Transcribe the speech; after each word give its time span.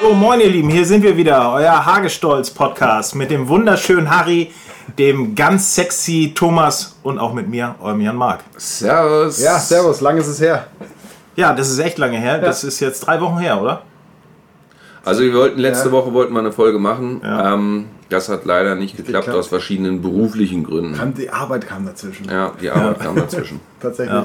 So, 0.00 0.14
moin 0.14 0.40
ihr 0.40 0.48
Lieben, 0.48 0.70
hier 0.70 0.84
sind 0.84 1.02
wir 1.02 1.16
wieder, 1.16 1.52
euer 1.52 1.84
Hagestolz-Podcast 1.84 3.14
mit 3.14 3.30
dem 3.30 3.48
wunderschönen 3.48 4.08
Harry, 4.10 4.52
dem 4.96 5.34
ganz 5.34 5.74
sexy 5.74 6.32
Thomas 6.34 6.96
und 7.02 7.18
auch 7.18 7.32
mit 7.32 7.48
mir, 7.48 7.74
eurem 7.80 8.00
Jan 8.00 8.16
Mark. 8.16 8.40
Servus. 8.56 9.40
Ja, 9.40 9.58
servus, 9.58 10.00
lang 10.00 10.16
ist 10.16 10.28
es 10.28 10.40
her. 10.40 10.68
Ja, 11.36 11.52
das 11.52 11.68
ist 11.70 11.78
echt 11.78 11.98
lange 11.98 12.18
her, 12.18 12.38
das 12.38 12.64
ist 12.64 12.80
jetzt 12.80 13.00
drei 13.00 13.20
Wochen 13.20 13.38
her, 13.38 13.60
oder? 13.60 13.82
Also 15.04 15.22
wir 15.22 15.34
wollten 15.34 15.58
letzte 15.58 15.86
Ja. 15.88 15.92
Woche 15.92 16.12
wollten 16.12 16.32
wir 16.32 16.40
eine 16.40 16.52
Folge 16.52 16.78
machen. 16.78 17.20
Ja. 17.24 17.54
Ähm, 17.54 17.86
das 18.08 18.28
hat 18.28 18.44
leider 18.44 18.74
nicht 18.74 18.96
geklappt 18.96 19.26
geklappt. 19.26 19.38
aus 19.38 19.48
verschiedenen 19.48 20.00
beruflichen 20.02 20.64
Gründen. 20.64 20.94
Kam, 20.94 21.14
die 21.14 21.30
Arbeit 21.30 21.66
kam 21.66 21.84
dazwischen. 21.86 22.26
Ja, 22.30 22.52
die 22.60 22.70
Arbeit 22.70 23.00
kam 23.00 23.16
dazwischen. 23.16 23.60
Tatsächlich. 23.80 24.24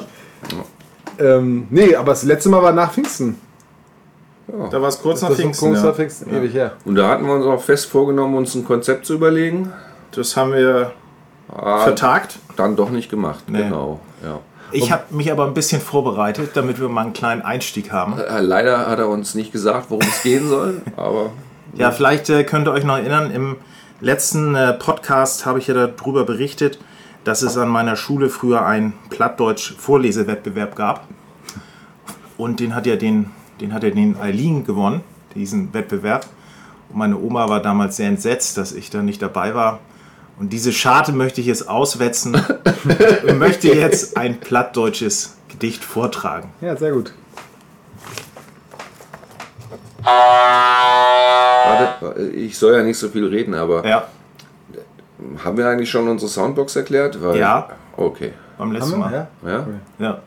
Ähm, 1.19 1.67
nee, 1.69 1.95
aber 1.95 2.11
das 2.11 2.23
letzte 2.23 2.49
Mal 2.49 2.61
war 2.63 2.71
nach 2.71 2.91
Pfingsten. 2.91 3.37
Da 4.47 4.81
war 4.81 4.89
es 4.89 5.01
kurz 5.01 5.21
nach 5.21 5.29
das 5.29 5.37
ist 5.39 5.43
Pfingsten. 5.43 5.69
kurz 5.69 5.81
Ja. 5.81 5.89
nach 5.89 5.95
Pfingsten, 5.95 6.33
ewig 6.35 6.53
her. 6.53 6.73
Und 6.85 6.95
da 6.95 7.07
hatten 7.09 7.25
wir 7.25 7.33
uns 7.33 7.45
auch 7.45 7.61
fest 7.61 7.85
vorgenommen, 7.85 8.35
uns 8.35 8.53
ein 8.55 8.65
Konzept 8.65 9.05
zu 9.05 9.13
überlegen. 9.13 9.71
Das 10.11 10.35
haben 10.35 10.51
wir 10.53 10.91
Ah, 11.55 11.83
vertagt. 11.83 12.39
dann 12.55 12.75
doch 12.75 12.89
nicht 12.89 13.09
gemacht. 13.09 13.43
Nee. 13.47 13.59
Genau. 13.63 13.99
Ja. 14.23 14.39
Ich 14.71 14.91
habe 14.91 15.03
mich 15.11 15.31
aber 15.31 15.45
ein 15.45 15.53
bisschen 15.53 15.79
vorbereitet, 15.81 16.51
damit 16.55 16.79
wir 16.81 16.89
mal 16.89 17.01
einen 17.01 17.13
kleinen 17.13 17.41
Einstieg 17.43 17.91
haben. 17.91 18.17
Äh, 18.19 18.41
Leider 18.41 18.87
hat 18.87 18.97
er 18.99 19.07
uns 19.07 19.35
nicht 19.35 19.51
gesagt, 19.51 19.85
worum 19.89 20.01
es 20.07 20.23
gehen 20.23 20.49
soll, 20.49 20.81
aber 20.97 21.29
Ja, 21.75 21.91
vielleicht 21.91 22.29
äh, 22.29 22.43
könnt 22.43 22.67
ihr 22.67 22.71
euch 22.71 22.83
noch 22.83 22.97
erinnern, 22.97 23.29
im 23.31 23.57
letzten 24.03 24.53
äh, 24.53 24.73
Podcast 24.73 25.45
habe 25.45 25.59
ich 25.59 25.67
ja 25.67 25.73
darüber 25.73 26.25
berichtet, 26.25 26.77
dass 27.23 27.41
es 27.41 27.57
an 27.57 27.69
meiner 27.69 27.95
Schule 27.95 28.29
früher 28.29 28.65
einen 28.65 28.93
Plattdeutsch-Vorlesewettbewerb 29.09 30.75
gab. 30.75 31.07
Und 32.37 32.59
den 32.59 32.75
hat 32.75 32.85
ja 32.85 32.97
den, 32.97 33.31
den 33.61 33.73
hat 33.73 33.83
ja 33.83 33.91
den 33.91 34.19
Eileen 34.19 34.65
gewonnen, 34.65 35.01
diesen 35.35 35.73
Wettbewerb. 35.73 36.25
Und 36.89 36.97
meine 36.97 37.17
Oma 37.17 37.47
war 37.47 37.61
damals 37.61 37.95
sehr 37.95 38.09
entsetzt, 38.09 38.57
dass 38.57 38.73
ich 38.73 38.89
da 38.89 39.01
nicht 39.01 39.21
dabei 39.21 39.55
war. 39.55 39.79
Und 40.37 40.51
diese 40.51 40.73
Scharte 40.73 41.13
möchte 41.13 41.39
ich 41.39 41.47
jetzt 41.47 41.69
auswetzen 41.69 42.35
und 43.27 43.37
möchte 43.37 43.69
jetzt 43.69 44.17
ein 44.17 44.39
plattdeutsches 44.39 45.37
Gedicht 45.47 45.83
vortragen. 45.83 46.49
Ja, 46.59 46.75
sehr 46.75 46.91
gut. 46.91 47.13
warte, 51.65 52.21
ich 52.29 52.57
soll 52.57 52.75
ja 52.75 52.83
nicht 52.83 52.97
so 52.97 53.09
viel 53.09 53.25
reden, 53.25 53.53
aber 53.53 53.85
Ja, 53.87 54.07
haben 55.43 55.57
wir 55.57 55.67
eigentlich 55.67 55.89
schon 55.89 56.07
unsere 56.07 56.29
Soundbox 56.29 56.75
erklärt? 56.75 57.21
Weil, 57.21 57.37
Ja. 57.37 57.69
Okay. 57.97 58.33
beim 58.57 58.71
letzten 58.71 58.93
Haben 58.93 58.99
Mal. 58.99 59.27
wir? 59.41 59.51
Ja? 59.51 59.59
Ja? 59.59 59.65
Ja. 60.05 60.19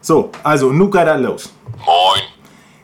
So, 0.00 0.30
also, 0.42 0.72
nu 0.72 0.90
geht 0.90 1.06
er 1.06 1.18
los. 1.18 1.52
Moin. 1.78 2.22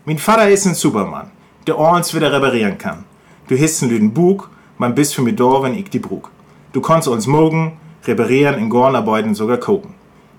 Mein 0.04 0.18
Vater 0.18 0.48
ist 0.48 0.66
ein 0.66 0.74
Supermann, 0.74 1.30
der 1.66 1.76
ordens 1.78 2.14
wieder 2.14 2.30
reparieren 2.32 2.78
kann. 2.78 3.04
Du 3.48 3.56
hast 3.58 3.82
einen 3.82 3.90
lüden 3.92 4.14
Bug, 4.14 4.48
man 4.78 4.94
bist 4.94 5.14
für 5.14 5.22
mich 5.22 5.36
da, 5.36 5.62
wenn 5.62 5.74
ich 5.74 5.90
die 5.90 5.98
brug. 5.98 6.30
Du 6.72 6.80
kannst 6.80 7.08
uns 7.08 7.26
morgen 7.26 7.78
reparieren, 8.06 8.56
in 8.58 8.70
Gornarbeiten 8.70 9.34
sogar 9.34 9.56
gucken. 9.58 9.94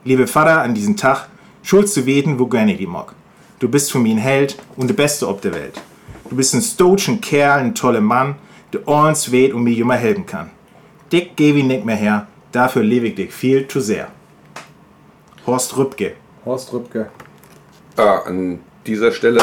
Liebe 0.06 0.26
Vater, 0.28 0.62
an 0.62 0.74
diesem 0.74 0.96
Tag 0.96 1.28
schulst 1.62 1.98
du 1.98 2.06
weten, 2.06 2.40
wo 2.40 2.46
gerne 2.48 2.76
die 2.76 2.88
mag. 2.88 3.14
Du 3.60 3.68
bist 3.68 3.92
für 3.92 4.00
mich 4.00 4.14
ein 4.14 4.18
Held 4.20 4.58
und 4.78 4.88
der 4.88 4.96
Beste 4.96 5.28
auf 5.28 5.42
der 5.42 5.54
Welt. 5.54 5.82
Du 6.30 6.36
bist 6.36 6.54
ein 6.54 6.62
stoischen 6.62 7.22
Kerl, 7.22 7.60
ein 7.60 7.76
toller 7.76 8.02
Mann, 8.02 8.36
der 8.72 8.88
ordens 8.88 9.32
weht 9.32 9.54
und 9.54 9.64
mir 9.64 9.76
immer 9.78 9.96
helfen 9.96 10.26
kann. 10.26 10.52
Dick 11.12 11.36
geh 11.36 11.52
ich 11.52 11.64
nicht 11.64 11.86
mehr 11.86 11.96
her, 11.96 12.28
dafür 12.52 12.84
lebe 12.84 13.08
ich 13.08 13.16
dich 13.16 13.34
viel 13.34 13.68
zu 13.68 13.80
sehr. 13.80 14.08
Horst 15.48 15.76
Rübke. 15.76 16.14
Horst 16.46 16.72
Rübke. 16.72 17.10
Ah, 17.98 18.20
an 18.28 18.60
dieser 18.86 19.12
Stelle 19.12 19.42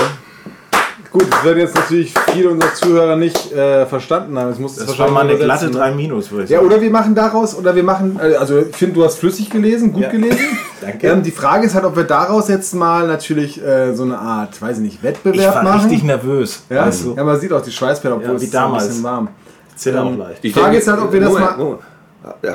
Gut, 1.13 1.27
das 1.33 1.45
werden 1.45 1.61
jetzt 1.61 1.75
natürlich 1.75 2.13
viele 2.33 2.51
unserer 2.51 2.75
Zuhörer 2.75 3.17
nicht 3.17 3.51
äh, 3.53 3.87
verstanden 3.87 4.39
haben. 4.39 4.51
Es 4.51 4.59
muss 4.59 4.77
Das 4.77 4.99
war 4.99 5.11
mal 5.11 5.27
eine 5.27 5.37
glatte 5.39 5.71
3 5.71 5.93
Minus, 5.93 6.31
würde 6.31 6.45
ich 6.45 6.51
Ja, 6.51 6.59
sagen. 6.59 6.67
oder 6.69 6.81
wir 6.81 6.91
machen 6.91 7.15
daraus, 7.15 7.57
oder 7.57 7.75
wir 7.75 7.83
machen, 7.85 8.19
äh, 8.21 8.35
also 8.35 8.59
ich 8.61 8.77
finde, 8.77 8.97
du 8.97 9.05
hast 9.05 9.17
flüssig 9.19 9.49
gelesen, 9.49 9.93
gut 9.93 10.03
Ja. 10.03 10.11
gelesen. 10.11 10.39
Danke. 10.81 11.07
Ähm, 11.09 11.23
die 11.23 11.31
Frage 11.31 11.67
ist 11.67 11.75
halt, 11.75 11.85
ob 11.85 11.97
wir 11.97 12.05
daraus 12.05 12.49
jetzt 12.49 12.75
mal 12.75 13.07
natürlich 13.07 13.63
äh, 13.63 13.95
so 13.95 14.03
eine 14.03 14.19
Art, 14.19 14.61
weiß 14.61 14.77
ich 14.79 14.83
nicht, 14.83 14.95
ich 14.97 15.03
Wettbewerb 15.03 15.55
war 15.57 15.63
machen. 15.63 15.81
richtig 15.89 16.03
nervös. 16.05 16.63
ja? 16.69 16.89
Du? 16.91 17.15
ja, 17.17 17.25
man 17.25 17.41
sieht 17.41 17.53
auch 17.53 17.63
die 17.63 17.71
Schweißperlen, 17.73 18.19
obwohl 18.19 18.31
Ja, 18.33 18.37
es 18.37 18.43
ist 18.43 18.49
ein 18.49 18.53
damals. 18.53 18.87
bisschen 18.89 19.03
warm. 19.05 19.29
Zählt 19.75 19.97
auch 19.97 20.07
Ähm, 20.11 20.19
leicht. 20.19 20.45
Ich 20.45 20.53
Frage 20.55 20.77
ist 20.77 20.89
halt, 20.89 21.01
ob 21.01 21.13
wir 21.13 21.21
das 21.21 21.33
mal- 21.33 21.57
Moment. 21.57 21.81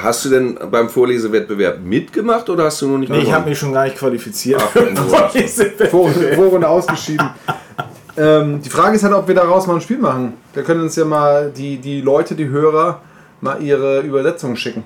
Hast 0.02 0.26
du 0.26 0.30
denn 0.30 0.60
beim 0.70 0.90
Vorlesewettbewerb 0.90 1.80
mitgemacht 1.82 2.50
oder 2.50 2.66
hast 2.66 2.82
du 2.82 2.88
noch 2.90 2.98
nicht 2.98 3.10
Nee, 3.10 3.20
ich 3.20 3.32
habe 3.32 3.48
mich 3.50 3.58
schon 3.58 3.72
gar 3.72 3.86
nicht 3.86 3.96
qualifiziert. 3.98 4.62
Ach, 4.62 4.76
nur. 4.76 5.88
Vor, 5.90 6.10
Vorrunde 6.36 6.68
ausgeschieden. 6.68 7.30
ähm, 8.18 8.62
die 8.62 8.70
Frage 8.70 8.98
ist 8.98 9.04
halt, 9.04 9.14
ob 9.14 9.28
wir 9.30 9.36
daraus 9.36 9.68
mal 9.68 9.76
ein 9.76 9.82
Spiel 9.82 9.98
machen. 10.00 10.34
Da 10.54 10.62
können 10.64 10.82
uns 10.82 10.96
ja 10.98 11.06
mal 11.06 11.52
die, 11.56 11.78
die 11.78 12.02
Leute, 12.02 12.36
die 12.36 12.50
Hörer, 12.50 13.00
mal 13.40 13.62
ihre 13.62 14.02
Übersetzungen 14.02 14.58
schicken. 14.58 14.84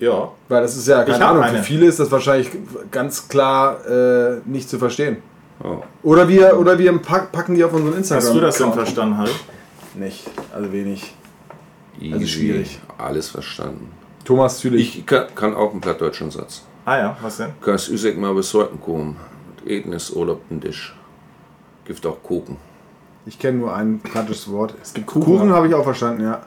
Ja. 0.00 0.32
Weil 0.48 0.62
das 0.62 0.76
ist 0.76 0.88
ja, 0.88 1.04
keine 1.04 1.24
Ahnung, 1.24 1.42
eine. 1.42 1.58
für 1.58 1.64
viele 1.64 1.86
ist 1.86 2.00
das 2.00 2.10
wahrscheinlich 2.10 2.50
ganz 2.90 3.28
klar 3.28 3.86
äh, 3.86 4.40
nicht 4.44 4.68
zu 4.68 4.78
verstehen. 4.78 5.18
Oh. 5.62 5.82
Oder 6.02 6.28
wir, 6.28 6.58
oder 6.58 6.78
wir 6.78 6.96
pack, 6.98 7.32
packen 7.32 7.54
die 7.54 7.62
auf 7.62 7.72
unseren 7.72 7.98
Instagram. 7.98 8.24
Hast 8.24 8.34
du 8.34 8.40
das 8.40 8.58
denn 8.58 8.72
verstanden, 8.72 9.18
Harry? 9.18 9.30
Nicht, 9.94 10.28
also 10.52 10.72
wenig. 10.72 11.14
Easy. 12.00 12.14
Also 12.14 12.26
schwierig. 12.26 12.80
Alles 12.96 13.28
verstanden. 13.28 13.90
Thomas 14.24 14.58
Zülich. 14.58 14.98
Ich 14.98 15.06
kann, 15.06 15.26
kann 15.34 15.54
auch 15.54 15.72
einen 15.72 15.80
plattdeutschen 15.80 16.30
Satz. 16.30 16.62
Ah 16.84 16.96
ja, 16.96 17.16
was 17.20 17.36
denn? 17.36 17.50
Kannst 17.60 17.88
Üsek 17.90 18.18
mal 18.18 18.34
bis 18.34 18.54
heute 18.54 18.76
kommen. 18.76 19.16
Eten 19.66 19.92
ist 19.92 20.14
Urlaub 20.16 20.40
ein 20.50 20.60
Tisch. 20.60 20.94
Gibt 21.84 22.06
auch 22.06 22.22
Kuchen. 22.22 22.56
Ich 23.26 23.38
kenne 23.38 23.58
nur 23.58 23.74
ein 23.74 24.00
plattes 24.00 24.50
Wort. 24.50 24.74
Es 24.82 24.94
gibt 24.94 25.06
Kuchen. 25.06 25.24
Kuchen 25.24 25.52
habe 25.52 25.68
ich 25.68 25.74
auch 25.74 25.84
verstanden, 25.84 26.22
ja. 26.22 26.40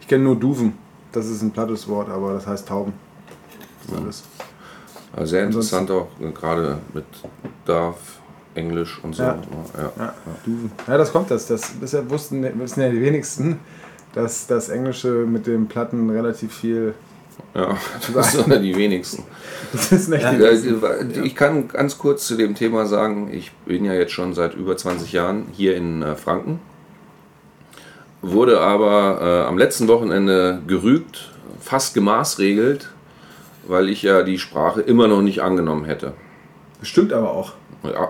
Ich 0.00 0.08
kenne 0.08 0.24
nur 0.24 0.36
Duven. 0.36 0.76
Das 1.16 1.28
ist 1.28 1.40
ein 1.40 1.50
plattes 1.50 1.88
Wort, 1.88 2.10
aber 2.10 2.34
das 2.34 2.46
heißt 2.46 2.68
Tauben. 2.68 2.92
Das 3.86 3.98
alles. 3.98 4.24
Also 5.14 5.30
sehr 5.30 5.44
interessant 5.44 5.90
auch, 5.90 6.08
äh, 6.20 6.30
gerade 6.30 6.76
mit 6.92 7.06
Darf, 7.64 7.96
Englisch 8.54 9.00
und 9.02 9.14
so. 9.14 9.22
Ja. 9.22 9.38
Ja. 9.78 9.92
Ja, 9.98 10.14
Duven. 10.44 10.70
Ja, 10.86 10.98
das 10.98 11.10
kommt 11.12 11.30
das. 11.30 11.46
Das 11.46 11.70
bisher 11.70 12.08
wussten, 12.10 12.42
wissen 12.60 12.82
ja 12.82 12.90
die 12.90 13.00
wenigsten, 13.00 13.60
dass 14.12 14.46
das 14.46 14.68
Englische 14.68 15.08
mit 15.08 15.46
dem 15.46 15.68
Platten 15.68 16.10
relativ 16.10 16.52
viel. 16.52 16.92
Ja, 17.54 17.78
das 18.12 18.32
sind 18.32 18.48
ja 18.48 18.58
die 18.58 18.76
wenigsten. 18.76 19.22
Das 19.72 19.90
ist 19.92 20.10
nicht 20.10 20.22
die 20.22 20.36
Äh, 20.36 21.24
Ich 21.24 21.34
kann 21.34 21.68
ganz 21.68 21.96
kurz 21.96 22.26
zu 22.26 22.36
dem 22.36 22.54
Thema 22.54 22.84
sagen, 22.84 23.30
ich 23.32 23.52
bin 23.64 23.86
ja 23.86 23.94
jetzt 23.94 24.12
schon 24.12 24.34
seit 24.34 24.52
über 24.52 24.76
20 24.76 25.12
Jahren 25.12 25.46
hier 25.50 25.76
in 25.76 26.02
äh, 26.02 26.14
Franken, 26.14 26.60
wurde 28.32 28.60
aber 28.60 29.18
äh, 29.20 29.48
am 29.48 29.58
letzten 29.58 29.88
Wochenende 29.88 30.60
gerügt, 30.66 31.30
fast 31.60 31.94
gemaßregelt, 31.94 32.90
weil 33.66 33.88
ich 33.88 34.02
ja 34.02 34.22
die 34.22 34.38
Sprache 34.38 34.80
immer 34.80 35.08
noch 35.08 35.22
nicht 35.22 35.40
angenommen 35.42 35.84
hätte. 35.84 36.12
Stimmt 36.82 37.12
aber 37.12 37.30
auch. 37.30 37.52
Ja, 37.84 38.08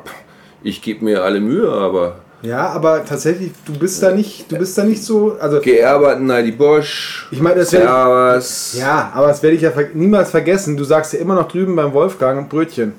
ich 0.63 0.83
gebe 0.83 1.05
mir 1.05 1.23
alle 1.23 1.41
Mühe, 1.41 1.71
aber 1.71 2.17
Ja, 2.43 2.69
aber 2.69 3.05
tatsächlich, 3.05 3.53
du 3.65 3.73
bist 3.79 4.03
da 4.03 4.13
nicht, 4.13 4.51
du 4.51 4.57
bist 4.57 4.77
da 4.77 4.85
nicht 4.85 5.03
so. 5.03 5.37
Also 5.41 5.61
geerbert, 5.61 6.21
nein, 6.21 6.45
die 6.45 6.53
Bosch, 6.53 7.29
Ich 7.31 7.41
meine, 7.41 7.57
das 7.57 7.71
Servus. 7.71 8.77
ja, 8.79 9.11
aber 9.15 9.29
das 9.29 9.43
werde 9.43 9.57
ich 9.57 9.63
ja 9.63 9.73
niemals 9.95 10.31
vergessen. 10.31 10.77
Du 10.77 10.85
sagst 10.85 11.13
ja 11.13 11.19
immer 11.21 11.35
noch 11.35 11.49
drüben 11.49 11.77
beim 11.77 11.93
Wolfgang 11.93 12.49
Brötchen. 12.49 12.95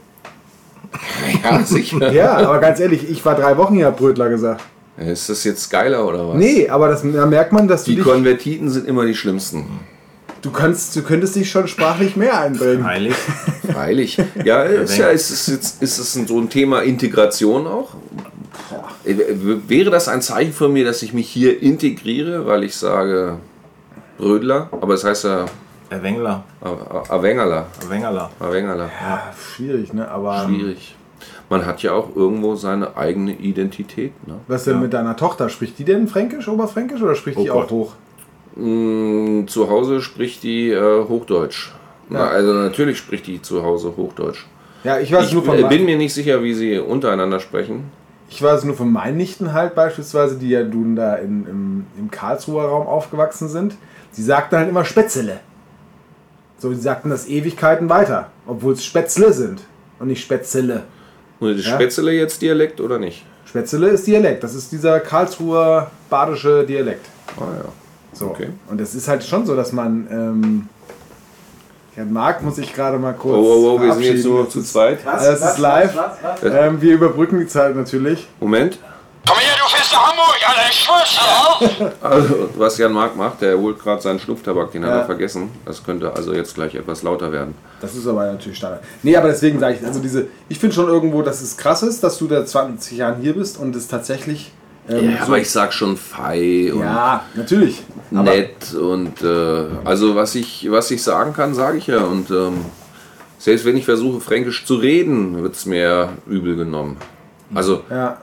ja, 1.43 1.59
sicher. 1.63 2.11
Ja, 2.11 2.37
aber 2.37 2.59
ganz 2.59 2.79
ehrlich, 2.79 3.09
ich 3.09 3.23
war 3.25 3.35
drei 3.35 3.57
Wochen 3.57 3.75
hier, 3.75 3.87
hab 3.87 3.97
Brötler 3.97 4.29
gesagt. 4.29 4.63
Ist 4.97 5.29
das 5.29 5.43
jetzt 5.43 5.69
geiler 5.69 6.07
oder 6.07 6.27
was? 6.29 6.35
Nee, 6.37 6.67
aber 6.69 6.87
das, 6.89 7.03
da 7.03 7.25
merkt 7.25 7.51
man, 7.53 7.67
dass 7.67 7.83
du 7.83 7.91
Die 7.91 7.97
dich, 7.97 8.05
Konvertiten 8.05 8.69
sind 8.69 8.87
immer 8.87 9.05
die 9.05 9.13
schlimmsten. 9.15 9.65
du 10.41 10.49
kannst, 10.51 10.95
du 10.95 11.03
könntest 11.03 11.35
dich 11.35 11.49
schon 11.51 11.67
sprachlich 11.67 12.15
mehr 12.15 12.39
einbringen. 12.39 12.83
Heilig. 12.83 13.13
Freilich. 13.71 14.17
Ja, 14.43 14.63
ist, 14.63 14.97
ja 14.97 15.09
ist, 15.09 15.29
es 15.29 15.47
jetzt, 15.47 15.83
ist 15.83 15.99
es 15.99 16.13
so 16.13 16.39
ein 16.39 16.49
Thema 16.49 16.81
Integration 16.81 17.67
auch? 17.67 17.89
Äh, 19.05 19.15
Wäre 19.67 19.89
das 19.91 20.07
ein 20.07 20.21
Zeichen 20.21 20.53
von 20.53 20.73
mir, 20.73 20.83
dass 20.85 21.03
ich 21.03 21.13
mich 21.13 21.27
hier 21.29 21.61
integriere, 21.61 22.45
weil 22.47 22.63
ich 22.63 22.75
sage 22.75 23.37
Brödler, 24.17 24.69
aber 24.81 24.95
es 24.95 25.03
heißt 25.03 25.25
ja 25.25 25.45
Erwengler. 25.89 26.43
Awengerler. 27.09 27.67
Erwengerler. 27.81 28.29
Awengerler. 28.39 28.89
Ja, 29.01 29.31
schwierig, 29.55 29.93
ne? 29.93 30.09
Aber 30.09 30.45
Schwierig. 30.45 30.95
Man 31.49 31.65
hat 31.65 31.81
ja 31.83 31.93
auch 31.93 32.15
irgendwo 32.15 32.55
seine 32.55 32.97
eigene 32.97 33.33
Identität. 33.33 34.11
Ne? 34.27 34.35
was 34.47 34.65
denn 34.65 34.79
mit 34.81 34.93
deiner 34.93 35.15
Tochter? 35.15 35.49
Spricht 35.49 35.79
die 35.79 35.85
denn 35.85 36.07
Fränkisch, 36.07 36.47
Oberfränkisch 36.47 37.01
oder 37.01 37.15
spricht 37.15 37.39
die 37.39 37.49
Oh 37.49 37.53
auch 37.53 37.61
Gott. 37.61 37.71
hoch? 37.71 37.93
Mm, 38.55 39.45
Zu 39.47 39.69
Hause 39.69 40.01
spricht 40.01 40.43
die 40.43 40.71
äh, 40.71 41.03
Hochdeutsch. 41.07 41.71
Na, 42.09 42.27
also 42.27 42.53
natürlich 42.53 42.97
spricht 42.97 43.27
die 43.27 43.41
zu 43.41 43.63
Hause 43.63 43.93
Hochdeutsch. 43.97 44.45
Ja, 44.83 44.99
ich 44.99 45.11
weiß 45.11 45.27
Ich 45.27 45.33
nur 45.33 45.43
von 45.43 45.67
bin 45.67 45.85
mir 45.85 45.97
nicht 45.97 46.13
sicher, 46.13 46.41
wie 46.43 46.53
sie 46.53 46.77
untereinander 46.79 47.39
sprechen. 47.39 47.85
Ich 48.29 48.41
weiß 48.41 48.63
nur 48.65 48.75
von 48.75 48.91
meinen 48.91 49.17
Nichten 49.17 49.53
halt 49.53 49.75
beispielsweise, 49.75 50.37
die 50.37 50.49
ja 50.49 50.63
nun 50.63 50.95
da 50.95 51.15
in, 51.15 51.45
im, 51.47 51.85
im 51.97 52.11
Karlsruher 52.11 52.65
Raum 52.65 52.87
aufgewachsen 52.87 53.47
sind. 53.47 53.75
Die 54.15 54.21
sagten 54.21 54.57
halt 54.57 54.69
immer 54.69 54.85
Spätzle. 54.85 55.39
So, 56.57 56.69
die 56.69 56.79
sagten 56.79 57.09
das 57.09 57.27
Ewigkeiten 57.27 57.89
weiter, 57.89 58.31
obwohl 58.47 58.73
es 58.73 58.83
Spätzle 58.83 59.31
sind 59.31 59.61
und 59.99 60.07
nicht 60.07 60.23
Spätzle. 60.23 60.83
Und 61.39 61.57
ist 61.57 61.65
Ja. 61.65 61.75
Spätzle 61.75 62.11
jetzt 62.11 62.41
Dialekt 62.41 62.81
oder 62.81 62.99
nicht? 62.99 63.25
Spätzle 63.45 63.89
ist 63.89 64.05
Dialekt, 64.07 64.43
das 64.43 64.55
ist 64.55 64.71
dieser 64.71 64.99
Karlsruher 64.99 65.89
badische 66.09 66.65
Dialekt. 66.65 67.05
Ah 67.37 67.43
ja. 67.57 67.65
So. 68.13 68.27
Okay. 68.27 68.49
Und 68.69 68.81
es 68.81 68.95
ist 68.95 69.07
halt 69.07 69.23
schon 69.23 69.45
so, 69.45 69.55
dass 69.55 69.71
man. 69.71 70.07
Ähm, 70.11 70.69
ja, 71.95 72.05
Marc 72.05 72.43
muss 72.43 72.57
ich 72.59 72.73
gerade 72.73 72.99
mal 72.99 73.13
kurz. 73.13 73.37
Oh, 73.37 73.41
oh, 73.41 73.75
oh, 73.75 73.81
wir 73.81 73.93
sind 73.93 74.03
jetzt 74.03 74.25
nur 74.25 74.49
zu 74.49 74.61
zweit. 74.61 74.99
Es 75.17 75.41
ist 75.41 75.57
live. 75.57 75.97
Ähm, 76.43 76.81
wir 76.81 76.93
überbrücken 76.93 77.39
die 77.39 77.47
Zeit 77.47 77.75
natürlich. 77.75 78.27
Moment. 78.39 78.79
Komm 79.27 79.37
her, 79.39 79.55
du 79.61 79.75
feste 79.75 79.95
Hamburg, 79.97 80.37
Alter, 80.47 80.69
ich 80.69 80.79
schwör's 80.79 81.79
dir. 81.79 81.93
Also, 82.01 82.49
was 82.55 82.77
Jan 82.77 82.93
Mark 82.93 83.15
macht, 83.17 83.41
der 83.41 83.57
holt 83.57 83.77
gerade 83.79 84.01
seinen 84.01 84.19
Schnupftabak, 84.19 84.71
den 84.71 84.83
hat 84.85 84.91
Ja. 84.91 84.97
er 84.99 85.05
vergessen. 85.05 85.49
Das 85.65 85.83
könnte 85.83 86.13
also 86.15 86.33
jetzt 86.33 86.55
gleich 86.55 86.75
etwas 86.75 87.03
lauter 87.03 87.31
werden. 87.31 87.53
Das 87.81 87.93
ist 87.95 88.07
aber 88.07 88.25
natürlich 88.31 88.57
Standard. 88.57 88.83
Nee, 89.03 89.15
aber 89.17 89.27
deswegen 89.29 89.59
sage 89.59 89.77
ich, 89.79 89.85
also 89.85 89.99
diese, 89.99 90.27
ich 90.47 90.59
finde 90.59 90.75
schon 90.75 90.87
irgendwo, 90.87 91.21
dass 91.23 91.41
es 91.41 91.57
krass 91.57 91.83
ist, 91.83 92.03
dass 92.03 92.17
du 92.17 92.27
da 92.27 92.45
20 92.45 92.97
Jahren 92.97 93.21
hier 93.21 93.33
bist 93.33 93.59
und 93.59 93.75
es 93.75 93.87
tatsächlich. 93.87 94.51
Ähm, 94.89 95.09
Ja, 95.11 95.17
so, 95.19 95.23
aber 95.25 95.39
ich 95.39 95.51
sag 95.51 95.73
schon 95.73 95.97
fei 95.97 96.71
und 96.73 96.79
ja, 96.79 97.25
natürlich. 97.35 97.83
Nett 98.09 98.73
und 98.73 99.21
äh, 99.21 99.65
also 99.83 100.15
was 100.15 100.35
ich, 100.35 100.67
was 100.71 100.89
ich 100.91 101.03
sagen 101.03 101.33
kann, 101.33 101.53
sage 101.53 101.79
ich 101.79 101.87
ja. 101.87 101.97
Und 101.99 102.31
ähm, 102.31 102.63
selbst 103.39 103.65
wenn 103.65 103.75
ich 103.75 103.83
versuche, 103.83 104.21
Fränkisch 104.21 104.65
zu 104.65 104.75
reden, 104.75 105.43
wird 105.43 105.55
es 105.55 105.65
mir 105.65 106.09
übel 106.27 106.55
genommen. 106.55 106.95
Also 107.53 107.81
Ja, 107.89 108.17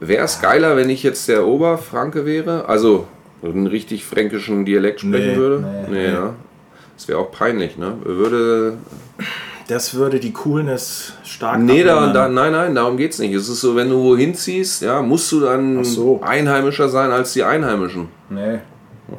wäre 0.00 0.24
es 0.24 0.40
geiler, 0.40 0.76
wenn 0.76 0.90
ich 0.90 1.02
jetzt 1.02 1.28
der 1.28 1.46
Oberfranke 1.46 2.26
wäre, 2.26 2.68
also 2.68 3.06
einen 3.42 3.66
richtig 3.66 4.04
fränkischen 4.04 4.64
Dialekt 4.64 5.00
sprechen 5.00 5.32
Nee, 5.32 5.36
würde. 5.36 5.64
nee, 5.88 5.98
Nee, 5.98 6.12
ja. 6.12 6.34
Das 6.96 7.08
wäre 7.08 7.18
auch 7.18 7.30
peinlich, 7.32 7.78
ne? 7.78 7.94
Würde 8.04 8.74
Das 9.68 9.94
würde 9.94 10.20
die 10.20 10.32
Coolness 10.32 11.14
stark 11.24 11.60
Nee, 11.60 11.82
da, 11.84 12.12
da, 12.12 12.28
nein, 12.28 12.52
nein, 12.52 12.74
darum 12.74 12.96
geht's 12.98 13.18
nicht. 13.18 13.32
Es 13.32 13.48
ist 13.48 13.60
so, 13.62 13.74
wenn 13.76 13.88
du 13.88 14.02
wohin 14.02 14.34
ziehst, 14.34 14.82
ja, 14.82 15.00
musst 15.00 15.30
du 15.32 15.40
dann 15.40 15.82
so. 15.84 16.20
Einheimischer 16.22 16.88
sein 16.90 17.10
als 17.10 17.32
die 17.32 17.42
Einheimischen. 17.44 18.08
nee. 18.28 18.58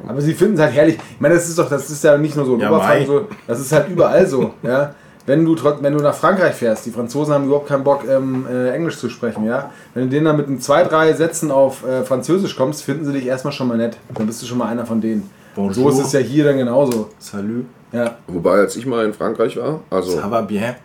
Aber 0.07 0.21
sie 0.21 0.33
finden 0.33 0.53
es 0.53 0.61
halt 0.61 0.73
herrlich. 0.73 0.95
Ich 0.95 1.19
meine, 1.19 1.33
das 1.35 1.49
ist 1.49 1.59
doch, 1.59 1.67
das 1.69 1.89
ist 1.89 2.01
ja 2.01 2.17
nicht 2.17 2.33
nur 2.37 2.45
so 2.45 2.53
in 2.55 2.61
Ja, 2.61 2.69
Oberfranken 2.71 3.07
so, 3.07 3.27
das 3.45 3.59
ist 3.59 3.73
halt 3.73 3.89
überall 3.89 4.25
so, 4.25 4.53
ja. 4.63 4.95
Wenn 5.31 5.45
du, 5.45 5.55
wenn 5.55 5.93
du 5.93 6.03
nach 6.03 6.13
Frankreich 6.13 6.55
fährst, 6.55 6.85
die 6.85 6.91
Franzosen 6.91 7.33
haben 7.33 7.45
überhaupt 7.45 7.69
keinen 7.69 7.85
Bock, 7.85 8.03
ähm, 8.05 8.45
äh, 8.51 8.71
Englisch 8.71 8.97
zu 8.97 9.09
sprechen, 9.09 9.45
ja. 9.45 9.71
Wenn 9.93 10.03
du 10.03 10.09
denen 10.09 10.25
dann 10.25 10.35
mit 10.35 10.49
ein, 10.49 10.59
zwei, 10.59 10.83
drei 10.83 11.13
Sätzen 11.13 11.51
auf 11.51 11.87
äh, 11.87 12.03
Französisch 12.03 12.57
kommst, 12.57 12.83
finden 12.83 13.05
sie 13.05 13.13
dich 13.13 13.27
erstmal 13.27 13.53
schon 13.53 13.69
mal 13.69 13.77
nett. 13.77 13.95
Dann 14.13 14.27
bist 14.27 14.41
du 14.41 14.45
schon 14.45 14.57
mal 14.57 14.67
einer 14.67 14.85
von 14.85 14.99
denen. 14.99 15.29
Und 15.55 15.73
so 15.73 15.83
Bonjour. 15.83 16.01
ist 16.01 16.07
es 16.07 16.11
ja 16.11 16.19
hier 16.19 16.43
dann 16.43 16.57
genauso. 16.57 17.11
Salut. 17.17 17.65
Ja. 17.93 18.17
Wobei, 18.27 18.59
als 18.59 18.75
ich 18.75 18.85
mal 18.85 19.05
in 19.05 19.13
Frankreich 19.13 19.55
war, 19.55 19.79
also, 19.89 20.19
Ça 20.19 20.29
va 20.29 20.41
bien. 20.41 20.75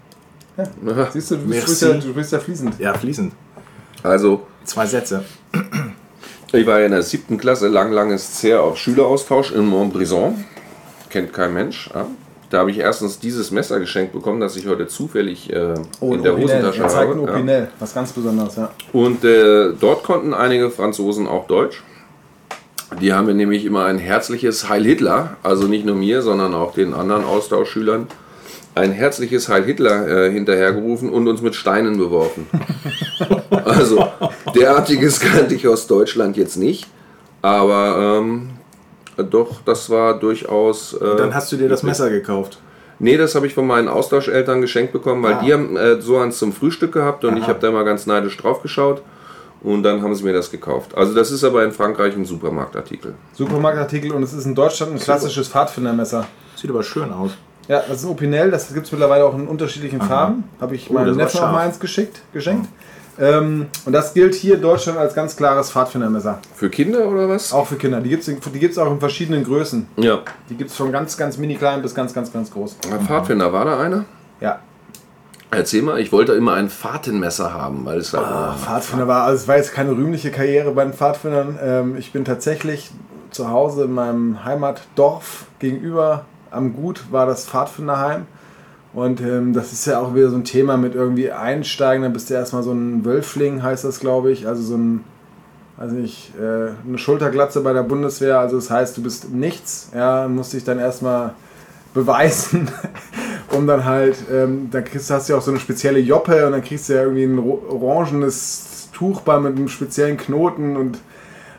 Siehst 1.12 1.32
du, 1.32 1.38
du 1.38 1.52
sprichst, 1.52 1.82
ja, 1.82 1.92
du 1.94 2.10
sprichst 2.10 2.32
ja 2.32 2.38
fließend. 2.38 2.78
Ja, 2.78 2.94
fließend. 2.94 3.32
also 4.04 4.42
Zwei 4.62 4.86
Sätze. 4.86 5.24
ich 6.52 6.66
war 6.68 6.80
in 6.82 6.92
der 6.92 7.02
siebten 7.02 7.36
Klasse, 7.36 7.66
lang, 7.66 7.90
langes 7.90 8.40
her 8.44 8.62
auf 8.62 8.78
Schüleraustausch 8.78 9.50
in 9.50 9.66
Montbrison. 9.66 10.44
Kennt 11.10 11.32
kein 11.32 11.52
Mensch. 11.52 11.90
Ja. 11.92 12.06
Da 12.56 12.60
habe 12.60 12.70
ich 12.70 12.78
erstens 12.78 13.18
dieses 13.18 13.50
Messer 13.50 13.78
geschenkt 13.80 14.14
bekommen, 14.14 14.40
das 14.40 14.56
ich 14.56 14.66
heute 14.66 14.88
zufällig 14.88 15.52
äh, 15.52 15.74
Oh, 16.00 16.14
in 16.14 16.22
der 16.22 16.32
Opinel. 16.32 16.54
Hosentasche 16.54 16.82
Er 16.84 16.88
zeigt 16.88 17.12
ein 17.12 17.18
habe. 17.18 17.28
Ja. 17.28 17.34
Opinel. 17.34 17.68
Was 17.78 17.92
ganz 17.92 18.12
Besonderes, 18.12 18.56
ja. 18.56 18.70
Und 18.94 19.22
äh, 19.26 19.74
dort 19.78 20.04
konnten 20.04 20.32
einige 20.32 20.70
Franzosen 20.70 21.26
auch 21.26 21.46
Deutsch. 21.48 21.84
Die 22.98 23.12
haben 23.12 23.26
mir 23.26 23.34
nämlich 23.34 23.66
immer 23.66 23.84
ein 23.84 23.98
herzliches 23.98 24.70
Heil 24.70 24.84
Hitler, 24.86 25.36
also 25.42 25.66
nicht 25.66 25.84
nur 25.84 25.96
mir, 25.96 26.22
sondern 26.22 26.54
auch 26.54 26.72
den 26.72 26.94
anderen 26.94 27.26
Austauschschülern, 27.26 28.06
ein 28.74 28.90
herzliches 28.90 29.50
Heil 29.50 29.64
Hitler 29.64 30.08
äh, 30.08 30.32
hinterhergerufen 30.32 31.10
und 31.10 31.28
uns 31.28 31.42
mit 31.42 31.54
Steinen 31.56 31.98
beworfen. 31.98 32.46
also 33.66 34.02
derartiges 34.54 35.20
kannte 35.20 35.54
ich 35.54 35.68
aus 35.68 35.88
Deutschland 35.88 36.38
jetzt 36.38 36.56
nicht, 36.56 36.86
aber 37.42 38.18
ähm, 38.18 38.55
doch, 39.16 39.60
das 39.64 39.88
war 39.90 40.18
durchaus. 40.18 40.94
Äh, 40.94 41.16
Dann 41.16 41.34
hast 41.34 41.50
du 41.52 41.56
dir 41.56 41.68
das 41.68 41.82
Messer 41.82 42.10
gekauft. 42.10 42.58
Nee, 42.98 43.16
das 43.16 43.34
habe 43.34 43.46
ich 43.46 43.54
von 43.54 43.66
meinen 43.66 43.88
Austauscheltern 43.88 44.60
geschenkt 44.62 44.92
bekommen, 44.92 45.22
weil 45.22 45.34
Ah. 45.34 45.42
die 45.44 45.52
haben 45.52 45.76
äh, 45.76 46.00
so 46.00 46.16
eins 46.18 46.38
zum 46.38 46.52
Frühstück 46.52 46.92
gehabt 46.92 47.24
und 47.24 47.36
ich 47.36 47.46
habe 47.46 47.58
da 47.60 47.70
mal 47.70 47.84
ganz 47.84 48.06
neidisch 48.06 48.36
drauf 48.38 48.62
geschaut 48.62 49.02
und 49.62 49.82
dann 49.82 50.00
haben 50.02 50.14
sie 50.14 50.24
mir 50.24 50.32
das 50.32 50.50
gekauft. 50.50 50.96
Also 50.96 51.14
das 51.14 51.30
ist 51.30 51.44
aber 51.44 51.62
in 51.64 51.72
Frankreich 51.72 52.16
ein 52.16 52.24
Supermarktartikel. 52.24 53.14
Supermarktartikel 53.34 54.12
und 54.12 54.22
es 54.22 54.32
ist 54.32 54.46
in 54.46 54.54
Deutschland 54.54 54.92
ein 54.92 54.98
klassisches 54.98 55.48
Pfadfindermesser. 55.48 56.26
Sieht 56.56 56.70
aber 56.70 56.82
schön 56.82 57.12
aus. 57.12 57.32
Ja, 57.68 57.80
das 57.86 57.98
ist 57.98 58.04
ein 58.04 58.10
Opinel, 58.10 58.50
das 58.50 58.72
gibt 58.72 58.86
es 58.86 58.92
mittlerweile 58.92 59.24
auch 59.26 59.34
in 59.34 59.46
unterschiedlichen 59.46 60.00
Farben. 60.00 60.44
Habe 60.60 60.76
ich 60.76 60.88
Oh, 60.88 60.94
meinem 60.94 61.16
Neffen 61.16 61.40
auch 61.40 61.50
mal 61.52 61.66
eins 61.66 61.78
geschickt, 61.80 62.22
geschenkt. 62.32 62.68
Ähm, 63.18 63.66
und 63.84 63.92
das 63.92 64.14
gilt 64.14 64.34
hier 64.34 64.56
in 64.56 64.62
Deutschland 64.62 64.98
als 64.98 65.14
ganz 65.14 65.36
klares 65.36 65.70
Pfadfindermesser. 65.70 66.38
Für 66.54 66.68
Kinder 66.68 67.08
oder 67.08 67.28
was? 67.28 67.52
Auch 67.52 67.66
für 67.66 67.76
Kinder. 67.76 68.00
Die 68.00 68.10
gibt 68.10 68.26
es 68.26 68.34
die 68.34 68.58
gibt's 68.58 68.78
auch 68.78 68.90
in 68.90 69.00
verschiedenen 69.00 69.44
Größen. 69.44 69.88
Ja. 69.96 70.20
Die 70.50 70.54
gibt 70.54 70.70
es 70.70 70.76
von 70.76 70.92
ganz, 70.92 71.16
ganz 71.16 71.38
mini 71.38 71.56
klein 71.56 71.82
bis 71.82 71.94
ganz, 71.94 72.12
ganz, 72.12 72.32
ganz 72.32 72.50
groß. 72.50 72.76
Pfadfinder, 73.06 73.52
war 73.52 73.64
da 73.64 73.80
einer? 73.80 74.04
Ja. 74.40 74.60
Erzähl 75.50 75.82
mal, 75.82 76.00
ich 76.00 76.12
wollte 76.12 76.32
immer 76.32 76.54
ein 76.54 76.68
Fahrtenmesser 76.68 77.54
haben, 77.54 77.84
weil 77.84 77.98
es 77.98 78.12
halt 78.12 78.58
Pfadfinder 78.58 79.06
war, 79.06 79.24
also 79.24 79.42
es 79.42 79.48
war 79.48 79.56
jetzt 79.56 79.72
keine 79.72 79.92
rühmliche 79.92 80.30
Karriere 80.30 80.72
bei 80.72 80.84
den 80.84 80.92
Pfadfindern. 80.92 81.58
Ähm, 81.62 81.96
ich 81.96 82.12
bin 82.12 82.24
tatsächlich 82.24 82.90
zu 83.30 83.48
Hause 83.48 83.84
in 83.84 83.92
meinem 83.92 84.44
Heimatdorf 84.44 85.46
gegenüber 85.58 86.24
am 86.50 86.74
Gut 86.74 87.12
war 87.12 87.26
das 87.26 87.46
Pfadfinderheim. 87.46 88.26
Und 88.96 89.20
ähm, 89.20 89.52
das 89.52 89.74
ist 89.74 89.84
ja 89.84 90.00
auch 90.00 90.14
wieder 90.14 90.30
so 90.30 90.36
ein 90.36 90.44
Thema 90.44 90.78
mit 90.78 90.94
irgendwie 90.94 91.30
einsteigen, 91.30 92.02
dann 92.02 92.14
bist 92.14 92.30
du 92.30 92.34
erstmal 92.34 92.62
so 92.62 92.72
ein 92.72 93.04
Wölfling, 93.04 93.62
heißt 93.62 93.84
das, 93.84 94.00
glaube 94.00 94.32
ich. 94.32 94.48
Also 94.48 94.62
so 94.62 94.74
ein, 94.74 95.04
weiß 95.76 95.92
nicht, 95.92 96.32
äh, 96.40 96.70
eine 96.88 96.96
Schulterglatze 96.96 97.60
bei 97.60 97.74
der 97.74 97.82
Bundeswehr. 97.82 98.40
Also 98.40 98.56
das 98.56 98.70
heißt, 98.70 98.96
du 98.96 99.02
bist 99.02 99.30
nichts, 99.30 99.90
ja, 99.94 100.26
musst 100.28 100.54
dich 100.54 100.64
dann 100.64 100.78
erstmal 100.78 101.34
beweisen, 101.92 102.70
um 103.50 103.66
dann 103.66 103.84
halt, 103.84 104.16
ähm, 104.32 104.70
dann 104.70 104.84
kriegst, 104.84 105.10
hast 105.10 105.28
du 105.28 105.34
ja 105.34 105.38
auch 105.40 105.42
so 105.42 105.50
eine 105.50 105.60
spezielle 105.60 105.98
Joppe 105.98 106.46
und 106.46 106.52
dann 106.52 106.64
kriegst 106.64 106.88
du 106.88 106.94
ja 106.94 107.02
irgendwie 107.02 107.24
ein 107.24 107.38
orangenes 107.38 108.88
Tuch 108.94 109.20
bei 109.20 109.38
mit 109.38 109.58
einem 109.58 109.68
speziellen 109.68 110.16
Knoten 110.16 110.74
und 110.74 111.00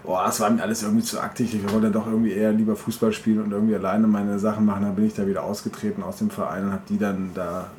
boah, 0.08 0.24
das 0.26 0.40
war 0.40 0.50
mir 0.50 0.64
alles 0.64 0.82
irgendwie 0.84 1.04
zu 1.04 1.20
aktiv. 1.20 1.54
Ich 1.54 1.64
wollte 1.64 1.82
dann 1.82 1.92
doch 1.92 2.08
irgendwie 2.08 2.32
eher 2.32 2.54
lieber 2.54 2.76
Fußball 2.76 3.12
spielen 3.12 3.42
und 3.42 3.52
irgendwie 3.52 3.76
alleine 3.76 4.08
meine 4.08 4.40
Sachen 4.40 4.66
machen. 4.66 4.84
Dann 4.84 4.96
bin 4.96 5.06
ich 5.06 5.14
da 5.14 5.28
wieder 5.28 5.44
ausgetreten 5.44 6.02
aus 6.02 6.18
dem 6.18 6.30
Verein 6.30 6.64
und 6.64 6.72
habe 6.72 6.84
die 6.90 6.98
dann 6.98 7.32
da 7.36 7.70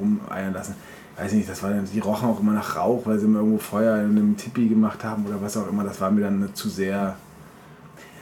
rumeiern 0.00 0.54
lassen. 0.54 0.76
Weiß 1.18 1.32
nicht, 1.32 1.50
das 1.50 1.62
war 1.62 1.70
dann, 1.70 1.86
die 1.92 1.98
rochen 1.98 2.28
auch 2.28 2.40
immer 2.40 2.52
nach 2.52 2.76
Rauch, 2.76 3.02
weil 3.04 3.18
sie 3.18 3.26
immer 3.26 3.40
irgendwo 3.40 3.58
Feuer 3.58 3.98
in 3.98 4.10
einem 4.10 4.36
Tipi 4.36 4.68
gemacht 4.68 5.02
haben 5.04 5.26
oder 5.26 5.42
was 5.42 5.56
auch 5.56 5.68
immer. 5.68 5.82
Das 5.82 6.00
war 6.00 6.10
mir 6.12 6.22
dann 6.22 6.50
zu 6.54 6.68
sehr. 6.68 7.16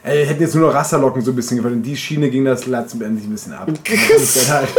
Ey, 0.03 0.25
hätten 0.25 0.41
jetzt 0.41 0.55
nur 0.55 0.67
noch 0.67 0.73
Rasterlocken 0.73 1.21
so 1.21 1.31
ein 1.31 1.35
bisschen 1.35 1.57
gefallen. 1.57 1.75
In 1.75 1.83
die 1.83 1.95
Schiene 1.95 2.31
ging 2.31 2.43
das 2.43 2.65
letztendlich 2.65 3.25
ein 3.25 3.29
bisschen 3.29 3.53
ab. 3.53 3.69
Ich 3.85 4.51
halt, 4.51 4.69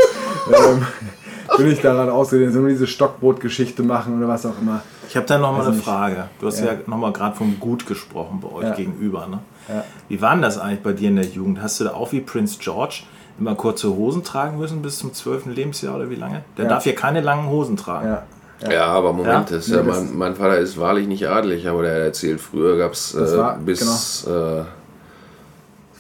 ähm, 0.49 0.85
bin 1.57 1.71
ich 1.71 1.81
daran 1.81 2.11
ausgegangen, 2.11 2.53
so 2.53 2.67
diese 2.67 2.89
Stockbrot-Geschichte 2.89 3.85
machen 3.85 4.19
oder 4.19 4.27
was 4.27 4.45
auch 4.45 4.61
immer. 4.61 4.83
Ich 5.13 5.17
habe 5.19 5.27
da 5.27 5.37
noch 5.37 5.53
mal 5.53 5.59
Weiß 5.59 5.67
eine 5.67 5.77
nicht. 5.77 5.85
Frage. 5.85 6.25
Du 6.41 6.47
hast 6.47 6.61
ja, 6.61 6.69
Ja. 6.73 6.79
noch 6.87 6.97
mal 6.97 7.13
gerade 7.13 7.37
vom 7.37 7.61
Gut 7.61 7.85
gesprochen 7.87 8.41
bei 8.41 8.51
euch 8.51 8.65
Ja. 8.65 8.75
gegenüber. 8.75 9.27
Ne? 9.27 9.41
Ja. 9.69 9.85
Wie 10.09 10.23
war 10.23 10.33
denn 10.33 10.41
das 10.41 10.57
eigentlich 10.57 10.83
bei 10.83 10.95
dir 10.95 11.11
in 11.11 11.17
der 11.17 11.27
Jugend? 11.27 11.61
Hast 11.61 11.79
du 11.81 11.85
da 11.85 11.91
auch 11.93 12.13
wie 12.13 12.21
Prince 12.21 12.57
George 12.59 13.03
immer 13.39 13.55
kurze 13.55 13.91
Hosen 13.95 14.25
tragen 14.25 14.57
müssen 14.59 14.81
bis 14.81 14.97
zum 14.99 15.13
12. 15.13 15.51
Lebensjahr 15.55 15.97
oder 15.97 16.09
wie 16.09 16.15
lange? 16.15 16.45
Der 16.57 16.65
Ja. 16.65 16.71
darf 16.71 16.87
ja 16.87 16.93
keine 16.95 17.21
langen 17.21 17.51
Hosen 17.51 17.77
tragen. 17.77 18.09
Ja. 18.09 18.23
Ja, 18.71 18.87
aber 18.87 19.13
Moment, 19.13 19.51
Ja? 19.51 19.57
Das 19.57 19.67
ist 19.67 19.75
ja, 19.75 19.83
Nee, 19.83 19.89
das- 19.89 19.99
mein, 20.05 20.17
mein 20.17 20.35
Vater 20.35 20.57
ist 20.57 20.81
wahrlich 20.81 21.07
nicht 21.07 21.29
adelig, 21.29 21.69
aber 21.69 21.83
der 21.83 22.05
erzählt, 22.05 22.41
früher 22.41 22.79
gab 22.79 22.93
es 22.93 23.13
äh, 23.15 23.19
bis, 23.63 24.25
äh, 24.25 24.31
Das 24.31 24.65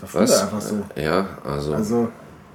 war 0.01 0.09
früher 0.09 0.23
was? 0.23 0.43
einfach 0.43 0.61
so. 0.63 0.77
Ja, 0.97 1.27
also, 1.45 1.75
Also, 1.75 2.09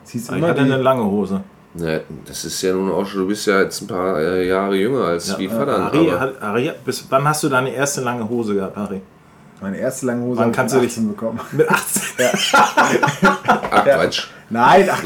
es 0.04 0.10
hieß 0.10 0.30
Ich 0.32 0.36
immer 0.36 0.48
hatte 0.48 0.64
die, 0.64 0.72
eine 0.74 0.82
lange 0.82 1.04
Hose. 1.06 1.42
Ne, 1.78 2.02
das 2.26 2.46
ist 2.46 2.62
ja 2.62 2.74
nun 2.74 2.92
auch 2.92 3.06
schon, 3.06 3.22
du 3.22 3.28
bist 3.28 3.46
ja 3.48 3.62
jetzt 3.62 3.82
ein 3.82 3.88
paar 3.88 4.20
äh, 4.20 4.48
Jahre 4.48 4.76
jünger 4.76 5.06
als 5.06 5.30
Ja, 5.30 5.40
wie 5.40 5.46
äh, 5.46 5.50
Vater. 5.50 5.86
Harry, 5.86 6.10
aber- 6.12 6.20
hat- 6.20 6.42
Harry, 6.42 6.72
bis 6.86 7.06
wann 7.10 7.28
hast 7.28 7.44
du 7.44 7.50
deine 7.50 7.74
erste 7.74 8.02
lange 8.02 8.28
Hose 8.28 8.56
gehabt, 8.56 8.76
Harry? 8.78 9.02
meine 9.60 9.78
erste 9.78 10.06
lange 10.06 10.24
Hose 10.24 10.40
Wann 10.40 10.52
kannst 10.52 10.76
du 10.76 10.80
dich- 10.80 10.92
18 10.92 11.08
bekommen. 11.08 11.40
Mit 11.52 11.68
18. 11.68 12.04
Ach, 13.22 13.84
Quatsch. 13.84 14.28
Nein, 14.50 14.88
ach, 14.90 15.04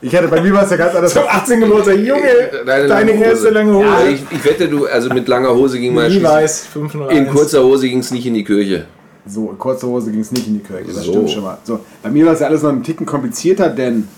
Ich 0.00 0.14
hatte 0.16 0.28
bei 0.28 0.40
mir 0.40 0.52
war 0.54 0.62
es 0.64 0.70
ja 0.70 0.76
ganz 0.76 0.94
anders. 0.94 1.14
18 1.16 1.60
Geburtstag, 1.60 1.96
Junge! 1.98 2.22
Deine 2.64 2.86
Deine 2.88 3.10
lange 3.12 3.24
erste 3.24 3.50
lange 3.50 3.74
Hose. 3.74 3.88
also 3.90 4.06
ich, 4.08 4.22
ich 4.30 4.44
wette, 4.44 4.68
du, 4.68 4.86
also 4.86 5.10
mit 5.10 5.28
langer 5.28 5.50
Hose 5.54 5.78
ging 5.78 5.94
man 5.94 6.10
Levi's 6.10 6.66
501. 6.72 7.18
In 7.18 7.26
kurzer 7.34 7.62
Hose 7.62 7.88
ging 7.88 7.98
es 7.98 8.10
nicht 8.12 8.24
in 8.26 8.34
die 8.34 8.44
Kirche. 8.44 8.86
So, 9.26 9.50
in 9.50 9.58
kurzer 9.58 9.88
Hose 9.88 10.10
ging 10.10 10.20
es 10.20 10.30
nicht 10.32 10.46
in 10.46 10.54
die 10.54 10.60
Kirche, 10.64 10.84
das 10.86 11.02
So. 11.04 11.12
stimmt 11.12 11.30
schon 11.30 11.42
mal. 11.42 11.58
So, 11.64 11.80
bei 12.02 12.08
mir 12.10 12.24
war 12.26 12.32
es 12.34 12.40
ja 12.40 12.46
alles 12.46 12.62
noch 12.62 12.70
einen 12.70 12.82
Ticken 12.84 13.04
komplizierter, 13.04 13.68
denn 13.68 14.08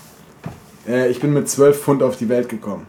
äh, 0.89 1.07
ich 1.09 1.19
bin 1.21 1.31
mit 1.33 1.47
12 1.47 1.79
Pfund 1.81 2.03
auf 2.03 2.17
die 2.17 2.27
Welt 2.27 2.49
gekommen. 2.49 2.85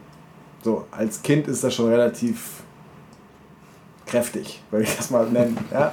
So, 0.64 0.85
als 0.90 1.23
Kind 1.23 1.47
ist 1.49 1.62
das 1.62 1.75
schon 1.75 1.88
relativ 1.88 2.62
kräftig, 4.07 4.62
würde 4.71 4.85
ich 4.85 4.97
das 4.97 5.11
mal 5.11 5.26
nennen. 5.28 5.57
Ja, 5.73 5.92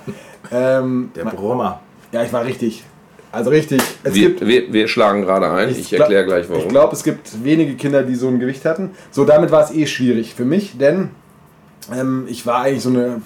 ähm, 0.51 1.11
Der 1.15 1.25
Brummer. 1.25 1.81
ja 2.11 2.23
ich 2.23 2.33
war 2.33 2.43
richtig 2.45 2.83
Also 3.31 3.49
richtig. 3.49 3.81
Es 4.03 4.13
Wir, 4.15 4.29
gibt, 4.29 4.45
wir, 4.47 4.73
wir 4.73 4.87
schlagen 4.87 5.21
gerade 5.21 5.49
ein. 5.51 5.69
Ich, 5.69 5.89
glaub- 5.89 6.01
erkläre 6.01 6.25
gleich 6.25 6.45
Ich 6.45 6.49
warum. 6.49 6.67
glaube, 6.69 6.93
es 6.95 7.03
gibt 7.03 7.43
wenige 7.43 7.75
Kinder, 7.75 8.03
die 8.03 8.15
so 8.15 8.27
ein 8.27 8.39
Gewicht 8.39 8.65
hatten. 8.65 8.91
So, 9.11 9.23
damit 9.25 9.51
war 9.51 9.63
es 9.63 9.71
eh 9.71 9.85
schwierig 9.85 10.33
für 10.33 10.45
mich, 10.45 10.77
denn 10.77 11.09
ähm, 11.93 12.25
ich 12.27 12.45
war 12.45 12.61
eigentlich 12.61 12.83
so 12.83 12.89
eine 12.89 13.21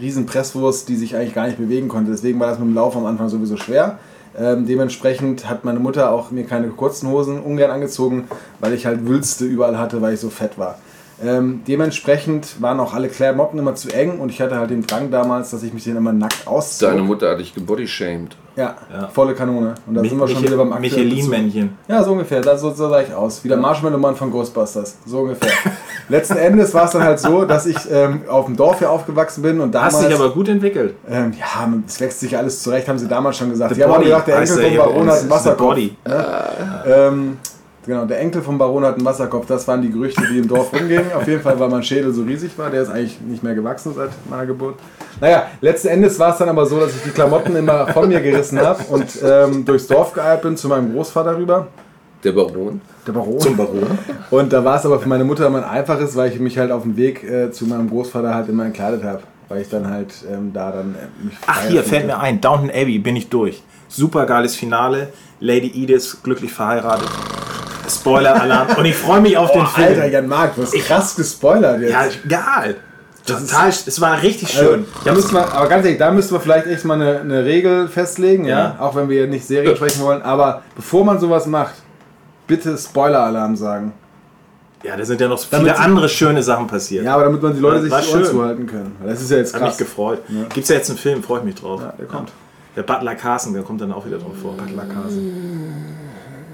riesen 0.00 0.26
Presswurst, 0.26 0.88
die 0.88 0.96
sich 0.96 1.16
eigentlich 1.16 1.34
gar 1.34 1.46
nicht 1.46 1.58
bewegen 1.58 1.88
konnte. 1.88 2.10
Deswegen 2.12 2.38
war 2.40 2.48
das 2.48 2.58
mit 2.58 2.68
dem 2.68 2.74
Lauf 2.74 2.96
am 2.96 3.04
Anfang 3.06 3.28
sowieso 3.28 3.56
schwer. 3.56 3.98
Ähm, 4.38 4.66
dementsprechend 4.66 5.48
hat 5.48 5.64
meine 5.64 5.78
Mutter 5.78 6.10
auch 6.10 6.30
mir 6.30 6.44
keine 6.44 6.68
kurzen 6.68 7.08
Hosen 7.10 7.40
ungern 7.40 7.70
angezogen, 7.70 8.28
weil 8.60 8.74
ich 8.74 8.84
halt 8.84 9.06
Wülste 9.06 9.44
überall 9.44 9.78
hatte, 9.78 10.02
weil 10.02 10.14
ich 10.14 10.20
so 10.20 10.28
fett 10.28 10.58
war. 10.58 10.78
Ähm, 11.24 11.62
dementsprechend 11.66 12.60
waren 12.60 12.78
auch 12.78 12.92
alle 12.92 13.08
Klamotten 13.08 13.58
immer 13.58 13.74
zu 13.74 13.88
eng 13.90 14.18
und 14.20 14.28
ich 14.30 14.40
hatte 14.42 14.56
halt 14.58 14.68
den 14.70 14.86
Drang 14.86 15.10
damals, 15.10 15.50
dass 15.50 15.62
ich 15.62 15.72
mich 15.72 15.84
den 15.84 15.96
immer 15.96 16.12
nackt 16.12 16.46
auszog. 16.46 16.90
Deine 16.90 17.02
Mutter 17.02 17.30
hat 17.30 17.38
dich 17.40 17.54
gebodyshamed. 17.54 18.36
Ja, 18.54 18.74
Ja. 18.92 19.08
volle 19.08 19.34
Kanone. 19.34 19.74
Und 19.86 19.94
da 19.94 20.02
sind 20.02 20.18
wir 20.18 20.28
schon 20.28 20.42
wieder 20.42 20.56
beim 20.56 20.72
aktuellen. 20.72 21.08
Michelin-Männchen. 21.08 21.76
Ja, 21.88 22.02
so 22.02 22.12
ungefähr. 22.12 22.40
Da, 22.40 22.56
so, 22.56 22.70
so 22.72 22.88
sah 22.88 23.00
ich 23.00 23.12
aus. 23.14 23.44
Wie 23.44 23.48
der 23.48 23.56
Marshmallow-Mann 23.58 24.16
von 24.16 24.30
Ghostbusters. 24.30 24.96
So 25.06 25.20
ungefähr. 25.20 25.50
Letzten 26.08 26.36
Endes 26.36 26.72
war 26.72 26.84
es 26.84 26.92
dann 26.92 27.02
halt 27.02 27.18
so, 27.18 27.44
dass 27.44 27.66
ich 27.66 27.76
ähm, 27.90 28.20
auf 28.28 28.46
dem 28.46 28.56
Dorf 28.56 28.78
hier 28.78 28.90
aufgewachsen 28.90 29.42
bin 29.42 29.60
und 29.60 29.74
damals. 29.74 29.94
Hast 29.94 30.06
dich 30.08 30.14
aber 30.14 30.30
gut 30.30 30.48
entwickelt. 30.48 30.94
ähm, 31.08 31.32
ja, 31.38 31.68
es 31.86 32.00
wächst 32.00 32.20
sich 32.20 32.36
alles 32.36 32.62
zurecht, 32.62 32.88
haben 32.88 32.98
sie 32.98 33.08
damals 33.08 33.36
schon 33.36 33.50
gesagt. 33.50 33.70
The 33.74 33.76
Die 33.76 33.84
haben 33.84 33.92
auch 33.92 34.02
gesagt, 34.02 34.28
der 34.28 34.38
Enkel 34.38 34.56
bei 34.56 34.76
Baron 34.76 35.10
hat 35.10 35.20
einen 35.20 35.30
Wasserkopf. 35.30 35.58
Body. 35.68 35.96
Ähm, 36.86 37.38
genau, 37.86 38.04
der 38.04 38.20
Enkel 38.20 38.42
vom 38.42 38.58
Baron 38.58 38.84
hat 38.84 38.96
einen 38.96 39.04
Wasserkopf. 39.04 39.46
Das 39.46 39.66
waren 39.66 39.82
die 39.82 39.90
Gerüchte, 39.90 40.22
die 40.30 40.38
im 40.38 40.48
Dorf 40.48 40.72
rumgingen. 40.72 41.12
Auf 41.12 41.26
jeden 41.26 41.40
Fall, 41.40 41.58
weil 41.58 41.68
mein 41.68 41.82
Schädel 41.82 42.12
so 42.12 42.22
riesig 42.22 42.58
war. 42.58 42.70
Der 42.70 42.82
ist 42.82 42.90
eigentlich 42.90 43.20
nicht 43.20 43.42
mehr 43.42 43.54
gewachsen 43.54 43.92
seit 43.94 44.10
meiner 44.28 44.46
Geburt. 44.46 44.74
Naja, 45.20 45.46
letzten 45.60 45.88
Endes 45.88 46.18
war 46.18 46.32
es 46.32 46.38
dann 46.38 46.48
aber 46.48 46.66
so, 46.66 46.78
dass 46.78 46.94
ich 46.94 47.02
die 47.02 47.10
Klamotten 47.10 47.56
immer 47.56 47.86
von 47.88 48.08
mir 48.08 48.20
gerissen 48.20 48.60
habe 48.60 48.82
und 48.90 49.06
ähm, 49.24 49.64
durchs 49.64 49.86
Dorf 49.86 50.12
geeilt 50.12 50.42
bin 50.42 50.56
zu 50.56 50.68
meinem 50.68 50.92
Großvater 50.92 51.36
rüber. 51.36 51.68
Der 52.22 52.32
Baron. 52.32 52.80
Der 53.06 53.12
Baron. 53.12 53.40
Zum 53.40 53.56
Baron. 53.56 53.98
Und 54.30 54.52
da 54.52 54.64
war 54.64 54.76
es 54.76 54.84
aber 54.84 54.98
für 54.98 55.08
meine 55.08 55.24
Mutter 55.24 55.46
immer 55.46 55.58
ein 55.58 55.64
einfaches, 55.64 56.16
weil 56.16 56.32
ich 56.32 56.40
mich 56.40 56.58
halt 56.58 56.72
auf 56.72 56.82
dem 56.82 56.96
Weg 56.96 57.22
äh, 57.22 57.50
zu 57.50 57.66
meinem 57.66 57.88
Großvater 57.88 58.34
halt 58.34 58.48
immer 58.48 58.66
entkleidet 58.66 59.04
habe. 59.04 59.22
Weil 59.48 59.62
ich 59.62 59.68
dann 59.68 59.88
halt 59.88 60.12
ähm, 60.28 60.52
da 60.52 60.72
dann 60.72 60.96
äh, 60.96 61.24
mich 61.24 61.34
Ach, 61.46 61.62
hier 61.68 61.84
fällt 61.84 62.06
mir 62.06 62.18
ein. 62.18 62.40
Downton 62.40 62.70
Abbey 62.70 62.98
bin 62.98 63.14
ich 63.14 63.28
durch. 63.28 63.62
Super 63.88 64.26
geiles 64.26 64.56
Finale. 64.56 65.12
Lady 65.38 65.70
Edith 65.82 66.16
glücklich 66.22 66.52
verheiratet. 66.52 67.08
Spoiler-Alarm. 67.90 68.76
Und 68.78 68.84
ich 68.84 68.94
freue 68.96 69.20
mich 69.20 69.36
auf 69.36 69.52
den 69.52 69.62
Oh, 69.62 69.66
Film. 69.66 69.88
Alter, 69.88 70.06
Jan 70.08 70.26
Marc, 70.28 70.54
du 70.56 70.62
hast 70.62 70.74
krass 70.74 71.16
gespoilert 71.16 71.80
jetzt. 71.80 71.92
Ja, 71.92 72.04
egal. 72.24 72.76
Total, 73.24 73.68
es 73.70 74.00
war 74.00 74.22
richtig 74.22 74.56
Also, 74.56 74.70
schön. 74.70 74.84
da 75.04 75.12
müssen 75.12 75.34
wir, 75.34 75.52
aber 75.52 75.68
ganz 75.68 75.84
ehrlich, 75.84 75.98
da 75.98 76.12
müssten 76.12 76.34
wir 76.34 76.40
vielleicht 76.40 76.68
echt 76.68 76.84
mal 76.84 76.94
eine, 76.94 77.20
eine 77.20 77.44
Regel 77.44 77.88
festlegen, 77.88 78.44
ja? 78.44 78.58
Ja. 78.58 78.76
Auch 78.78 78.94
wenn 78.94 79.08
wir 79.08 79.26
nicht 79.26 79.44
Serien 79.44 79.74
sprechen 79.74 80.00
wollen. 80.02 80.22
Aber 80.22 80.62
bevor 80.76 81.04
man 81.04 81.18
sowas 81.18 81.46
macht, 81.46 81.74
bitte 82.46 82.78
Spoiler-Alarm 82.78 83.56
sagen. 83.56 83.92
Ja, 84.84 84.96
da 84.96 85.04
sind 85.04 85.20
ja 85.20 85.26
noch 85.26 85.42
Damit 85.50 85.66
viele 85.72 85.78
andere 85.80 86.08
schöne 86.08 86.40
Sachen 86.44 86.68
passiert. 86.68 87.04
Ja, 87.04 87.14
aber 87.14 87.24
damit 87.24 87.42
man 87.42 87.52
die 87.54 87.58
Leute 87.58 87.84
Ja, 87.88 87.98
sich 87.98 88.08
die 88.10 88.14
Ohren 88.14 88.24
zuhalten 88.24 88.66
können. 88.68 88.94
Das 89.04 89.20
ist 89.20 89.30
ja 89.32 89.38
jetzt 89.38 89.52
Hat 89.54 89.62
mich 89.62 89.70
krass. 89.70 89.78
gefreut. 89.78 90.22
Gibt's 90.54 90.68
ja 90.68 90.76
jetzt 90.76 90.90
einen 90.90 90.98
Film, 90.98 91.22
freue 91.24 91.40
ich 91.40 91.44
mich 91.46 91.54
drauf. 91.56 91.80
Ja, 91.82 91.94
der 91.98 92.06
kommt. 92.06 92.30
Der 92.76 92.82
Butler 92.82 93.16
Carson, 93.16 93.54
der 93.54 93.62
kommt 93.64 93.80
dann 93.80 93.90
auch 93.90 94.06
wieder 94.06 94.18
drauf 94.18 94.34
vor. 94.40 94.52
Butler 94.56 94.84
Carson. 94.84 95.32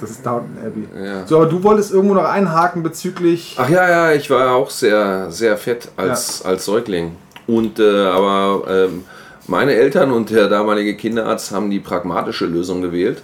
Das 0.02 0.11
ist 0.11 0.26
Downton 0.26 0.59
Abbey. 0.59 1.06
Ja. 1.06 1.26
So, 1.26 1.37
aber 1.37 1.47
du 1.47 1.62
wolltest 1.62 1.92
irgendwo 1.92 2.14
noch 2.14 2.25
einhaken 2.25 2.82
bezüglich. 2.82 3.54
Ach 3.56 3.68
ja, 3.71 3.88
ja, 3.88 4.12
ich 4.12 4.28
war 4.30 4.54
auch 4.56 4.68
sehr, 4.68 5.30
sehr 5.30 5.56
fett 5.56 5.88
als, 5.97 6.44
als 6.44 6.64
Säugling. 6.64 7.12
Und 7.47 7.78
äh, 7.78 8.06
aber 8.06 8.64
ähm, 8.68 9.04
meine 9.47 9.75
Eltern 9.75 10.11
und 10.11 10.30
der 10.30 10.49
damalige 10.49 10.97
Kinderarzt 10.97 11.52
haben 11.52 11.71
die 11.71 11.78
pragmatische 11.78 12.47
Lösung 12.47 12.82
gewählt. 12.82 13.23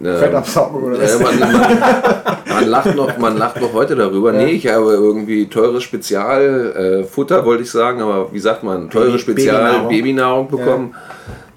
Ähm, 0.00 0.16
Fettabsaugung 0.18 0.84
oder 0.84 1.00
was? 1.00 1.16
äh, 1.16 1.22
man, 1.24 1.38
man, 1.40 1.50
man, 2.48 2.68
lacht 2.68 2.94
noch, 2.94 3.18
man 3.18 3.36
lacht 3.36 3.60
noch 3.60 3.72
heute 3.72 3.96
darüber. 3.96 4.30
Nee, 4.32 4.52
ich 4.52 4.68
habe 4.68 4.92
irgendwie 4.92 5.46
teures 5.48 5.82
Spezialfutter, 5.82 7.40
äh, 7.40 7.44
wollte 7.44 7.64
ich 7.64 7.70
sagen, 7.72 8.00
aber 8.00 8.32
wie 8.32 8.38
sagt 8.38 8.62
man, 8.62 8.88
teure 8.90 9.06
Baby- 9.06 9.18
Spezial-Babynahrung 9.18 9.88
Babynahrung. 9.88 10.48
bekommen, 10.48 10.94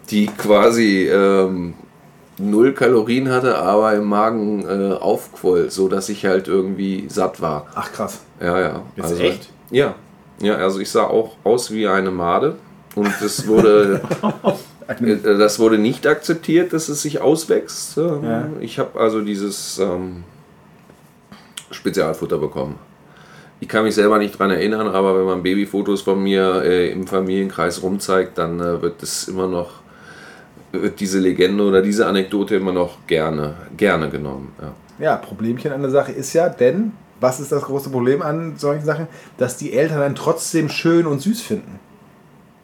die 0.10 0.26
quasi 0.26 1.08
ähm, 1.08 1.76
null 2.42 2.74
Kalorien 2.74 3.30
hatte, 3.30 3.58
aber 3.58 3.94
im 3.94 4.06
Magen 4.06 4.66
äh, 4.68 4.94
aufquoll, 4.94 5.70
so 5.70 5.88
dass 5.88 6.10
ich 6.10 6.26
halt 6.26 6.48
irgendwie 6.48 7.06
satt 7.10 7.42
war. 7.42 7.68
Ach 7.76 7.92
krass. 7.92 8.22
Ja, 8.40 8.60
ja. 8.60 8.82
Jetzt 8.96 9.20
echt? 9.20 9.50
Ja. 9.70 9.96
Ja, 10.42 10.56
also 10.56 10.80
ich 10.80 10.90
sah 10.90 11.04
auch 11.04 11.36
aus 11.44 11.72
wie 11.72 11.88
eine 11.88 12.10
Made 12.10 12.56
und 12.96 13.10
das 13.22 13.46
wurde, 13.48 14.02
äh, 14.88 15.16
das 15.24 15.60
wurde 15.60 15.78
nicht 15.78 16.08
akzeptiert, 16.08 16.74
dass 16.74 16.90
es 16.90 17.02
sich 17.04 17.22
auswächst. 17.22 17.98
Ähm, 17.98 18.24
Ja. 18.24 18.50
Ich 18.60 18.80
habe 18.80 19.00
also 19.00 19.22
dieses 19.22 19.78
ähm, 19.80 20.24
Spezialfutter 21.70 22.38
bekommen. 22.38 22.78
Ich 23.60 23.68
kann 23.68 23.84
mich 23.84 23.94
selber 23.94 24.18
nicht 24.18 24.40
dran 24.40 24.50
erinnern, 24.50 24.88
aber 24.88 25.16
wenn 25.20 25.26
man 25.26 25.44
Babyfotos 25.44 26.02
von 26.02 26.22
mir 26.24 26.64
äh, 26.64 26.92
im 26.92 27.06
Familienkreis 27.06 27.84
rumzeigt, 27.84 28.38
dann 28.40 28.60
äh, 28.60 28.82
wird 28.82 29.04
es 29.04 29.28
immer 29.28 29.48
noch, 29.48 29.81
wird 30.72 31.00
diese 31.00 31.20
Legende 31.20 31.64
oder 31.64 31.82
diese 31.82 32.06
Anekdote 32.08 32.56
immer 32.56 32.72
noch 32.72 33.06
gerne, 33.08 33.56
gerne 33.78 34.10
genommen. 34.10 34.54
Ja. 34.62 34.74
Ja, 35.00 35.16
Problemchen 35.16 35.72
an 35.72 35.82
der 35.82 35.90
Sache 35.92 36.12
ist 36.12 36.34
ja, 36.34 36.48
denn, 36.48 36.92
was 37.20 37.40
ist 37.40 37.52
das 37.52 37.64
große 37.64 37.90
Problem 37.90 38.22
an 38.22 38.54
solchen 38.58 38.86
Sachen? 38.86 39.08
Dass 39.38 39.58
die 39.58 39.74
Eltern 39.74 40.00
dann 40.00 40.16
trotzdem 40.16 40.70
schön 40.70 41.08
und 41.08 41.22
süß 41.22 41.42
finden. 41.42 41.80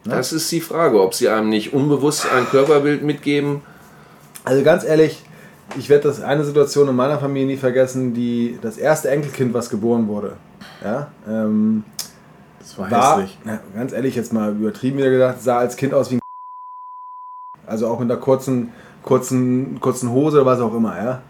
Das 0.03 0.31
ist 0.31 0.49
die 0.51 0.61
Frage, 0.61 1.01
ob 1.01 1.13
sie 1.13 1.27
einem 1.27 1.49
nicht 1.49 1.73
unbewusst 1.73 2.27
ein 2.31 2.45
Körperbild 2.45 3.03
mitgeben. 3.03 3.61
Also 4.45 4.63
ganz 4.63 4.85
ehrlich, 4.85 5.23
ich 5.77 5.89
werde 5.89 6.07
das 6.07 6.21
eine 6.21 6.45
Situation 6.45 6.87
in 6.87 6.95
meiner 6.95 7.19
Familie 7.19 7.47
nie 7.47 7.57
vergessen, 7.57 8.13
die 8.13 8.57
das 8.61 8.77
erste 8.77 9.09
Enkelkind, 9.09 9.53
was 9.53 9.69
geboren 9.69 10.07
wurde. 10.07 10.33
Ja, 10.83 11.11
ähm, 11.27 11.83
Das 12.59 12.77
war 12.77 12.89
war, 12.89 13.17
hässlich. 13.17 13.37
na, 13.43 13.59
ganz 13.75 13.91
ehrlich, 13.91 14.15
jetzt 14.15 14.31
mal 14.31 14.51
übertrieben 14.51 14.97
wieder 14.99 15.09
gedacht, 15.09 15.41
sah 15.41 15.57
als 15.57 15.75
Kind 15.75 15.93
aus 15.93 16.09
wie 16.11 16.15
ein 16.15 16.19
Also 17.67 17.88
auch 17.88 18.00
mit 18.00 18.09
einer 18.09 18.19
kurzen, 18.19 18.69
kurzen, 19.03 19.79
kurzen 19.79 20.12
Hose 20.12 20.38
oder 20.38 20.45
was 20.45 20.59
auch 20.59 20.74
immer, 20.74 20.97
ja. 20.97 21.21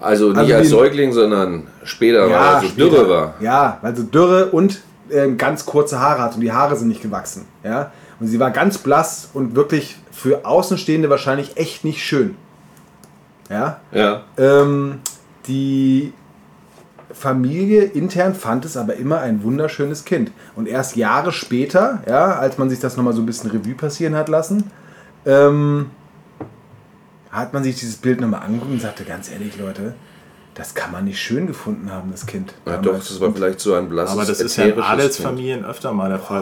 Also 0.00 0.28
nicht 0.28 0.38
Also 0.38 0.54
als 0.54 0.68
Säugling, 0.68 1.12
sondern 1.12 1.66
später, 1.82 2.24
weil 2.24 2.30
er 2.30 2.60
so 2.60 2.66
später. 2.68 2.90
dürre 2.90 3.08
war. 3.08 3.34
Ja, 3.40 3.78
weil 3.82 3.96
sie 3.96 4.04
dürre 4.04 4.46
und 4.46 4.80
ähm, 5.10 5.36
ganz 5.36 5.66
kurze 5.66 5.98
Haare 5.98 6.22
hat 6.22 6.34
und 6.34 6.40
die 6.40 6.52
Haare 6.52 6.76
sind 6.76 6.88
nicht 6.88 7.02
gewachsen. 7.02 7.46
Ja? 7.64 7.90
Und 8.20 8.28
sie 8.28 8.38
war 8.38 8.50
ganz 8.50 8.78
blass 8.78 9.30
und 9.32 9.56
wirklich 9.56 9.96
für 10.12 10.44
Außenstehende 10.44 11.10
wahrscheinlich 11.10 11.56
echt 11.56 11.84
nicht 11.84 12.04
schön. 12.04 12.36
Ja. 13.50 13.80
Ja. 13.92 14.22
Ähm, 14.36 15.00
die 15.46 16.12
Familie 17.12 17.84
intern 17.84 18.34
fand 18.34 18.64
es 18.64 18.76
aber 18.76 18.96
immer 18.96 19.20
ein 19.20 19.42
wunderschönes 19.42 20.04
Kind. 20.04 20.30
Und 20.54 20.68
erst 20.68 20.96
Jahre 20.96 21.32
später, 21.32 22.02
ja, 22.06 22.36
als 22.36 22.58
man 22.58 22.68
sich 22.68 22.78
das 22.78 22.96
nochmal 22.96 23.14
so 23.14 23.22
ein 23.22 23.26
bisschen 23.26 23.50
Revue 23.50 23.74
passieren 23.74 24.14
hat 24.14 24.28
lassen, 24.28 24.70
ähm, 25.28 25.90
hat 27.30 27.52
man 27.52 27.62
sich 27.62 27.76
dieses 27.76 27.96
Bild 27.96 28.20
nochmal 28.20 28.42
angeguckt 28.42 28.72
und 28.72 28.80
sagte, 28.80 29.04
ganz 29.04 29.30
ehrlich, 29.30 29.56
Leute, 29.58 29.94
das 30.54 30.74
kann 30.74 30.90
man 30.90 31.04
nicht 31.04 31.20
schön 31.20 31.46
gefunden 31.46 31.92
haben, 31.92 32.10
das 32.10 32.26
Kind. 32.26 32.52
ja 32.66 32.78
doch, 32.78 32.96
das 32.98 33.20
war 33.20 33.30
vielleicht 33.32 33.60
so 33.60 33.74
ein 33.74 33.88
blasses 33.88 34.12
Aber 34.16 34.24
das 34.24 34.40
ist 34.40 34.56
ja 34.56 34.64
in 34.64 34.80
Adelsfamilien 34.80 35.64
öfter 35.64 35.92
mal 35.92 36.08
der 36.08 36.18
Fall. 36.18 36.40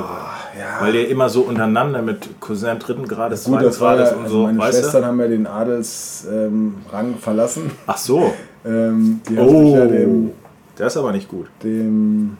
ja. 0.59 0.81
Weil 0.81 0.95
ihr 0.95 1.09
immer 1.09 1.29
so 1.29 1.43
untereinander 1.43 2.01
mit 2.01 2.41
Cousin 2.41 2.79
dritten 2.79 3.07
Grades, 3.07 3.45
Gut, 3.45 3.55
zweiten 3.55 3.65
das 3.67 3.81
war 3.81 3.97
ja, 3.97 4.03
Grades 4.05 4.17
und 4.17 4.23
also 4.25 4.35
so, 4.37 4.43
meine 4.45 4.59
weißt 4.59 4.79
Schwestern 4.81 5.03
du? 5.03 5.09
haben 5.09 5.21
ja 5.21 5.29
den 5.29 5.47
Adelsrang 5.47 6.75
ähm, 6.95 7.15
verlassen. 7.21 7.71
Ach 7.87 7.99
so, 7.99 8.33
Ähm, 8.65 9.21
Oh. 9.37 9.77
ja 9.77 9.87
dem, 9.87 10.31
der 10.79 10.87
ist 10.89 10.97
aber 10.97 11.13
nicht 11.13 11.29
gut. 11.29 11.47
dem 11.63 12.37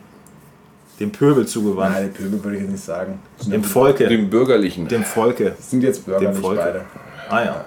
Dem 1.01 1.11
Pöbel 1.13 1.47
zugewandt. 1.47 1.95
nein, 1.95 2.13
Pöbel 2.13 2.43
würde 2.43 2.57
ich 2.57 2.63
jetzt 2.63 2.73
nicht 2.73 2.85
sagen. 2.85 3.19
Dem 3.47 3.63
Volke. 3.63 4.09
Dem 4.09 4.31
bürgerlichen. 4.31 4.89
Dem 4.89 5.05
Volke. 5.05 5.55
sind 5.61 5.83
jetzt 5.83 6.07
Bürger 6.07 6.33
Dem 6.33 6.41
beide. 6.43 6.85
Ah 7.29 7.45
ja. 7.45 7.65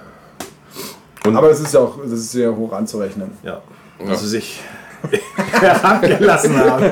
Aber 1.24 1.48
das 1.48 1.60
ist 1.60 1.72
ja 1.74 1.80
auch 1.80 1.98
das 2.02 2.12
ist 2.12 2.32
sehr 2.32 2.54
hoch 2.56 2.72
anzurechnen. 2.72 3.30
Ja. 3.42 3.60
Also 4.08 4.26
sich 4.26 4.60
herangelassen 5.52 6.56
haben. 6.58 6.84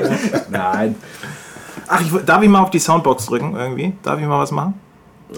Nein. 0.51 0.95
Ach, 1.87 2.01
ich, 2.01 2.11
darf 2.25 2.41
ich 2.43 2.49
mal 2.49 2.61
auf 2.61 2.69
die 2.69 2.79
Soundbox 2.79 3.25
drücken 3.25 3.55
irgendwie? 3.57 3.93
Darf 4.03 4.19
ich 4.19 4.25
mal 4.27 4.39
was 4.39 4.51
machen? 4.51 4.75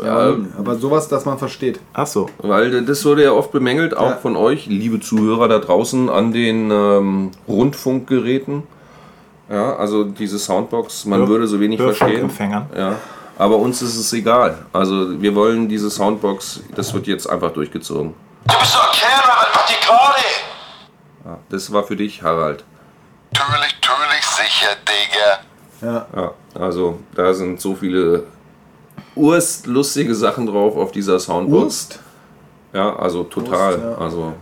Ja, 0.04 0.36
Aber 0.58 0.76
sowas, 0.76 1.08
dass 1.10 1.26
man 1.26 1.38
versteht. 1.38 1.80
Ach 1.94 2.08
so. 2.08 2.30
weil 2.40 2.86
das 2.86 3.04
wurde 3.04 3.24
ja 3.24 3.32
oft 3.34 3.52
bemängelt, 3.52 3.96
auch 3.96 4.12
Ja. 4.12 4.16
von 4.18 4.38
euch, 4.38 4.68
liebe 4.68 5.00
Zuhörer 5.02 5.50
da 5.50 5.60
draußen 5.60 6.10
an 6.10 6.32
den 6.32 6.72
ähm, 6.72 7.32
Rundfunkgeräten. 7.48 8.64
Ja, 9.52 9.76
also 9.76 10.06
diese 10.06 10.40
Soundbox, 10.40 11.06
man 11.06 11.20
Hör- 11.22 11.28
würde 11.28 11.48
so 11.48 11.60
wenig 11.60 11.80
verstehen. 11.82 12.30
Ja. 12.76 12.96
Aber 13.38 13.58
uns 13.58 13.82
ist 13.82 13.98
es 13.98 14.14
egal. 14.14 14.66
Also 14.72 15.20
wir 15.22 15.34
wollen 15.36 15.68
diese 15.68 15.90
Soundbox, 15.90 16.62
das 16.76 16.94
wird 16.94 17.08
jetzt 17.08 17.28
einfach 17.30 17.52
durchgezogen. 17.52 18.14
Du 18.48 18.58
bist 18.60 18.74
doch 18.76 18.88
ein 18.88 18.94
Kerl, 18.98 19.22
was 19.26 19.56
macht 19.56 19.70
die 19.70 19.86
gerade? 19.86 20.22
Ja, 21.26 21.38
das 21.50 21.72
war 21.74 21.84
für 21.84 21.96
dich, 21.96 22.22
Harald. 22.24 22.64
Natürlich, 23.34 23.76
natürlich, 23.82 24.26
sicher, 24.26 24.76
Digga. 24.88 25.40
Ja. 25.82 26.06
Ja, 26.16 26.32
also 26.62 27.00
da 27.16 27.34
sind 27.34 27.60
so 27.60 27.76
viele 27.76 28.24
urstlustige 29.16 30.16
Sachen 30.16 30.46
drauf 30.48 30.76
auf 30.78 30.92
dieser 30.92 31.20
Soundbox. 31.20 31.64
Wurst? 31.64 32.00
Ja, 32.74 32.96
also 32.96 33.24
total. 33.24 33.74
Wurst, 33.74 33.84
ja. 34.00 34.04
Also, 34.06 34.34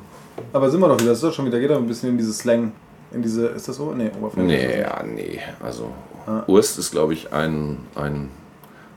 Aber 0.53 0.69
sind 0.69 0.79
wir 0.79 0.87
doch 0.87 0.99
wieder, 0.99 1.09
das 1.09 1.17
ist 1.19 1.23
doch 1.23 1.33
schon 1.33 1.45
wieder, 1.45 1.59
geht 1.59 1.69
doch 1.71 1.77
ein 1.77 1.87
bisschen 1.87 2.09
in 2.09 2.17
diese 2.17 2.33
Slang, 2.33 2.71
in 3.11 3.21
diese, 3.21 3.47
ist 3.47 3.67
das 3.67 3.75
so? 3.77 3.91
Nee, 3.93 4.11
Oberfläche. 4.19 4.47
nee, 4.47 4.81
ja, 4.81 5.03
nee. 5.03 5.39
Also, 5.63 5.91
Urst 6.47 6.77
ist, 6.77 6.91
glaube 6.91 7.13
ich, 7.13 7.33
ein, 7.33 7.77
ein 7.95 8.29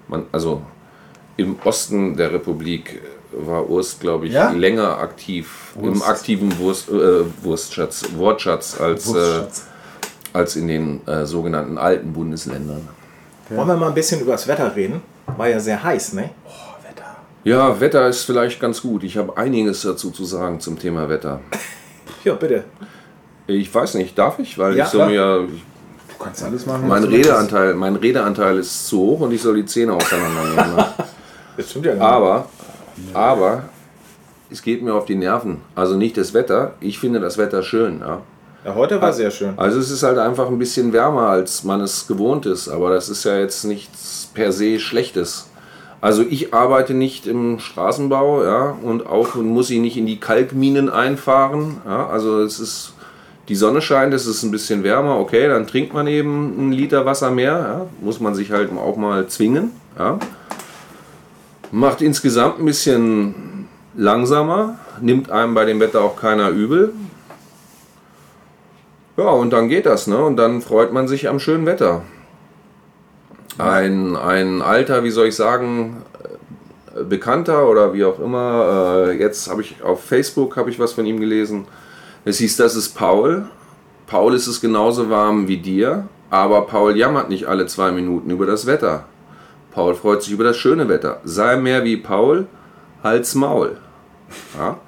man, 0.09 0.27
also 0.33 0.63
im 1.37 1.57
Osten 1.65 2.17
der 2.17 2.33
Republik 2.33 3.01
war 3.33 3.69
Urst, 3.71 4.01
glaube 4.01 4.27
ich, 4.27 4.35
Ja? 4.35 4.51
länger 4.51 4.99
aktiv 4.99 5.73
im 5.77 5.95
Wurst. 5.99 6.07
aktiven 6.09 6.59
Wurst, 6.59 6.91
äh, 6.91 7.25
Wurstschatz, 7.43 8.05
Wortschatz 8.17 8.79
als, 8.79 9.15
äh, 9.15 9.45
als 10.35 10.57
in 10.57 10.69
den 10.69 11.07
äh, 11.07 11.25
sogenannten 11.25 11.79
alten 11.79 12.13
Bundesländern. 12.13 12.87
Wollen 13.49 13.69
wir 13.69 13.77
mal 13.77 13.89
ein 13.89 13.95
bisschen 13.95 14.21
über 14.21 14.33
das 14.33 14.47
Wetter 14.49 14.77
reden? 14.77 15.01
War 15.39 15.49
ja 15.49 15.59
sehr 15.61 15.83
heiß, 15.83 16.13
ne? 16.15 16.31
Oh, 16.47 16.87
Wetter. 16.87 17.17
Ja, 17.45 17.81
Wetter 17.81 18.07
ist 18.09 18.25
vielleicht 18.25 18.61
ganz 18.61 18.83
gut. 18.83 19.03
Ich 19.05 19.17
habe 19.17 19.37
einiges 19.39 19.81
dazu 19.83 20.11
zu 20.11 20.25
sagen 20.27 20.61
zum 20.61 20.79
Thema 20.79 21.09
Wetter. 21.09 21.41
Ja, 22.25 22.35
bitte. 22.35 22.63
Ich 23.47 23.75
weiß 23.75 23.95
nicht, 23.95 24.17
darf 24.17 24.39
ich? 24.39 24.59
Weil 24.59 24.77
Ja, 24.77 24.85
ich 24.85 24.91
soll 24.91 25.07
mir. 25.09 25.49
Du 26.09 26.25
kannst 26.25 26.43
alles 26.45 26.67
machen. 26.67 26.89
Mein. 26.89 27.05
Redeanteil, 27.05 27.75
mein 27.75 27.97
Redeanteil 27.97 28.59
ist 28.59 28.87
zu 28.87 28.99
hoch 28.99 29.21
und 29.21 29.33
ich 29.33 29.43
soll 29.43 29.57
die 29.57 29.67
Zähne 29.67 29.95
auseinandernehmen. 29.95 30.77
ne? 30.77 30.87
Das 31.57 31.71
stimmt 31.71 31.85
ja 31.85 31.95
gar 31.95 32.13
Aber, 32.13 32.47
aber 33.13 33.65
es 34.51 34.63
geht 34.63 34.83
mir 34.83 34.95
auf 34.95 35.05
die 35.05 35.17
Nerven. 35.17 35.61
Also 35.75 35.97
nicht 35.97 36.17
das 36.17 36.33
Wetter. 36.33 36.73
Ich 36.81 36.99
finde 36.99 37.21
das 37.21 37.37
Wetter 37.37 37.63
schön. 37.63 38.01
Ja. 38.01 38.23
Ja, 38.65 38.75
heute 38.75 39.03
war 39.03 39.13
sehr 39.13 39.31
schön. 39.31 39.53
Also 39.59 39.79
es 39.79 39.91
ist 39.91 40.03
halt 40.03 40.17
einfach 40.19 40.47
ein 40.49 40.59
bisschen 40.59 40.95
wärmer, 40.95 41.29
als 41.29 41.63
man 41.65 41.83
es 41.83 42.07
gewohnt 42.07 42.47
ist. 42.47 42.69
Aber 42.69 42.89
das 42.91 43.11
ist 43.11 43.25
ja 43.25 43.37
jetzt 43.39 43.65
nichts 43.65 44.31
per 44.33 44.51
se 44.53 44.79
Schlechtes. 44.81 45.51
Also 46.01 46.23
ich 46.23 46.55
arbeite 46.55 46.95
nicht 46.95 47.27
im 47.27 47.59
Straßenbau, 47.59 48.43
ja, 48.45 48.77
und 48.83 49.07
auch 49.07 49.35
muss 49.35 49.69
ich 49.71 49.79
nicht 49.79 49.97
in 49.97 50.07
die 50.07 50.19
Kalkminen 50.19 50.89
einfahren. 50.89 51.81
Ja, 51.87 52.09
also 52.09 52.41
es 52.41 52.59
ist 52.61 52.95
die 53.49 53.57
Sonne 53.57 53.83
scheint, 53.83 54.15
es 54.15 54.27
ist 54.27 54.43
ein 54.43 54.51
bisschen 54.51 54.85
wärmer, 54.85 55.19
okay, 55.19 55.49
dann 55.49 55.67
trinkt 55.67 55.93
man 55.93 56.07
eben 56.07 56.55
einen 56.59 56.73
Liter 56.73 57.05
Wasser 57.05 57.31
mehr, 57.31 57.59
ja, 57.59 57.87
muss 58.01 58.21
man 58.21 58.35
sich 58.35 58.53
halt 58.53 58.71
auch 58.77 58.97
mal 58.97 59.27
zwingen. 59.27 59.73
Ja. 59.99 60.19
Macht 61.71 62.03
insgesamt 62.03 62.61
ein 62.61 62.65
bisschen 62.65 63.69
langsamer, 63.95 64.79
nimmt 65.01 65.31
einem 65.31 65.55
bei 65.55 65.65
dem 65.65 65.81
Wetter 65.81 66.03
auch 66.03 66.17
keiner 66.17 66.51
übel. 66.51 66.93
Ja, 69.17 69.29
und 69.29 69.51
dann 69.51 69.69
geht 69.69 69.87
das, 69.87 70.07
ne? 70.07 70.23
Und 70.23 70.37
dann 70.37 70.63
freut 70.63 70.93
man 70.93 71.09
sich 71.09 71.29
am 71.29 71.39
schönen 71.39 71.67
Wetter. 71.67 72.03
Ein, 73.59 74.17
ein 74.17 74.63
alter, 74.63 75.05
wie 75.05 75.11
soll 75.11 75.27
ich 75.27 75.37
sagen, 75.37 76.03
äh, 76.95 77.05
Bekannter 77.05 77.69
oder 77.69 77.93
wie 77.93 78.05
auch 78.05 78.19
immer, 78.19 79.09
äh, 79.09 79.19
jetzt 79.19 79.51
habe 79.51 79.61
ich 79.61 79.83
auf 79.83 80.03
Facebook 80.05 80.57
habe 80.57 80.71
ich 80.71 80.79
was 80.79 80.95
von 80.95 81.05
ihm 81.05 81.21
gelesen. 81.21 81.67
Es 82.25 82.39
hieß, 82.39 82.57
das 82.57 82.77
ist 82.77 82.91
Paul. 82.91 83.47
Paul 84.07 84.35
ist 84.35 84.47
es 84.47 84.61
genauso 84.61 85.11
warm 85.11 85.49
wie 85.49 85.57
dir, 85.57 86.09
aber 86.31 86.67
Paul 86.67 86.97
jammert 86.97 87.29
nicht 87.29 87.47
alle 87.47 87.67
zwei 87.67 87.91
Minuten 87.91 88.31
über 88.31 88.47
das 88.47 88.67
Wetter. 88.67 89.07
Paul 89.73 89.95
freut 89.95 90.23
sich 90.23 90.33
über 90.33 90.45
das 90.45 90.57
schöne 90.57 90.89
Wetter. 90.89 91.21
Sei 91.25 91.57
mehr 91.57 91.83
wie 91.83 91.97
Paul, 91.97 92.47
halt's 93.03 93.35
Maul. 93.35 93.77
Ja? 94.57 94.79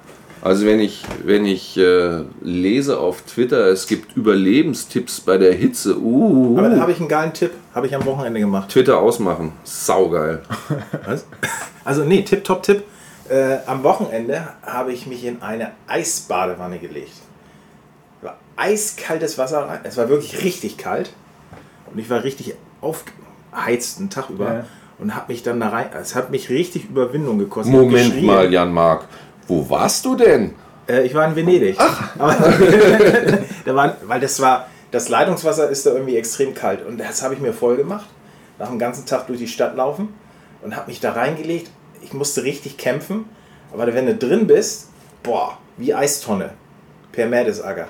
Also 0.41 0.65
wenn 0.65 0.79
ich, 0.79 1.03
wenn 1.23 1.43
ich 1.45 1.75
äh, 1.75 2.21
lese 2.41 2.99
auf 2.99 3.23
Twitter, 3.23 3.65
es 3.67 3.87
gibt 3.87 4.15
Überlebenstipps 4.15 5.21
bei 5.21 5.37
der 5.37 5.53
Hitze, 5.53 5.97
uh, 5.99 6.57
Aber 6.57 6.69
da 6.69 6.79
habe 6.79 6.91
ich 6.91 6.99
einen 6.99 7.09
geilen 7.09 7.33
Tipp. 7.33 7.51
Habe 7.73 7.87
ich 7.87 7.95
am 7.95 8.05
Wochenende 8.05 8.39
gemacht. 8.39 8.69
Twitter 8.69 8.99
ausmachen, 8.99 9.53
saugeil. 9.63 10.43
Was? 11.05 11.25
Also, 11.83 12.03
nee, 12.03 12.21
Tipp, 12.21 12.43
Top, 12.43 12.61
Tipp. 12.61 12.83
Äh, 13.27 13.57
am 13.65 13.81
Wochenende 13.83 14.49
habe 14.63 14.93
ich 14.93 15.07
mich 15.07 15.25
in 15.25 15.41
eine 15.41 15.71
Eisbadewanne 15.87 16.77
gelegt. 16.77 17.24
Eiskaltes 18.57 19.37
Wasser 19.37 19.67
rein. 19.67 19.79
Es 19.83 19.97
war 19.97 20.09
wirklich 20.09 20.43
richtig 20.43 20.77
kalt. 20.77 21.11
Und 21.91 21.99
ich 21.99 22.09
war 22.09 22.23
richtig 22.23 22.55
aufgeheizt 22.81 23.99
einen 23.99 24.09
Tag 24.09 24.29
über. 24.29 24.53
Ja. 24.53 24.65
Und 24.97 25.13
habe 25.15 25.31
mich 25.31 25.43
dann 25.43 25.59
da 25.59 25.69
rein. 25.69 25.87
Es 26.01 26.15
hat 26.15 26.31
mich 26.31 26.49
richtig 26.49 26.89
Überwindung 26.89 27.37
gekostet. 27.37 27.73
Moment 27.73 28.23
mal, 28.23 28.51
Jan-Marc, 28.51 29.05
wo 29.47 29.69
warst 29.69 30.05
du 30.05 30.15
denn? 30.15 30.53
Äh, 30.87 31.01
ich 31.01 31.13
war 31.13 31.27
in 31.27 31.35
Venedig. 31.35 31.77
Aber, 32.17 32.33
da 33.65 33.75
war, 33.75 33.97
weil 34.05 34.19
das 34.21 34.39
war, 34.39 34.67
das 34.91 35.09
Leitungswasser 35.09 35.69
ist 35.69 35.85
da 35.85 35.91
irgendwie 35.91 36.15
extrem 36.15 36.53
kalt. 36.53 36.85
Und 36.85 36.97
das 36.97 37.23
habe 37.23 37.33
ich 37.33 37.41
mir 37.41 37.53
voll 37.53 37.75
gemacht. 37.75 38.07
Nach 38.57 38.69
dem 38.69 38.79
ganzen 38.79 39.05
Tag 39.05 39.27
durch 39.27 39.39
die 39.39 39.47
Stadt 39.47 39.75
laufen 39.75 40.13
und 40.61 40.75
habe 40.75 40.87
mich 40.87 41.01
da 41.01 41.11
reingelegt. 41.11 41.69
Ich 42.01 42.13
musste 42.13 42.43
richtig 42.43 42.77
kämpfen. 42.77 43.25
Aber 43.73 43.93
wenn 43.93 44.05
du 44.05 44.15
drin 44.15 44.47
bist, 44.47 44.89
boah, 45.23 45.57
wie 45.75 45.93
Eistonne. 45.93 46.51
Per 47.11 47.27
Mertesacker. 47.27 47.87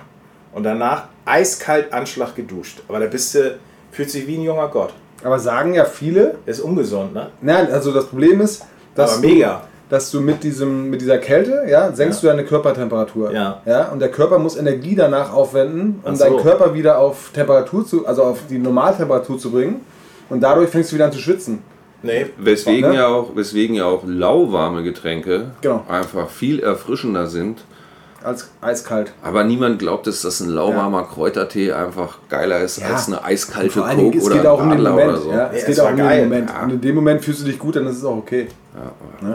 Und 0.56 0.64
danach 0.64 1.10
eiskalt 1.26 1.94
Anschlag 1.94 2.34
geduscht. 2.34 2.82
Aber 2.88 3.00
da 3.00 3.06
bist 3.08 3.36
du, 3.36 3.58
fühlt 3.92 4.10
sich 4.10 4.26
wie 4.26 4.38
ein 4.38 4.42
junger 4.42 4.70
Gott. 4.70 4.94
Aber 5.24 5.38
sagen 5.38 5.74
ja 5.74 5.86
viele, 5.86 6.36
ist 6.46 6.62
ungesund, 6.62 7.14
ne? 7.14 7.28
nein, 7.42 7.72
also 7.72 7.92
das 7.92 8.06
Problem 8.08 8.42
ist, 8.42 8.64
dass 8.96 9.18
Aber 9.18 9.28
mega. 9.28 9.62
Du, 9.90 9.96
dass 9.96 10.10
du 10.12 10.22
mit 10.22 10.44
diesem 10.44 10.90
mit 10.90 11.02
dieser 11.02 11.18
Kälte, 11.18 11.66
ja, 11.68 11.92
senkst 11.92 12.24
du 12.24 12.28
deine 12.28 12.44
Körpertemperatur. 12.46 13.32
Ja. 13.32 13.62
ja. 13.66 13.90
Und 13.90 14.00
der 14.00 14.10
Körper 14.10 14.40
muss 14.40 14.56
Energie 14.56 14.96
danach 14.96 15.34
aufwenden, 15.34 16.00
um 16.04 16.16
so. 16.16 16.24
deinen 16.24 16.38
Körper 16.38 16.74
wieder 16.74 17.00
auf 17.00 17.32
Temperatur 17.34 17.86
zu, 17.86 18.08
also 18.08 18.24
auf 18.24 18.40
die 18.50 18.58
Normaltemperatur 18.58 19.38
zu 19.38 19.52
bringen. 19.52 19.82
Und 20.30 20.42
dadurch 20.42 20.70
fängst 20.70 20.92
du 20.92 20.96
wieder 20.96 21.06
an 21.06 21.12
zu 21.12 21.20
schwitzen. 21.20 21.62
Nee. 22.02 22.28
Weswegen, 22.38 22.92
Ne? 22.92 22.96
ja 22.98 23.08
auch, 23.08 23.36
weswegen 23.36 23.76
ja 23.76 23.86
auch 23.86 24.04
lauwarme 24.06 24.84
Getränke 24.84 25.52
Genau. 25.62 25.84
einfach 25.90 26.30
viel 26.30 26.60
erfrischender 26.62 27.28
sind. 27.28 27.64
Als 28.24 28.50
eiskalt. 28.62 29.14
Aber 29.22 29.44
niemand 29.44 29.78
glaubt 29.78 30.08
es, 30.08 30.22
dass 30.24 30.40
ein 30.40 30.50
lauwarmer 30.50 31.04
Kräutertee 31.04 31.72
einfach 31.74 32.18
geiler 32.28 32.62
ist 32.62 32.80
Ja. 32.80 32.88
als 32.88 33.08
eine 33.08 33.24
eiskalte 33.24 33.70
Dingen, 33.82 34.06
Coke 34.06 34.18
es 34.18 34.24
oder 34.26 34.36
geht 34.36 34.46
auch 34.48 34.62
um 34.62 34.72
oder 34.72 35.18
so. 35.18 35.32
Ja, 35.32 35.50
es 35.54 35.62
Ja, 35.62 35.68
geht 35.68 35.74
es 35.76 35.80
auch 35.80 35.92
um 35.92 35.98
geil. 35.98 36.20
den 36.22 36.30
Moment. 36.30 36.50
Ja. 36.50 36.64
Und 36.64 36.70
in 36.72 36.82
dem 36.82 36.96
Moment 36.96 37.24
fühlst 37.24 37.42
du 37.42 37.46
dich 37.46 37.60
gut, 37.60 37.76
dann 37.76 37.86
ist 37.86 37.98
es 37.98 38.04
auch 38.06 38.18
okay. 38.18 38.48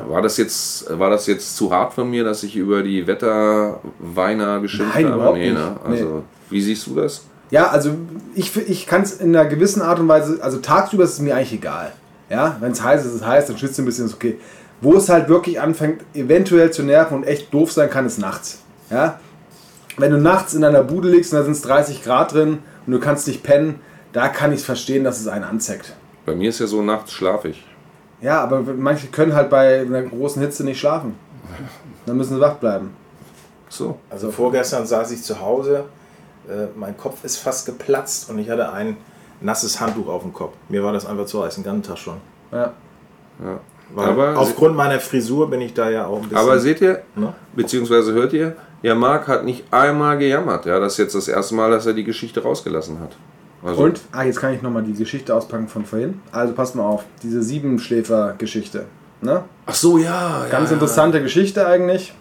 War 0.08 0.22
das 0.22 0.36
jetzt, 0.36 0.98
war 0.98 1.08
das 1.08 1.26
jetzt 1.26 1.56
zu 1.56 1.72
hart 1.72 1.92
von 1.94 2.10
mir, 2.10 2.24
dass 2.24 2.42
ich 2.42 2.56
über 2.56 2.82
die 2.82 3.06
Wetterweiner 3.06 4.60
geschimpft 4.60 4.94
Nein, 4.94 5.06
habe? 5.06 5.14
überhaupt 5.14 5.38
nee, 5.38 5.50
nicht. 5.50 5.54
ne? 5.58 5.76
Also, 5.84 6.22
wie 6.50 6.60
siehst 6.60 6.86
du 6.86 6.94
das? 6.96 7.22
Ja, 7.50 7.68
also 7.68 7.90
ich, 8.34 8.56
ich 8.68 8.86
kann 8.86 9.02
es 9.02 9.14
in 9.14 9.34
einer 9.34 9.48
gewissen 9.48 9.82
Art 9.82 9.98
und 9.98 10.08
Weise, 10.08 10.38
also 10.40 10.58
tagsüber 10.58 11.04
ist 11.04 11.14
es 11.14 11.20
mir 11.20 11.34
eigentlich 11.36 11.54
egal. 11.54 11.92
Ja, 12.28 12.56
wenn 12.60 12.70
es 12.72 12.82
heiß 12.82 13.00
ist, 13.04 13.08
ist 13.14 13.20
es 13.22 13.26
heiß, 13.26 13.46
dann 13.46 13.58
schützt 13.58 13.76
du 13.76 13.82
ein 13.82 13.86
bisschen, 13.86 14.06
ist 14.06 14.14
okay. 14.14 14.38
Wo 14.80 14.94
es 14.94 15.08
halt 15.08 15.28
wirklich 15.28 15.60
anfängt, 15.60 16.02
eventuell 16.14 16.70
zu 16.72 16.82
nerven 16.84 17.16
und 17.18 17.24
echt 17.24 17.52
doof 17.52 17.72
sein 17.72 17.90
kann, 17.90 18.06
ist 18.06 18.18
nachts. 18.18 18.60
Ja, 18.90 19.18
wenn 19.96 20.10
du 20.12 20.18
nachts 20.18 20.54
in 20.54 20.62
deiner 20.62 20.82
Bude 20.82 21.08
liegst 21.08 21.32
und 21.32 21.38
da 21.38 21.44
sind 21.44 21.52
es 21.52 21.62
30 21.62 22.02
Grad 22.02 22.32
drin 22.32 22.58
und 22.86 22.92
du 22.92 23.00
kannst 23.00 23.26
nicht 23.28 23.42
pennen, 23.42 23.80
da 24.12 24.28
kann 24.28 24.52
ich 24.52 24.62
verstehen, 24.64 25.04
dass 25.04 25.20
es 25.20 25.28
einen 25.28 25.44
anzeigt. 25.44 25.94
Bei 26.26 26.34
mir 26.34 26.48
ist 26.50 26.58
ja 26.58 26.66
so, 26.66 26.82
nachts 26.82 27.12
schlafe 27.12 27.48
ich. 27.48 27.64
Ja, 28.20 28.40
aber 28.42 28.60
manche 28.76 29.06
können 29.08 29.34
halt 29.34 29.50
bei 29.50 29.80
einer 29.80 30.02
großen 30.02 30.42
Hitze 30.42 30.64
nicht 30.64 30.78
schlafen. 30.80 31.14
Dann 32.06 32.16
müssen 32.16 32.34
sie 32.34 32.40
wach 32.40 32.54
bleiben. 32.56 32.90
So. 33.68 33.98
Also 34.10 34.30
vorgestern 34.30 34.86
saß 34.86 35.10
ich 35.12 35.22
zu 35.22 35.40
Hause, 35.40 35.84
äh, 36.48 36.66
mein 36.76 36.96
Kopf 36.96 37.24
ist 37.24 37.36
fast 37.36 37.66
geplatzt 37.66 38.28
und 38.30 38.38
ich 38.38 38.50
hatte 38.50 38.72
ein 38.72 38.96
nasses 39.40 39.80
Handtuch 39.80 40.08
auf 40.08 40.22
dem 40.22 40.32
Kopf. 40.32 40.54
Mir 40.68 40.82
war 40.82 40.92
das 40.92 41.06
einfach 41.06 41.26
zu 41.26 41.42
heiß, 41.42 41.54
den 41.54 41.64
ganzen 41.64 41.82
Tag 41.88 41.98
schon. 41.98 42.16
Ja. 42.52 42.72
Weil 43.94 44.08
Aber- 44.08 44.38
aufgrund 44.38 44.76
meiner 44.76 45.00
Frisur 45.00 45.48
bin 45.50 45.60
ich 45.60 45.72
da 45.74 45.88
ja 45.90 46.06
auch 46.06 46.16
ein 46.18 46.22
bisschen... 46.28 46.36
Aber 46.36 46.58
seht 46.58 46.80
ihr, 46.80 47.02
ne? 47.16 47.32
beziehungsweise 47.54 48.12
hört 48.12 48.32
ihr, 48.32 48.54
ja, 48.82 48.94
Marc 48.94 49.28
hat 49.28 49.44
nicht 49.44 49.64
einmal 49.70 50.18
gejammert. 50.18 50.66
Ja, 50.66 50.80
das 50.80 50.92
ist 50.92 50.98
jetzt 50.98 51.14
das 51.14 51.28
erste 51.28 51.54
Mal, 51.54 51.70
dass 51.70 51.86
er 51.86 51.92
die 51.92 52.04
Geschichte 52.04 52.42
rausgelassen 52.42 53.00
hat. 53.00 53.16
Also, 53.62 53.82
Und, 53.82 54.00
ah, 54.12 54.22
jetzt 54.22 54.40
kann 54.40 54.54
ich 54.54 54.62
nochmal 54.62 54.82
die 54.82 54.94
Geschichte 54.94 55.34
auspacken 55.34 55.68
von 55.68 55.84
vorhin. 55.84 56.20
Also 56.32 56.54
passt 56.54 56.74
mal 56.74 56.84
auf, 56.84 57.04
diese 57.22 57.42
Siebenschläfer-Geschichte. 57.42 58.86
Ne? 59.20 59.44
Ach 59.66 59.74
so, 59.74 59.98
ja. 59.98 60.46
Ganz 60.50 60.70
ja, 60.70 60.74
interessante 60.74 61.22
Geschichte 61.22 61.66
eigentlich. 61.66 62.14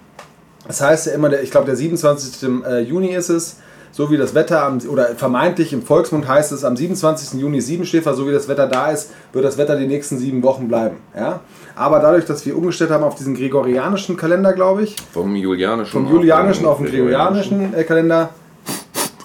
Das 0.67 0.81
heißt 0.81 1.07
ja 1.07 1.13
immer, 1.13 1.29
der, 1.29 1.41
ich 1.41 1.51
glaube, 1.51 1.65
der 1.65 1.77
27. 1.77 2.49
äh, 2.65 2.79
Juni 2.81 3.13
ist 3.13 3.29
es, 3.29 3.57
so 3.91 4.09
wie 4.11 4.17
das 4.17 4.33
Wetter, 4.35 4.63
am, 4.63 4.79
oder 4.87 5.15
vermeintlich 5.15 5.73
im 5.73 5.81
Volksmund 5.81 6.27
heißt 6.27 6.51
es, 6.51 6.63
am 6.63 6.75
27. 6.77 7.39
Juni 7.39 7.59
Siebenschläfer, 7.61 8.13
so 8.13 8.27
wie 8.27 8.31
das 8.31 8.47
Wetter 8.47 8.67
da 8.67 8.91
ist, 8.91 9.11
wird 9.33 9.45
das 9.45 9.57
Wetter 9.57 9.75
die 9.77 9.87
nächsten 9.87 10.17
sieben 10.17 10.41
Wochen 10.43 10.67
bleiben. 10.67 10.97
Ja? 11.15 11.41
Aber 11.75 11.99
dadurch, 11.99 12.25
dass 12.25 12.45
wir 12.45 12.57
umgestellt 12.57 12.91
haben 12.91 13.03
auf 13.03 13.15
diesen 13.15 13.35
gregorianischen 13.35 14.15
Kalender, 14.17 14.53
glaube 14.53 14.83
ich. 14.83 14.95
Vom 15.11 15.35
Julianischen. 15.35 15.91
vom 15.91 16.07
Julianischen 16.11 16.65
auf 16.65 16.77
den 16.77 16.87
Gregorianischen 16.87 17.73
äh, 17.73 17.83
Kalender, 17.83 18.29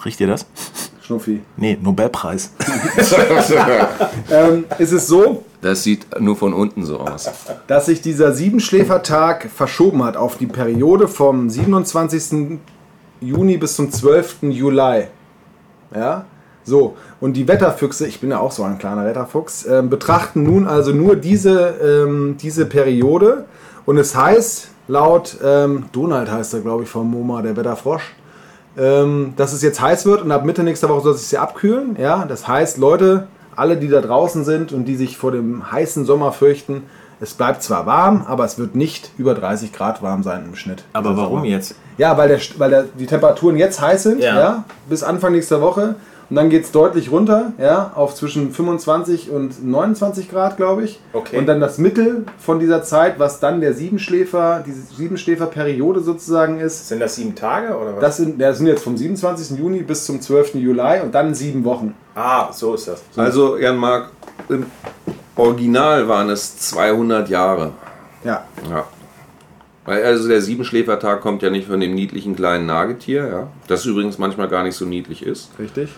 Riecht 0.03 0.19
ihr 0.21 0.27
das? 0.27 0.45
Schnuffi, 1.01 1.41
Nee, 1.57 1.77
Nobelpreis. 1.81 2.51
ähm, 4.31 4.65
ist 4.79 4.91
es 4.91 5.07
so, 5.07 5.43
Das 5.61 5.83
sieht 5.83 6.05
nur 6.19 6.35
von 6.35 6.53
unten 6.53 6.83
so 6.85 6.99
aus. 6.99 7.29
dass 7.67 7.85
sich 7.87 8.01
dieser 8.01 8.33
Siebenschläfertag 8.33 9.49
verschoben 9.53 10.03
hat 10.03 10.17
auf 10.17 10.37
die 10.37 10.47
Periode 10.47 11.07
vom 11.07 11.49
27. 11.49 12.59
Juni 13.21 13.57
bis 13.57 13.75
zum 13.75 13.91
12. 13.91 14.43
Juli. 14.43 15.07
Ja, 15.93 16.25
so. 16.63 16.95
Und 17.21 17.33
die 17.33 17.47
Wetterfüchse, 17.47 18.07
ich 18.07 18.19
bin 18.19 18.31
ja 18.31 18.39
auch 18.39 18.51
so 18.51 18.63
ein 18.63 18.77
kleiner 18.77 19.05
Wetterfuchs, 19.05 19.65
ähm, 19.65 19.89
betrachten 19.89 20.43
nun 20.43 20.67
also 20.67 20.91
nur 20.91 21.15
diese, 21.15 21.75
ähm, 21.81 22.37
diese 22.39 22.65
Periode. 22.65 23.45
Und 23.85 23.97
es 23.97 24.15
heißt, 24.15 24.69
laut 24.87 25.37
ähm, 25.43 25.85
Donald 25.91 26.29
heißt 26.31 26.55
er, 26.55 26.61
glaube 26.61 26.83
ich, 26.83 26.89
vom 26.89 27.09
MoMA, 27.09 27.41
der 27.41 27.55
Wetterfrosch, 27.55 28.15
ähm, 28.77 29.33
dass 29.37 29.53
es 29.53 29.61
jetzt 29.61 29.79
heiß 29.79 30.05
wird 30.05 30.21
und 30.21 30.31
ab 30.31 30.43
Mitte 30.43 30.63
nächster 30.63 30.89
Woche 30.89 31.01
soll 31.01 31.13
es 31.13 31.29
sich 31.29 31.39
abkühlen. 31.39 31.95
Ja, 31.99 32.25
das 32.25 32.47
heißt, 32.47 32.77
Leute, 32.77 33.27
alle, 33.55 33.77
die 33.77 33.87
da 33.87 34.01
draußen 34.01 34.43
sind 34.43 34.73
und 34.73 34.85
die 34.85 34.95
sich 34.95 35.17
vor 35.17 35.31
dem 35.31 35.71
heißen 35.71 36.05
Sommer 36.05 36.31
fürchten, 36.31 36.83
es 37.21 37.33
bleibt 37.33 37.63
zwar 37.63 37.85
warm, 37.85 38.25
aber 38.27 38.45
es 38.45 38.57
wird 38.57 38.75
nicht 38.75 39.11
über 39.17 39.33
30 39.33 39.71
Grad 39.73 40.01
warm 40.01 40.23
sein 40.23 40.43
im 40.45 40.55
Schnitt. 40.55 40.83
Aber 40.93 41.15
warum 41.17 41.39
Sommer. 41.39 41.45
jetzt? 41.51 41.75
Ja, 41.97 42.17
weil, 42.17 42.27
der, 42.27 42.39
weil 42.57 42.69
der, 42.69 42.83
die 42.83 43.05
Temperaturen 43.05 43.55
jetzt 43.57 43.79
heiß 43.81 44.03
sind, 44.03 44.21
Ja. 44.21 44.39
ja. 44.39 44.63
bis 44.89 45.03
Anfang 45.03 45.31
nächster 45.31 45.61
Woche. 45.61 45.95
Und 46.27 46.37
dann 46.37 46.49
geht 46.49 46.63
es 46.63 46.71
deutlich 46.71 47.11
runter, 47.11 47.53
ja, 47.59 47.91
auf 47.93 48.15
zwischen 48.15 48.51
25 48.51 49.29
und 49.29 49.63
29 49.63 50.31
Grad, 50.31 50.57
glaube 50.57 50.83
ich. 50.83 50.99
Okay. 51.13 51.37
Und 51.37 51.45
dann 51.45 51.59
das 51.59 51.77
Mittel 51.77 52.25
von 52.39 52.59
dieser 52.59 52.81
Zeit, 52.81 53.19
was 53.19 53.39
dann 53.39 53.61
der 53.61 53.75
Siebenschläfer, 53.75 54.63
diese 54.65 54.81
Siebenschläfer-Periode 54.95 55.99
sozusagen 55.99 56.59
ist, 56.59 56.87
Sind 56.87 56.99
das 56.99 57.15
sieben 57.15 57.35
Tage 57.35 57.77
oder 57.77 57.93
was? 57.93 58.01
das 58.01 58.17
sind, 58.17 58.41
das 58.41 58.57
sind 58.57 58.65
jetzt 58.65 58.83
vom 58.83 58.97
27. 58.97 59.55
Juni 59.59 59.83
bis 59.83 60.03
zum 60.05 60.19
12. 60.19 60.55
Juli 60.55 60.99
und 61.03 61.13
dann 61.13 61.35
sieben 61.35 61.63
Wochen. 61.63 61.93
ah, 62.15 62.51
so 62.51 62.73
ist 62.73 62.87
das. 62.87 63.03
Also, 63.15 63.57
Jan 63.57 63.77
Mark, 63.77 64.09
im 64.49 64.65
Original 65.35 66.07
waren 66.07 66.29
es 66.29 66.57
200 66.57 67.29
Jahre. 67.29 67.73
Ja, 68.23 68.45
Ja. 68.69 68.85
Weil 69.85 70.03
also 70.03 70.27
der 70.27 70.41
Siebenschläfertag 70.41 71.21
kommt 71.21 71.43
ja 71.43 71.51
nicht 71.51 71.67
von 71.67 71.79
dem 71.79 71.93
niedlichen 71.93 72.35
kleinen 72.35 72.65
Nagetier, 72.65 73.27
ja. 73.27 73.47
Das 73.67 73.85
übrigens 73.85 74.17
manchmal 74.17 74.47
gar 74.47 74.63
nicht 74.63 74.75
so 74.75 74.85
niedlich 74.85 75.23
ist. 75.23 75.51
richtig. 75.59 75.89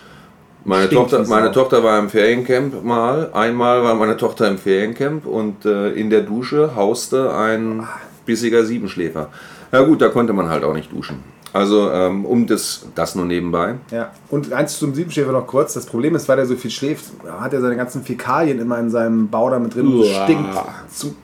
Meine, 0.64 0.88
Stinkt 0.88 1.10
Tochter, 1.10 1.28
meine. 1.28 1.52
Tochter 1.52 1.82
war 1.82 1.98
im 1.98 2.10
Feriencamp 2.10 2.84
mal. 2.84 3.30
Einmal 3.32 3.82
war 3.82 3.94
meine 3.94 4.18
Tochter 4.18 4.48
im 4.48 4.58
Feriencamp 4.58 5.24
und 5.24 5.64
äh, 5.64 5.92
in 5.92 6.10
der 6.10 6.20
Dusche 6.20 6.74
hauste 6.76 7.34
ein 7.34 7.88
bissiger 8.26 8.64
Siebenschläfer. 8.64 9.30
Ja 9.72 9.82
gut, 9.82 10.02
da 10.02 10.08
konnte 10.08 10.34
man 10.34 10.50
halt 10.50 10.64
auch 10.64 10.74
nicht 10.74 10.92
duschen. 10.92 11.22
Also 11.52 11.90
ähm, 11.90 12.24
um 12.24 12.46
das, 12.46 12.86
das 12.94 13.14
nur 13.14 13.24
nebenbei. 13.24 13.76
Ja. 13.90 14.12
Und 14.30 14.52
eins 14.52 14.78
zum 14.78 14.94
Siebenschläfer 14.94 15.32
noch 15.32 15.46
kurz. 15.46 15.74
Das 15.74 15.86
Problem 15.86 16.14
ist, 16.14 16.28
weil 16.28 16.38
er 16.38 16.46
so 16.46 16.56
viel 16.56 16.70
schläft, 16.70 17.06
hat 17.40 17.52
er 17.52 17.60
seine 17.60 17.76
ganzen 17.76 18.02
Fäkalien 18.02 18.58
immer 18.60 18.78
in 18.78 18.90
seinem 18.90 19.28
Bau 19.28 19.50
da 19.50 19.58
mit 19.58 19.74
drin 19.74 19.86
und 19.86 20.00
Uah. 20.00 20.24
stinkt 20.24 20.48
zu 20.90 21.14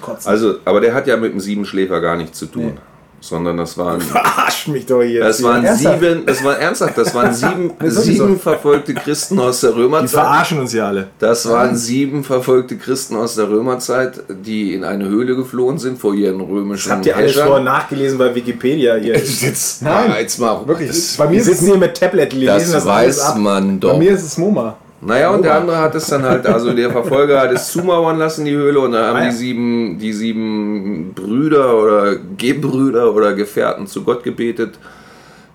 kotzen. 0.00 0.30
Also, 0.30 0.56
aber 0.64 0.80
der 0.80 0.94
hat 0.94 1.06
ja 1.06 1.16
mit 1.16 1.32
dem 1.32 1.40
Siebenschläfer 1.40 2.00
gar 2.00 2.16
nichts 2.16 2.38
zu 2.38 2.46
tun. 2.46 2.66
Nee. 2.66 2.78
Sondern 3.22 3.58
das 3.58 3.76
waren, 3.76 4.00
Verarscht 4.00 4.68
mich 4.68 4.86
doch 4.86 5.02
hier. 5.02 5.20
das 5.20 5.42
waren 5.42 5.62
Ernsthaft? 5.64 6.00
sieben, 6.00 6.24
das 6.26 6.42
war 6.42 6.58
ernsthaft, 6.58 6.96
das 6.96 7.14
waren 7.14 7.34
sieben, 7.34 7.70
wirklich 7.78 7.92
sieben 8.16 8.38
verfolgte 8.40 8.94
Christen 8.94 9.38
aus 9.38 9.60
der 9.60 9.72
die 9.72 9.76
Römerzeit. 9.80 10.10
verarschen 10.10 10.58
uns 10.60 10.72
ja 10.72 10.88
alle. 10.88 11.08
Das 11.18 11.46
waren 11.48 11.76
sieben 11.76 12.24
verfolgte 12.24 12.78
Christen 12.78 13.16
aus 13.16 13.34
der 13.34 13.50
Römerzeit, 13.50 14.20
die 14.28 14.72
in 14.74 14.84
eine 14.84 15.06
Höhle 15.06 15.36
geflohen 15.36 15.78
sind 15.78 15.98
vor 15.98 16.14
ihren 16.14 16.40
römischen 16.40 16.88
Das 16.88 16.96
habt 16.96 17.06
ihr 17.06 17.16
alles 17.16 17.36
vorher 17.38 17.60
nachgelesen 17.60 18.16
bei 18.18 18.34
Wikipedia 18.34 18.94
hier. 18.96 19.14
Jetzt, 19.18 19.82
Nein. 19.82 20.12
jetzt 20.18 20.38
mal. 20.38 20.66
Wirklich, 20.66 20.88
Das, 20.88 21.16
bei 21.18 21.28
mir 21.28 21.44
sitzen 21.44 21.66
hier 21.66 21.76
mit 21.76 21.98
Tablet, 22.00 22.32
lesen 22.32 22.46
das, 22.54 22.70
das, 22.72 22.86
weiß 22.86 23.34
man 23.36 23.78
Bei 23.80 23.88
doch. 23.88 23.98
mir 23.98 24.12
ist 24.12 24.22
es 24.24 24.38
MoMA. 24.38 24.76
Naja, 25.02 25.30
und 25.30 25.42
der 25.42 25.54
andere 25.54 25.78
hat 25.78 25.94
es 25.94 26.06
dann 26.08 26.22
halt, 26.24 26.46
also 26.46 26.72
der 26.74 26.90
Verfolger 26.90 27.40
hat 27.40 27.52
es 27.52 27.72
zumauern 27.72 28.18
lassen, 28.18 28.44
die 28.44 28.52
Höhle, 28.52 28.80
und 28.80 28.92
dann 28.92 29.06
haben 29.06 29.16
Ah, 29.16 29.24
ja. 29.24 29.30
die 29.30 29.36
sieben, 29.36 29.98
die 29.98 30.12
sieben 30.12 31.12
Brüder 31.14 31.74
oder 31.82 32.16
Gebrüder 32.36 33.14
oder 33.14 33.32
Gefährten 33.32 33.86
zu 33.86 34.04
Gott 34.04 34.22
gebetet, 34.22 34.78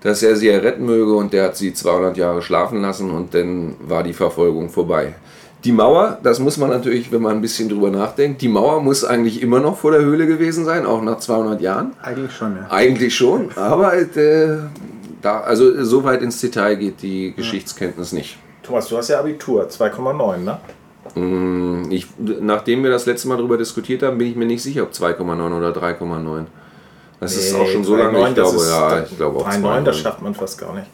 dass 0.02 0.22
er 0.24 0.34
sie 0.34 0.48
erretten 0.48 0.84
möge, 0.84 1.14
und 1.14 1.32
der 1.32 1.44
hat 1.44 1.56
sie 1.56 1.72
200 1.72 2.16
Jahre 2.16 2.42
schlafen 2.42 2.80
lassen, 2.82 3.10
und 3.10 3.34
dann 3.34 3.76
war 3.86 4.02
die 4.02 4.12
Verfolgung 4.12 4.68
vorbei. 4.68 5.14
Die 5.64 5.72
Mauer, 5.72 6.18
das 6.24 6.38
muss 6.40 6.56
man 6.58 6.70
natürlich, 6.70 7.10
wenn 7.12 7.22
man 7.22 7.36
ein 7.36 7.40
bisschen 7.40 7.68
drüber 7.68 7.90
nachdenkt, 7.90 8.42
die 8.42 8.48
Mauer 8.48 8.82
muss 8.82 9.04
eigentlich 9.04 9.42
immer 9.42 9.60
noch 9.60 9.76
vor 9.78 9.92
der 9.92 10.00
Höhle 10.00 10.26
gewesen 10.26 10.64
sein, 10.64 10.84
auch 10.86 11.02
nach 11.02 11.18
200 11.18 11.60
Jahren. 11.60 11.92
Eigentlich 12.02 12.32
schon, 12.32 12.56
ja. 12.56 12.66
Eigentlich 12.70 13.14
schon, 13.16 13.48
aber 13.56 13.96
äh, 13.96 14.56
da, 15.22 15.40
also 15.40 15.84
so 15.84 16.02
weit 16.04 16.22
ins 16.22 16.40
Detail 16.40 16.74
geht 16.76 17.00
die 17.02 17.32
Geschichtskenntnis 17.36 18.12
nicht. 18.12 18.38
Thomas, 18.66 18.88
du 18.88 18.96
hast 18.96 19.08
ja 19.08 19.20
Abitur, 19.20 19.68
2,9, 19.68 20.38
ne? 20.38 20.58
Ich, 21.90 22.06
nachdem 22.40 22.82
wir 22.82 22.90
das 22.90 23.06
letzte 23.06 23.28
Mal 23.28 23.36
darüber 23.36 23.56
diskutiert 23.56 24.02
haben, 24.02 24.18
bin 24.18 24.28
ich 24.28 24.36
mir 24.36 24.44
nicht 24.46 24.62
sicher, 24.62 24.82
ob 24.82 24.90
2,9 24.92 25.56
oder 25.56 25.70
3,9. 25.70 26.44
Das 27.20 27.34
ist 27.36 27.54
auch 27.54 27.66
schon 27.66 27.84
so 27.84 27.96
lange, 27.96 28.28
ich 28.28 28.34
glaube, 28.34 28.56
ja, 28.68 29.02
ich 29.02 29.16
glaube 29.16 29.38
auch 29.38 29.48
3,9, 29.48 29.82
das 29.84 29.96
2,9. 29.96 30.02
schafft 30.02 30.22
man 30.22 30.34
fast 30.34 30.58
gar 30.58 30.74
nicht. 30.74 30.86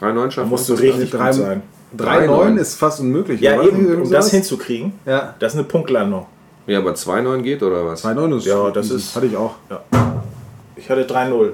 3,9 0.00 0.14
Da 0.24 0.30
schafft 0.30 0.48
musst 0.50 0.68
du 0.68 0.72
man? 0.74 0.82
richtig 0.82 1.10
Drei- 1.10 1.26
gut 1.26 1.34
sein. 1.34 1.62
3,9 1.96 2.56
ist 2.56 2.74
fast 2.76 3.00
unmöglich. 3.00 3.40
Ja, 3.42 3.58
oder? 3.60 3.68
eben, 3.68 4.02
um 4.02 4.10
das 4.10 4.30
hinzukriegen, 4.30 4.94
Ja. 5.04 5.34
das 5.38 5.52
ist 5.52 5.58
eine 5.58 5.68
Punktlandung. 5.68 6.26
Ja, 6.66 6.78
aber 6.78 6.94
2,9 6.94 7.42
geht 7.42 7.62
oder 7.62 7.84
was? 7.86 8.02
3,9 8.04 8.38
ist. 8.38 8.46
Ja, 8.46 8.70
das 8.70 8.90
ist- 8.90 9.14
Hatte 9.14 9.26
ich 9.26 9.36
auch. 9.36 9.54
Ich 10.76 10.88
hatte 10.88 11.04
3,0 11.04 11.52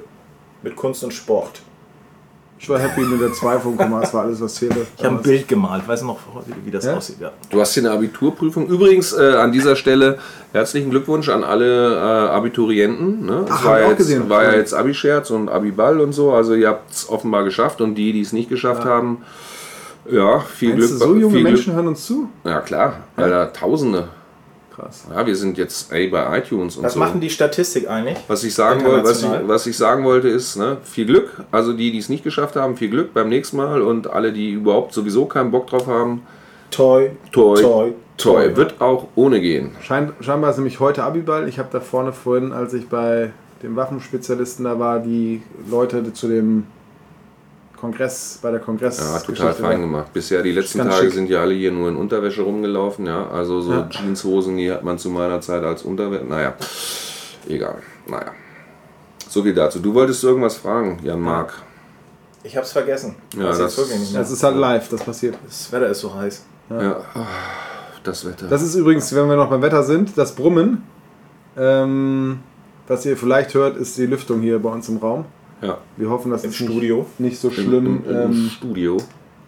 mit 0.63 0.77
Kunst 0.77 1.03
und 1.03 1.13
Sport. 1.13 1.61
Ich 2.61 2.69
war 2.69 2.79
happy 2.81 3.03
mit 3.03 3.21
der 3.21 3.33
2 3.33 3.59
vom 3.61 3.77
Komma. 3.77 4.01
Das 4.01 4.13
war 4.13 4.25
alles, 4.25 4.41
was 4.41 4.59
fehlte. 4.59 4.85
Ich 4.97 5.05
habe 5.05 5.17
ein 5.17 5.23
Bild 5.23 5.47
gemalt, 5.47 5.87
weiß 5.87 6.03
noch, 6.03 6.19
wie, 6.47 6.67
wie 6.67 6.71
das 6.73 6.85
Ja? 6.85 6.97
aussieht. 6.97 7.17
Ja. 7.21 7.31
Du 7.51 7.61
hast 7.61 7.73
hier 7.75 7.85
eine 7.85 7.93
Abiturprüfung. 7.93 8.67
Übrigens 8.67 9.13
äh, 9.13 9.35
an 9.37 9.53
dieser 9.53 9.77
Stelle 9.77 10.19
herzlichen 10.53 10.91
Glückwunsch 10.91 11.29
an 11.29 11.45
alle 11.45 11.95
äh, 11.95 11.99
Abiturienten. 12.31 13.25
Ne? 13.27 13.45
Ach, 13.49 13.65
war, 13.65 13.73
hab 13.75 13.79
ich 13.81 13.85
auch 13.85 13.89
jetzt, 13.91 13.99
gesehen. 13.99 14.29
war 14.29 14.43
ja 14.45 14.55
jetzt 14.55 14.75
Abi-Scherz 14.75 15.31
und 15.31 15.49
Abi-Ball 15.49 16.01
und 16.01 16.13
so. 16.13 16.33
Also 16.33 16.55
ihr 16.55 16.69
habt 16.69 16.91
es 16.91 17.09
offenbar 17.09 17.45
geschafft 17.45 17.81
und 17.81 17.95
die, 17.95 18.13
die 18.13 18.21
es 18.23 18.33
nicht 18.33 18.49
geschafft 18.49 18.85
haben, 18.85 19.23
ja, 20.11 20.41
viel 20.41 20.71
Meinst 20.75 20.89
Glück. 20.89 21.01
du, 21.01 21.07
so 21.07 21.15
junge 21.17 21.35
viel 21.35 21.43
Menschen 21.45 21.75
hören 21.75 21.89
uns 21.89 22.07
zu? 22.07 22.29
Glück. 22.43 22.55
Ja 22.55 22.61
klar, 22.61 22.93
Alter, 23.17 23.53
Tausende. 23.53 24.09
Krass. 24.79 25.07
Ja, 25.11 25.27
wir 25.27 25.35
sind 25.35 25.59
jetzt 25.59 25.93
ey, 25.93 26.07
bei 26.09 26.39
iTunes 26.39 26.77
und 26.77 26.85
Was 26.85 26.93
so. 26.93 26.99
machen 27.01 27.21
die 27.21 27.31
Statistik 27.31 27.89
eigentlich? 27.91 28.19
Was 28.29 28.45
ich 28.45 28.55
sagen 28.55 28.85
wollte, 28.85 29.09
was 29.09 29.23
ich, 29.23 29.29
was 29.47 29.67
ich 29.67 29.77
sagen 29.77 30.05
wollte, 30.05 30.29
ist, 30.29 30.57
ne, 30.57 30.77
viel 30.85 31.07
Glück. 31.07 31.45
Also 31.51 31.73
die, 31.73 31.91
die 31.91 31.99
es 31.99 32.09
nicht 32.09 32.23
geschafft 32.23 32.55
haben, 32.55 32.77
viel 32.77 32.89
Glück 32.89 33.13
beim 33.13 33.29
nächsten 33.29 33.57
Mal 33.57 33.83
und 33.83 34.09
alle, 34.11 34.33
die 34.33 34.53
überhaupt 34.53 34.93
sowieso 34.95 35.27
keinen 35.27 35.51
Bock 35.51 35.67
drauf 35.67 35.87
haben, 35.87 36.23
Toi, 36.71 37.11
toi, 37.33 37.61
toi, 37.61 37.93
toi, 38.19 38.55
wird 38.57 38.81
auch 38.81 39.09
ohne 39.15 39.41
gehen. 39.41 39.73
Schein, 39.81 40.13
scheinbar 40.21 40.51
ist 40.51 40.59
nämlich 40.59 40.81
heute 40.81 41.03
Abiball. 41.03 41.49
Ich 41.49 41.59
habe 41.59 41.71
da 41.73 41.81
vorne 41.81 42.13
vorhin, 42.13 42.53
als 42.53 42.75
ich 42.75 42.89
bei 42.89 43.31
dem 43.63 43.75
Waffenspezialisten 43.75 44.65
da 44.65 44.79
war, 44.79 45.01
die 45.01 45.43
Leute 45.69 46.13
zu 46.13 46.29
dem 46.29 46.65
Kongress, 47.81 48.39
bei 48.43 48.51
der 48.51 48.61
Kongress. 48.61 48.99
Ja, 48.99 49.19
total 49.21 49.55
fein 49.55 49.81
gemacht. 49.81 50.13
Bisher 50.13 50.43
die 50.43 50.53
letzten 50.53 50.79
Tage 50.79 50.93
schick. 51.07 51.13
sind 51.13 51.29
ja 51.31 51.41
alle 51.41 51.55
hier 51.55 51.71
nur 51.73 51.89
in 51.89 51.97
Unterwäsche 51.97 52.43
rumgelaufen, 52.43 53.07
ja. 53.07 53.29
Also 53.29 53.61
so 53.61 53.73
Ja. 53.73 53.89
Jeanshosen, 53.91 54.57
die 54.57 54.71
hat 54.71 54.83
man 54.85 54.99
zu 54.99 55.11
meiner 55.11 55.41
Zeit 55.41 55.63
als 55.63 55.83
Unterwäsche. 55.83 56.25
Naja, 56.25 56.55
egal. 57.49 57.79
Naja. 58.07 58.33
So 59.29 59.43
viel 59.43 59.55
dazu. 59.55 59.79
Du 59.81 59.93
wolltest 59.95 60.25
irgendwas 60.25 60.57
fragen, 60.57 60.99
Jan 61.03 61.21
Mark. 61.21 61.53
Ich 62.43 62.57
hab's 62.57 62.73
vergessen. 62.73 63.15
Ja, 63.37 63.49
das- 63.57 63.77
nicht 63.77 64.13
mehr. 64.13 64.21
Das 64.23 64.31
ist 64.31 64.43
halt 64.43 64.57
live, 64.57 64.89
das 64.89 65.03
passiert. 65.03 65.37
Das 65.47 65.71
Wetter 65.73 65.89
ist 65.89 66.01
so 66.01 66.15
heiß. 66.15 66.45
Ja. 66.71 67.01
Ah, 67.15 67.27
Das 68.05 68.25
Wetter. 68.27 68.47
Das 68.49 68.63
ist 68.63 68.75
übrigens, 68.75 69.15
wenn 69.15 69.29
wir 69.29 69.37
noch 69.37 69.51
beim 69.51 69.61
Wetter 69.61 69.83
sind, 69.83 70.17
das 70.17 70.33
Brummen. 70.35 70.83
Ähm, 71.57 72.39
was 72.87 73.05
ihr 73.05 73.17
vielleicht 73.17 73.53
hört, 73.55 73.77
ist 73.77 73.99
die 73.99 74.07
Lüftung 74.07 74.41
hier 74.41 74.59
bei 74.61 74.71
uns 74.71 74.89
im 74.89 74.97
Raum. 74.99 75.25
Ja. 75.63 75.79
Wir 75.97 76.11
hoffen, 76.11 76.31
das 76.31 76.45
Im 76.45 76.51
ist 76.51 76.57
Studio. 76.57 76.99
Nicht, 77.19 77.21
nicht 77.21 77.39
so 77.41 77.49
Im, 77.49 77.55
schlimm 77.55 78.03
im, 78.05 78.11
im 78.11 78.23
ähm, 78.23 78.51
Studio. 78.51 78.97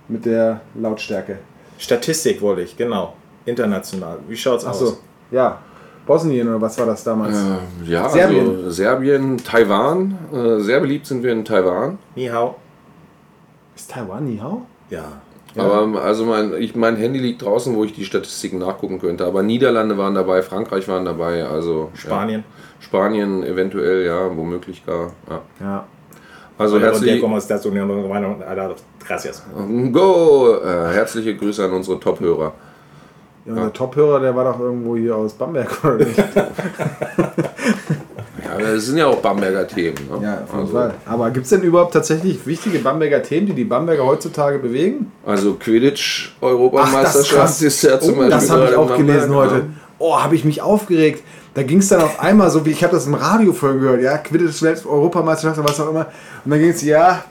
mit 0.08 0.24
der 0.24 0.60
Lautstärke. 0.74 1.38
Statistik 1.78 2.40
wollte 2.42 2.62
ich, 2.62 2.76
genau. 2.76 3.14
International. 3.46 4.18
Wie 4.28 4.36
schaut's 4.36 4.64
Achso, 4.66 4.86
aus? 4.86 5.02
ja. 5.30 5.58
Bosnien 6.06 6.48
oder 6.48 6.60
was 6.60 6.78
war 6.78 6.86
das 6.86 7.04
damals? 7.04 7.36
Äh, 7.36 7.90
ja, 7.90 8.08
Serbien. 8.08 8.48
also 8.48 8.70
Serbien, 8.70 9.36
Taiwan. 9.38 10.18
Äh, 10.32 10.60
sehr 10.60 10.80
beliebt 10.80 11.06
sind 11.06 11.22
wir 11.22 11.32
in 11.32 11.44
Taiwan. 11.44 11.98
Ni 12.16 12.26
hao. 12.26 12.56
Ist 13.76 13.90
Taiwan 13.90 14.24
Nihau? 14.24 14.62
Ja. 14.90 15.04
Aber 15.56 16.02
also 16.02 16.26
mein, 16.26 16.54
ich, 16.58 16.76
mein 16.76 16.96
Handy 16.96 17.18
liegt 17.18 17.42
draußen, 17.42 17.74
wo 17.74 17.84
ich 17.84 17.92
die 17.92 18.04
Statistiken 18.04 18.58
nachgucken 18.58 19.00
könnte. 19.00 19.24
Aber 19.26 19.42
Niederlande 19.42 19.98
waren 19.98 20.14
dabei, 20.14 20.42
Frankreich 20.42 20.86
waren 20.86 21.04
dabei, 21.04 21.44
also 21.44 21.90
Spanien. 21.94 22.44
Ja, 22.46 22.84
Spanien 22.84 23.42
eventuell, 23.42 24.04
ja, 24.04 24.36
womöglich 24.36 24.84
gar. 24.86 25.12
Ja. 25.28 25.42
Ja. 25.60 25.86
Also 26.60 26.78
herzlich? 26.78 27.22
Gracias. 29.06 29.42
go, 29.92 30.56
äh, 30.62 30.92
herzliche 30.92 31.34
Grüße 31.34 31.64
an 31.64 31.72
unsere 31.72 31.98
Top-Hörer. 31.98 32.52
ja 33.46 33.52
unser 33.52 33.72
Top-Hörer, 33.72 34.20
der 34.20 34.36
war 34.36 34.44
doch 34.44 34.60
irgendwo 34.60 34.94
hier 34.94 35.16
aus 35.16 35.32
Bamberg, 35.32 35.82
oder 35.84 36.04
nicht? 36.04 36.18
Ja, 38.42 38.58
das 38.58 38.86
sind 38.86 38.96
ja 38.98 39.06
auch 39.06 39.18
Bamberger 39.18 39.64
Themen. 39.66 39.96
Ne? 40.10 40.18
Ja, 40.22 40.34
auf 40.42 40.48
jeden 40.48 40.60
also, 40.60 40.72
Fall. 40.72 40.94
Aber 41.06 41.30
gibt 41.30 41.44
es 41.44 41.50
denn 41.50 41.62
überhaupt 41.62 41.92
tatsächlich 41.92 42.44
wichtige 42.46 42.78
Bamberger 42.80 43.22
Themen, 43.22 43.46
die 43.46 43.52
die 43.52 43.64
Bamberger 43.64 44.04
heutzutage 44.04 44.58
bewegen? 44.58 45.12
Also 45.24 45.54
Quidditch-Europameisterschaft 45.54 47.62
ist 47.62 47.82
ja 47.82 48.00
zum 48.00 48.14
Oh, 48.14 48.16
Beispiel. 48.16 48.30
das 48.30 48.50
habe 48.50 48.64
ich 48.70 48.76
auch 48.76 48.96
gelesen 48.96 49.34
heute. 49.34 49.66
Oh, 49.98 50.18
habe 50.18 50.34
ich 50.34 50.44
mich 50.44 50.62
aufgeregt. 50.62 51.22
Da 51.54 51.62
ging 51.62 51.78
es 51.78 51.88
dann 51.88 52.02
auf 52.02 52.20
einmal 52.20 52.50
so, 52.50 52.64
wie 52.64 52.70
ich 52.70 52.82
habe 52.84 52.94
das 52.94 53.06
im 53.06 53.14
Radio 53.14 53.52
vorhin 53.52 53.80
gehört, 53.80 54.02
ja, 54.02 54.16
Welt 54.62 54.84
Europameisterschaft 54.86 55.58
oder 55.58 55.68
was 55.68 55.80
auch 55.80 55.90
immer. 55.90 56.06
Und 56.44 56.50
dann 56.50 56.60
ging 56.60 56.70
es, 56.70 56.82
ja, 56.82 57.24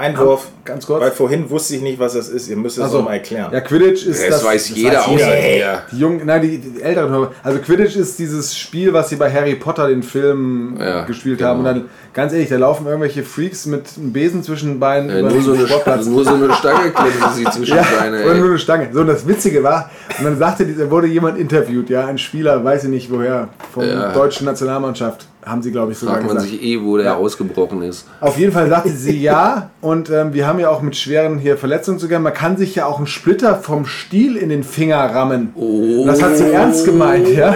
Einwurf. 0.00 0.48
Ganz 0.64 0.86
kurz. 0.86 1.00
Weil 1.02 1.10
vorhin 1.10 1.48
wusste 1.50 1.76
ich 1.76 1.82
nicht, 1.82 1.98
was 1.98 2.14
das 2.14 2.28
ist. 2.28 2.48
Ihr 2.48 2.56
müsst 2.56 2.78
es 2.78 2.84
Also, 2.84 3.02
mal 3.02 3.12
erklären. 3.14 3.50
Ja, 3.52 3.60
Quidditch 3.60 4.06
ist 4.06 4.22
Das, 4.22 4.30
das. 4.30 4.44
weiß 4.44 4.68
das 4.68 4.76
jeder 4.76 5.06
außer 5.06 5.16
dir. 5.16 5.82
Die 5.92 5.98
jungen, 5.98 6.22
nein, 6.24 6.42
die, 6.42 6.58
die 6.58 6.82
älteren 6.82 7.10
Hörer. 7.10 7.32
Also 7.42 7.58
Quidditch 7.60 7.96
ist 7.96 8.18
dieses 8.18 8.56
Spiel, 8.56 8.92
was 8.92 9.08
sie 9.10 9.16
bei 9.16 9.30
Harry 9.32 9.54
Potter 9.56 9.88
den 9.88 10.02
Film 10.02 10.76
Ja, 10.78 11.04
gespielt 11.04 11.38
genau. 11.38 11.50
haben. 11.50 11.58
Und 11.60 11.64
dann, 11.66 11.84
ganz 12.14 12.32
ehrlich, 12.32 12.48
da 12.48 12.56
laufen 12.56 12.86
irgendwelche 12.86 13.22
Freaks 13.22 13.66
mit 13.66 13.84
einem 13.96 14.12
Besen 14.12 14.42
zwischen 14.42 14.70
den 14.70 14.80
Beinen 14.80 15.10
über 15.10 15.20
nur, 15.28 15.30
den 15.30 15.42
so 15.42 15.52
eine, 15.52 15.66
Sportplatz. 15.66 16.06
nur 16.06 16.24
so 16.24 16.34
eine 16.34 16.52
Stange 16.54 16.90
klemmen 16.90 17.12
sie 17.34 17.44
zwischen 17.44 17.76
Ja, 17.76 17.82
die 17.82 17.96
Beine. 18.00 18.24
oder 18.24 18.34
nur 18.34 18.44
Ey. 18.44 18.50
eine 18.50 18.58
Stange. 18.58 18.88
So, 18.92 19.00
und 19.00 19.06
das 19.06 19.26
Witzige 19.28 19.62
war, 19.62 19.90
und 20.18 20.24
dann 20.24 20.38
sagte, 20.38 20.66
da 20.66 20.90
wurde 20.90 21.06
jemand 21.06 21.38
interviewt, 21.38 21.90
ja, 21.90 22.06
ein 22.06 22.18
Spieler, 22.18 22.64
weiß 22.64 22.84
ich 22.84 22.90
nicht 22.90 23.10
woher, 23.10 23.48
von 23.72 23.86
Ja. 23.86 24.00
der 24.00 24.12
deutschen 24.12 24.44
Nationalmannschaft, 24.46 25.26
haben 25.44 25.62
sie, 25.62 25.72
glaube 25.72 25.92
ich, 25.92 25.98
sogar 25.98 26.16
Fragt 26.16 26.26
man 26.26 26.36
gesagt. 26.36 26.52
sich 26.52 26.62
eh, 26.62 26.80
wo 26.82 26.96
der 26.96 27.06
Ja. 27.06 27.16
ausgebrochen 27.16 27.82
ist. 27.82 28.06
Auf 28.20 28.36
jeden 28.38 28.52
Fall 28.52 28.68
sagte 28.68 28.90
sie 28.90 29.20
ja, 29.20 29.70
und 29.80 30.10
ähm, 30.10 30.34
wir 30.34 30.46
haben 30.46 30.58
ja 30.58 30.68
auch 30.68 30.82
mit 30.82 30.96
schweren 30.96 31.38
hier 31.38 31.56
Verletzungen 31.56 31.98
zu 31.98 32.08
gehen. 32.08 32.22
Man 32.22 32.34
kann 32.34 32.56
sich 32.56 32.74
ja 32.74 32.86
auch 32.86 32.98
einen 32.98 33.06
Splitter 33.06 33.56
vom 33.56 33.86
Stiel 33.86 34.36
in 34.36 34.48
den 34.50 34.62
Finger 34.64 34.98
rammen. 34.98 35.52
Oh. 35.54 36.04
Das 36.06 36.22
hat 36.22 36.36
sie 36.36 36.50
ernst 36.52 36.84
gemeint, 36.84 37.28
ja. 37.28 37.54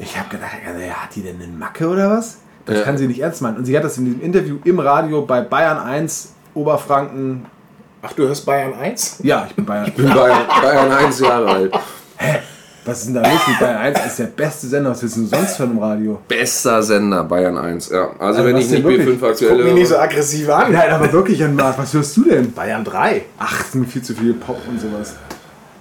Ich 0.00 0.16
habe 0.18 0.28
gedacht, 0.30 0.52
also, 0.68 0.80
ja, 0.80 0.94
hat 0.94 1.14
die 1.14 1.22
denn 1.22 1.36
eine 1.42 1.50
Macke 1.52 1.88
oder 1.88 2.10
was? 2.10 2.38
Das 2.66 2.78
Ja. 2.78 2.84
kann 2.84 2.96
sie 2.98 3.06
nicht 3.08 3.20
ernst 3.20 3.40
meinen. 3.42 3.56
Und 3.56 3.64
sie 3.64 3.76
hat 3.76 3.82
das 3.84 3.96
in 3.98 4.04
diesem 4.04 4.20
Interview 4.20 4.56
im 4.64 4.78
Radio 4.78 5.22
bei 5.22 5.40
Bayern 5.40 5.78
1 5.78 6.32
Oberfranken. 6.54 7.46
Ach, 8.02 8.12
du 8.12 8.24
hörst 8.24 8.44
Bayern 8.44 8.74
1? 8.74 9.20
Ja, 9.22 9.46
ich 9.48 9.54
bin 9.56 9.64
Bayern. 9.64 9.86
Ich 9.88 9.94
bin 9.94 10.08
Bayern, 10.12 10.40
Bayern 10.60 10.92
1 10.92 11.18
Jahre 11.20 11.48
alt. 11.48 11.72
Was 12.84 12.98
ist 12.98 13.06
denn 13.06 13.14
da 13.14 13.20
los 13.22 13.46
mit 13.46 13.60
Bayern 13.60 13.76
1? 13.94 14.06
ist 14.06 14.18
der 14.18 14.24
beste 14.26 14.66
Sender, 14.66 14.90
was 14.90 15.02
willst 15.02 15.16
du 15.16 15.26
sonst 15.26 15.58
hören 15.58 15.70
im 15.70 15.78
Radio? 15.78 16.18
Bester 16.26 16.82
Sender, 16.82 17.22
Bayern 17.24 17.56
1. 17.56 17.90
Ja. 17.90 18.08
Also, 18.18 18.18
Also 18.20 18.44
wenn 18.44 18.56
ich 18.56 18.70
nicht 18.70 18.82
wirklich? 18.84 19.20
B5 19.20 19.28
aktuell 19.30 19.56
Guck 19.56 19.64
mich 19.66 19.74
nicht 19.74 19.88
so 19.88 19.94
höre. 19.94 20.02
aggressiv 20.02 20.48
an. 20.48 20.72
Nein, 20.72 20.90
aber 20.90 21.12
wirklich, 21.12 21.38
Jan 21.38 21.54
Marc, 21.54 21.78
was 21.78 21.94
hörst 21.94 22.16
du 22.16 22.24
denn? 22.24 22.52
Bayern 22.52 22.82
3. 22.84 23.22
Ach, 23.38 23.64
viel 23.88 24.02
zu 24.02 24.14
viel 24.14 24.34
Pop 24.34 24.58
und 24.68 24.80
sowas. 24.80 25.14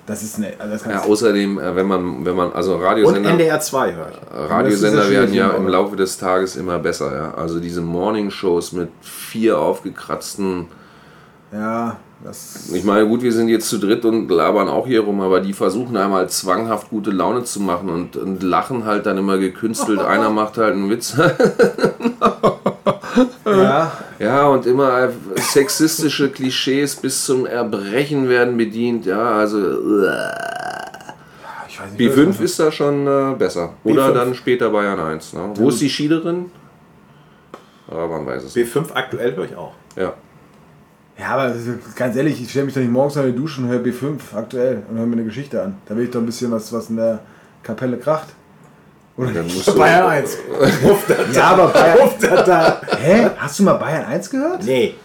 Das 0.05 0.23
ist 0.23 0.39
ne, 0.39 0.53
also 0.59 0.73
das 0.73 0.85
Ja, 0.85 1.01
außerdem, 1.03 1.57
äh, 1.59 1.75
wenn 1.75 1.87
man, 1.87 2.25
wenn 2.25 2.35
man, 2.35 2.51
also 2.53 2.75
Und 2.75 2.81
Radiosender, 2.83 3.29
NDR 3.31 3.59
2 3.59 3.93
höre 3.93 4.09
ich. 4.09 4.51
Radiosender 4.51 5.09
werden 5.09 5.33
ja 5.33 5.51
im 5.51 5.67
Laufe 5.67 5.95
des 5.95 6.17
Tages 6.17 6.55
immer 6.55 6.79
besser. 6.79 7.15
Ja. 7.15 7.33
Also 7.35 7.59
diese 7.59 7.81
Morning-Shows 7.81 8.73
mit 8.73 8.89
vier 9.01 9.57
aufgekratzten 9.57 10.67
Ja, 11.51 11.97
das. 12.23 12.69
Ich 12.73 12.83
meine, 12.83 13.07
gut, 13.07 13.21
wir 13.21 13.31
sind 13.31 13.49
jetzt 13.49 13.69
zu 13.69 13.77
dritt 13.77 14.05
und 14.05 14.29
labern 14.29 14.69
auch 14.69 14.87
hier 14.87 15.01
rum, 15.01 15.21
aber 15.21 15.39
die 15.39 15.53
versuchen 15.53 15.97
einmal 15.97 16.29
zwanghaft 16.29 16.89
gute 16.89 17.11
Laune 17.11 17.43
zu 17.43 17.59
machen 17.59 17.89
und, 17.89 18.15
und 18.15 18.43
lachen 18.43 18.85
halt 18.85 19.05
dann 19.05 19.17
immer 19.17 19.37
gekünstelt. 19.37 19.99
Einer 20.01 20.29
macht 20.29 20.57
halt 20.57 20.73
einen 20.73 20.89
Witz. 20.89 21.15
Ja, 23.45 23.91
ja, 24.19 24.47
und 24.47 24.65
immer 24.65 25.09
sexistische 25.35 26.29
Klischees 26.29 26.95
bis 26.95 27.25
zum 27.25 27.45
Erbrechen 27.45 28.29
werden 28.29 28.55
bedient. 28.55 29.05
Ja, 29.05 29.33
also 29.33 29.57
nicht. 31.97 32.15
B5 32.15 32.41
ist 32.41 32.59
da 32.59 32.71
schon 32.71 33.07
äh, 33.07 33.35
besser. 33.37 33.73
Oder 33.83 34.09
B5. 34.09 34.13
dann 34.13 34.35
später 34.35 34.69
Bayern 34.69 34.99
1. 34.99 35.33
Ne? 35.33 35.51
Wo 35.55 35.69
ist 35.69 35.81
die 35.81 35.89
Schiederin? 35.89 36.51
Aber 37.87 38.07
man 38.07 38.25
weiß 38.25 38.43
es 38.43 38.55
nicht. 38.55 38.73
B5 38.73 38.93
aktuell 38.93 39.35
höre 39.35 39.45
ich 39.45 39.55
auch. 39.55 39.73
Ja. 39.95 40.13
Ja, 41.19 41.27
aber 41.35 41.53
ganz 41.95 42.15
ehrlich, 42.15 42.41
ich 42.41 42.49
stelle 42.49 42.65
mich 42.65 42.73
doch 42.73 42.81
nicht 42.81 42.91
morgens 42.91 43.15
unter 43.15 43.29
die 43.29 43.35
Dusche 43.37 43.61
und 43.61 43.67
höre 43.67 43.81
B5 43.81 44.17
aktuell 44.35 44.81
und 44.89 44.97
höre 44.97 45.05
mir 45.05 45.13
eine 45.13 45.23
Geschichte 45.25 45.61
an. 45.61 45.75
Da 45.85 45.95
will 45.95 46.05
ich 46.05 46.11
doch 46.11 46.19
ein 46.19 46.25
bisschen 46.25 46.51
was, 46.51 46.71
was 46.73 46.89
in 46.89 46.95
der 46.97 47.19
Kapelle 47.63 47.97
kracht. 47.97 48.29
Oder 49.17 49.31
Dann 49.33 49.43
musst 49.43 49.67
du, 49.67 49.77
Bayern 49.77 50.09
1. 50.09 50.37
Ja, 51.33 51.43
aber 51.51 51.67
Bayern. 51.67 52.09
da. 52.45 52.81
Hä? 52.99 53.27
Hast 53.37 53.59
du 53.59 53.63
mal 53.63 53.73
Bayern 53.73 54.05
1 54.05 54.29
gehört? 54.29 54.63
Nee. 54.63 54.95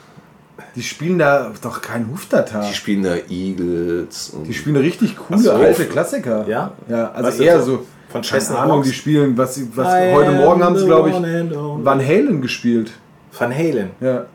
Die 0.75 0.83
spielen 0.83 1.19
da 1.19 1.53
doch 1.61 1.83
keinen 1.83 2.11
Hufdata. 2.11 2.61
die 2.67 2.75
spielen 2.75 3.03
da 3.03 3.17
Eagles. 3.29 4.31
Und 4.31 4.45
Die 4.45 4.55
spielen 4.55 4.77
richtig 4.77 5.17
coole 5.17 5.41
so. 5.41 5.53
alte 5.53 5.85
Klassiker. 5.87 6.47
Ja? 6.49 6.73
Ja, 6.89 7.11
also 7.13 7.29
Was 7.29 7.41
eher 7.41 7.61
so. 7.63 7.85
Von 8.09 8.23
Keine 8.23 8.59
Ahnung, 8.59 8.83
die 8.83 8.93
spielen, 8.93 9.37
was, 9.37 9.57
sie- 9.57 9.69
was 9.75 9.89
I 9.93 10.13
heute 10.15 10.31
Morgen 10.33 10.63
haben 10.63 10.79
sie, 10.79 10.87
glaube 10.87 11.11
ich. 11.11 11.15
Van 11.17 12.01
Halen 12.01 12.41
gespielt. 12.41 12.93
Van 13.37 13.53
Halen. 13.53 13.91
Ja. 14.01 14.27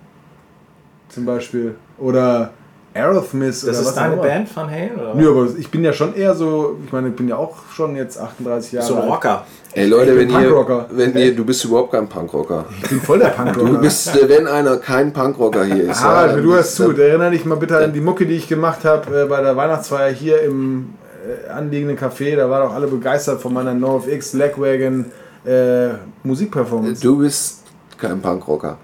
Zum 1.13 1.25
Beispiel. 1.25 1.75
Oder 1.99 2.51
Aerosmith 2.93 3.63
oder 3.63 3.71
Das 3.73 3.81
was 3.81 3.87
ist 3.89 3.95
deine. 3.97 4.17
Band, 4.17 4.53
Van 4.55 4.69
Halen? 4.69 4.95
Oder? 4.99 5.15
Nö, 5.15 5.29
aber 5.31 5.47
ich 5.57 5.69
bin 5.71 5.83
ja 5.83 5.93
schon 5.93 6.13
eher 6.15 6.35
so, 6.35 6.77
ich 6.85 6.91
meine, 6.91 7.09
ich 7.09 7.15
bin 7.15 7.27
ja 7.29 7.37
auch 7.37 7.55
schon 7.73 7.95
jetzt 7.95 8.19
38 8.19 8.73
Jahre 8.73 8.85
So 8.87 8.95
ein 8.95 9.01
alt. 9.03 9.11
Rocker. 9.11 9.45
Ey 9.73 9.87
Leute, 9.87 10.17
wenn 10.17 10.29
ihr, 10.29 10.35
Punkrocker. 10.37 10.85
wenn 10.91 11.15
ihr, 11.15 11.33
du 11.33 11.45
bist 11.45 11.63
überhaupt 11.63 11.93
kein 11.93 12.09
Punkrocker. 12.09 12.65
Ich 12.83 12.89
bin 12.89 12.99
voll 12.99 13.19
der 13.19 13.27
Punkrocker. 13.29 13.69
Du 13.69 13.77
bist, 13.79 14.13
äh, 14.13 14.27
wenn 14.27 14.45
einer 14.47 14.75
kein 14.77 15.13
Punkrocker 15.13 15.63
hier 15.63 15.89
ist. 15.89 16.03
Harald, 16.03 16.35
ja, 16.35 16.41
du 16.41 16.53
dann- 16.53 16.63
zu. 16.65 16.91
Erinnere 16.91 17.31
dich 17.31 17.45
mal 17.45 17.55
bitte 17.55 17.77
an 17.77 17.93
die 17.93 18.01
Mucke, 18.01 18.25
die 18.25 18.35
ich 18.35 18.49
gemacht 18.49 18.83
habe 18.83 19.21
äh, 19.21 19.25
bei 19.25 19.41
der 19.41 19.55
Weihnachtsfeier 19.55 20.11
hier 20.11 20.41
im 20.41 20.89
äh, 21.47 21.49
anliegenden 21.49 21.97
Café. 21.97 22.35
Da 22.35 22.49
waren 22.49 22.67
auch 22.69 22.73
alle 22.73 22.87
begeistert 22.87 23.39
von 23.41 23.53
meiner 23.53 23.73
NoFX 23.73 24.33
Lagwagon 24.33 25.05
äh, 25.45 25.89
Musikperformance. 26.23 27.01
Du 27.01 27.17
bist 27.19 27.63
kein 27.97 28.19
Punkrocker. 28.21 28.77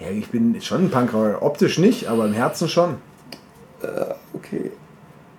Ja, 0.00 0.08
ich 0.10 0.28
bin 0.28 0.60
schon 0.60 0.84
ein 0.86 0.90
Punkrocker. 0.90 1.42
Optisch 1.42 1.78
nicht, 1.78 2.06
aber 2.08 2.26
im 2.26 2.32
Herzen 2.34 2.68
schon. 2.68 2.96
Okay. 4.34 4.70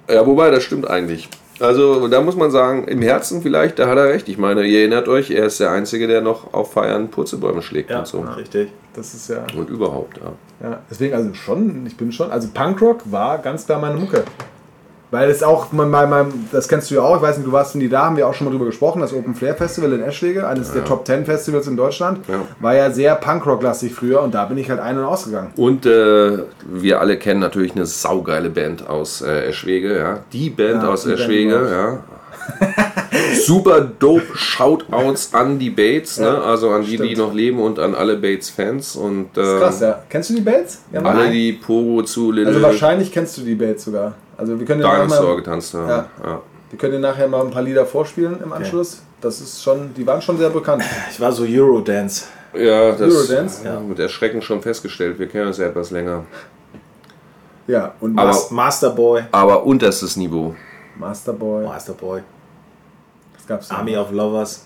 Ja, 0.09 0.25
wobei, 0.25 0.49
das 0.51 0.63
stimmt 0.63 0.89
eigentlich. 0.89 1.29
Also, 1.59 2.07
da 2.07 2.21
muss 2.21 2.35
man 2.35 2.51
sagen, 2.51 2.87
im 2.87 3.01
Herzen 3.01 3.41
vielleicht, 3.41 3.79
da 3.79 3.87
hat 3.87 3.97
er 3.97 4.05
recht. 4.09 4.29
Ich 4.29 4.37
meine, 4.37 4.63
ihr 4.65 4.79
erinnert 4.81 5.07
euch, 5.07 5.31
er 5.31 5.45
ist 5.45 5.59
der 5.59 5.71
Einzige, 5.71 6.07
der 6.07 6.21
noch 6.21 6.53
auf 6.53 6.73
Feiern 6.73 7.09
Purzelbäume 7.09 7.61
schlägt 7.63 7.89
Ja, 7.89 7.99
und 7.99 8.07
so. 8.07 8.21
richtig. 8.21 8.69
Das 8.93 9.13
ist 9.13 9.29
ja, 9.29 9.45
Und 9.55 9.69
überhaupt, 9.69 10.17
ja. 10.17 10.69
ja. 10.69 10.79
Deswegen, 10.89 11.13
also 11.15 11.33
schon, 11.33 11.85
ich 11.85 11.97
bin 11.97 12.11
schon. 12.11 12.31
Also 12.31 12.49
Punkrock 12.53 13.01
war 13.11 13.39
ganz 13.39 13.65
klar 13.65 13.79
meine 13.81 13.95
Mucke. 13.99 14.23
Weil 15.09 15.29
es 15.29 15.41
auch, 15.41 15.71
mein, 15.71 15.89
mein, 15.89 16.09
mein, 16.09 16.47
das 16.51 16.67
kennst 16.67 16.91
du 16.91 16.95
ja 16.95 17.01
auch, 17.01 17.15
ich 17.15 17.21
weiß 17.21 17.37
nicht, 17.37 17.47
du 17.47 17.51
warst 17.53 17.75
nie 17.75 17.87
da, 17.87 18.05
haben 18.05 18.17
wir 18.17 18.27
auch 18.27 18.33
schon 18.33 18.43
mal 18.45 18.51
drüber 18.51 18.65
gesprochen, 18.65 18.99
das 18.99 19.13
Open 19.13 19.35
Flair 19.35 19.55
Festival 19.55 19.93
in 19.93 20.03
Eschwege, 20.03 20.45
eines 20.45 20.73
der 20.73 20.83
Top 20.83 21.07
10 21.07 21.25
Festivals 21.25 21.65
in 21.67 21.77
Deutschland, 21.77 22.27
Ja. 22.27 22.41
war 22.59 22.75
ja 22.75 22.91
sehr 22.91 23.15
Punkrock-lastig 23.15 23.93
früher 23.93 24.21
und 24.21 24.33
da 24.35 24.43
bin 24.45 24.57
ich 24.57 24.69
halt 24.69 24.81
ein- 24.81 24.97
und 24.97 25.05
ausgegangen. 25.05 25.51
Und 25.55 25.85
äh, 25.85 26.39
wir 26.65 26.99
alle 26.99 27.17
kennen 27.17 27.39
natürlich 27.39 27.73
eine 27.73 27.85
saugeile 27.85 28.49
Band 28.49 28.85
aus 28.89 29.21
äh, 29.21 29.45
Eschwege, 29.45 29.97
ja. 29.97 30.19
Die 30.33 30.49
Band 30.49 30.83
Ja, 30.83 30.89
aus 30.89 31.03
die 31.03 31.09
Band 31.09 31.19
Eschwege, 31.21 31.55
war's. 31.61 31.71
ja. 31.71 31.99
Super 33.47 33.79
dope 33.81 34.35
Shoutouts 34.35 35.33
an 35.33 35.57
die 35.57 35.69
Bates, 35.69 36.19
ne? 36.19 36.41
also 36.41 36.69
an 36.71 36.81
die, 36.81 36.97
die 36.97 36.97
stimmt. 36.97 37.17
noch 37.17 37.33
leben 37.33 37.59
und 37.61 37.79
an 37.79 37.95
alle 37.95 38.17
Bates-Fans 38.17 38.97
und 38.97 39.29
Das 39.33 39.47
ist 39.47 39.59
krass, 39.59 39.79
ja. 39.81 40.03
Kennst 40.09 40.29
du 40.29 40.33
die 40.35 40.41
Bates? 40.41 40.81
Ja, 40.91 41.01
alle, 41.01 41.23
nein. 41.23 41.31
die 41.31 41.53
Pogo 41.53 42.03
zu 42.03 42.31
Little 42.31 42.49
Also 42.53 42.61
wahrscheinlich 42.61 43.11
kennst 43.11 43.37
du 43.37 43.41
die 43.43 43.55
Bates 43.55 43.85
sogar. 43.85 44.15
Also 44.35 44.59
wir 44.59 44.65
können 44.65 44.81
dir 44.81 44.89
Dinosaur 44.89 45.21
nachher, 45.23 45.35
getanzt 45.37 45.73
haben. 45.73 45.87
Ja. 45.87 46.05
Ja. 46.23 46.41
wir 46.69 46.77
können 46.77 46.93
dir 46.93 46.99
nachher 46.99 47.27
mal 47.29 47.41
ein 47.41 47.51
paar 47.51 47.61
Lieder 47.63 47.85
vorspielen 47.85 48.37
im 48.43 48.51
Anschluss. 48.51 49.01
Das 49.21 49.39
ist 49.39 49.63
schon, 49.63 49.93
die 49.95 50.05
waren 50.05 50.21
schon 50.21 50.37
sehr 50.37 50.49
bekannt. 50.49 50.83
Ich 51.09 51.19
war 51.19 51.31
so 51.31 51.43
Eurodance. 51.43 52.25
Ja, 52.53 52.91
das 52.91 53.01
Eurodance? 53.01 53.65
ja. 53.65 53.79
mit 53.79 53.97
Erschrecken 53.99 54.41
schon 54.41 54.61
festgestellt. 54.61 55.17
Wir 55.19 55.27
kennen 55.27 55.47
uns 55.47 55.57
ja 55.57 55.67
etwas 55.67 55.89
länger. 55.91 56.23
Ja, 57.65 57.93
und 57.99 58.17
Aber- 58.17 58.27
Mas- 58.29 58.51
Masterboy. 58.51 59.23
Aber 59.31 59.65
unterstes 59.65 60.17
Niveau. 60.17 60.53
Masterboy. 60.97 61.63
Masterboy. 61.65 62.21
Gab's 63.47 63.69
noch? 63.69 63.77
Army 63.79 63.97
of 63.97 64.11
Lovers. 64.11 64.65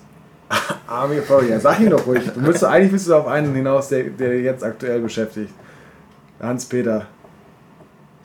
Army 0.87 1.19
of 1.19 1.25
Fire. 1.25 1.45
Ja, 1.47 1.59
sag 1.59 1.79
ihn 1.79 1.89
doch 1.89 2.05
ruhig. 2.05 2.29
Du 2.33 2.39
müsst, 2.41 2.63
eigentlich 2.63 2.91
bist 2.91 3.07
du 3.07 3.15
auf 3.15 3.27
einen 3.27 3.53
hinaus, 3.55 3.89
der, 3.89 4.03
der 4.05 4.41
jetzt 4.41 4.63
aktuell 4.63 4.99
beschäftigt. 4.99 5.53
Hans-Peter. 6.41 7.05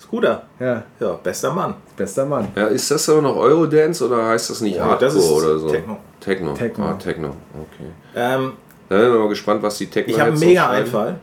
Scooter. 0.01 0.43
Ja, 0.61 0.83
Ja, 1.01 1.13
bester 1.23 1.53
Mann. 1.53 1.75
bester 1.97 2.27
Mann. 2.27 2.49
Ja, 2.55 2.67
ist 2.67 2.91
das 2.91 3.09
aber 3.09 3.23
noch 3.23 3.37
Eurodance 3.37 4.05
oder 4.07 4.27
heißt 4.29 4.51
das 4.51 4.61
nicht 4.61 4.77
Ja, 4.77 4.85
Hardcore 4.85 5.05
das 5.07 5.15
ist 5.15 5.31
oder 5.31 5.59
so? 5.59 5.69
Techno. 5.69 5.99
Techno. 6.21 6.53
Techno. 6.55 6.85
Ah, 6.87 6.93
Techno. 6.95 7.29
Okay. 7.55 7.91
Ähm, 8.15 8.53
Da 8.89 8.97
bin 8.99 9.13
ich 9.13 9.19
mal 9.19 9.29
gespannt, 9.29 9.63
was 9.63 9.79
die 9.79 9.87
Techno 9.87 10.13
ich 10.13 10.21
habe 10.21 10.31
einen 10.31 10.39
so 10.39 10.45
mega. 10.47 10.69
Einfall. 10.71 11.19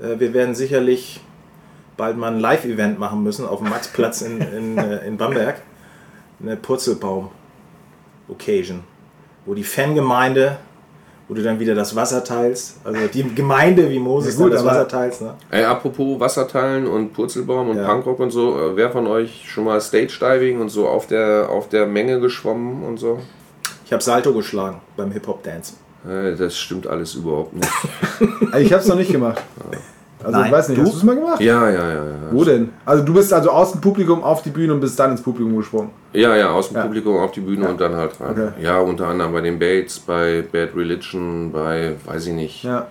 Äh, 0.00 0.18
wir 0.18 0.32
werden 0.34 0.54
sicherlich 0.54 1.20
bald 1.96 2.16
mal 2.16 2.32
ein 2.32 2.40
Live-Event 2.40 2.98
machen 2.98 3.22
müssen 3.22 3.46
auf 3.46 3.58
dem 3.60 3.68
Maxplatz 3.70 4.22
in, 4.22 4.40
in, 4.40 4.78
äh, 4.78 5.06
in 5.06 5.16
Bamberg. 5.16 5.56
Eine 6.42 6.56
Purzelbaum-Occasion. 8.28 8.80
Wo 9.46 9.54
die 9.54 9.64
Fangemeinde, 9.64 10.58
wo 11.26 11.34
du 11.34 11.42
dann 11.42 11.58
wieder 11.58 11.74
das 11.74 11.94
Wasser 11.96 12.22
teilst. 12.24 12.76
Also 12.84 13.00
die 13.12 13.34
Gemeinde, 13.34 13.88
wie 13.90 13.98
Moses 13.98 14.36
Ja, 14.38 14.44
gut, 14.44 14.52
dann 14.52 14.64
das 14.64 14.66
Wasser 14.74 14.88
teilst. 14.88 15.22
Ne? 15.22 15.34
Ey, 15.50 15.64
apropos 15.64 16.20
Wasserteilen 16.20 16.86
und 16.86 17.12
Purzelbaum 17.12 17.70
und 17.70 17.76
Ja. 17.78 17.86
Punkrock 17.86 18.20
und 18.20 18.30
so, 18.30 18.58
äh, 18.58 18.76
wer 18.76 18.90
von 18.90 19.06
euch 19.06 19.44
schon 19.48 19.64
mal 19.64 19.80
Stage-Diving 19.80 20.60
und 20.60 20.68
so 20.68 20.86
auf 20.88 21.06
der, 21.06 21.48
auf 21.50 21.68
der 21.68 21.86
Menge 21.86 22.20
geschwommen 22.20 22.82
und 22.84 22.98
so? 22.98 23.18
Ich 23.84 23.92
habe 23.92 24.02
Salto 24.02 24.32
geschlagen 24.34 24.80
beim 24.96 25.10
Hip-Hop-Dance. 25.12 25.74
Äh, 26.06 26.36
Das 26.36 26.56
stimmt 26.58 26.86
alles 26.86 27.14
überhaupt 27.14 27.54
nicht. 27.54 27.68
Ich 28.58 28.72
hab's 28.72 28.86
noch 28.86 28.96
nicht 28.96 29.12
gemacht. 29.12 29.42
Also 30.20 30.30
ich 30.30 30.42
Nein. 30.44 30.52
weiß 30.52 30.68
nicht, 30.70 30.78
Du? 30.78 30.82
hast 30.84 30.92
du 30.94 30.96
es 30.98 31.02
mal 31.04 31.14
gemacht? 31.14 31.40
Ja, 31.40 31.68
ja, 31.70 31.88
ja, 31.88 32.04
ja. 32.04 32.14
Wo 32.32 32.44
denn? 32.44 32.70
Also 32.84 33.04
du 33.04 33.14
bist 33.14 33.32
also 33.32 33.50
aus 33.50 33.72
dem 33.72 33.80
Publikum 33.80 34.22
auf 34.22 34.42
die 34.42 34.50
Bühne 34.50 34.72
und 34.74 34.80
bist 34.80 34.98
dann 34.98 35.10
ins 35.12 35.22
Publikum 35.22 35.56
gesprungen. 35.56 35.90
Ja, 36.12 36.34
ja, 36.36 36.50
aus 36.50 36.68
dem 36.68 36.76
Ja. 36.76 36.82
Publikum 36.82 37.16
auf 37.18 37.32
die 37.32 37.40
Bühne 37.40 37.68
und 37.68 37.80
dann 37.80 37.94
halt 37.96 38.12
rein. 38.20 38.30
Okay. 38.30 38.48
Ja, 38.62 38.78
unter 38.80 39.06
anderem 39.08 39.32
bei 39.32 39.40
den 39.40 39.58
Bates, 39.58 39.98
bei 40.00 40.42
Bad 40.50 40.74
Religion, 40.76 41.50
bei, 41.52 41.94
weiß 42.06 42.26
ich 42.26 42.32
nicht. 42.34 42.64
Ja. 42.64 42.86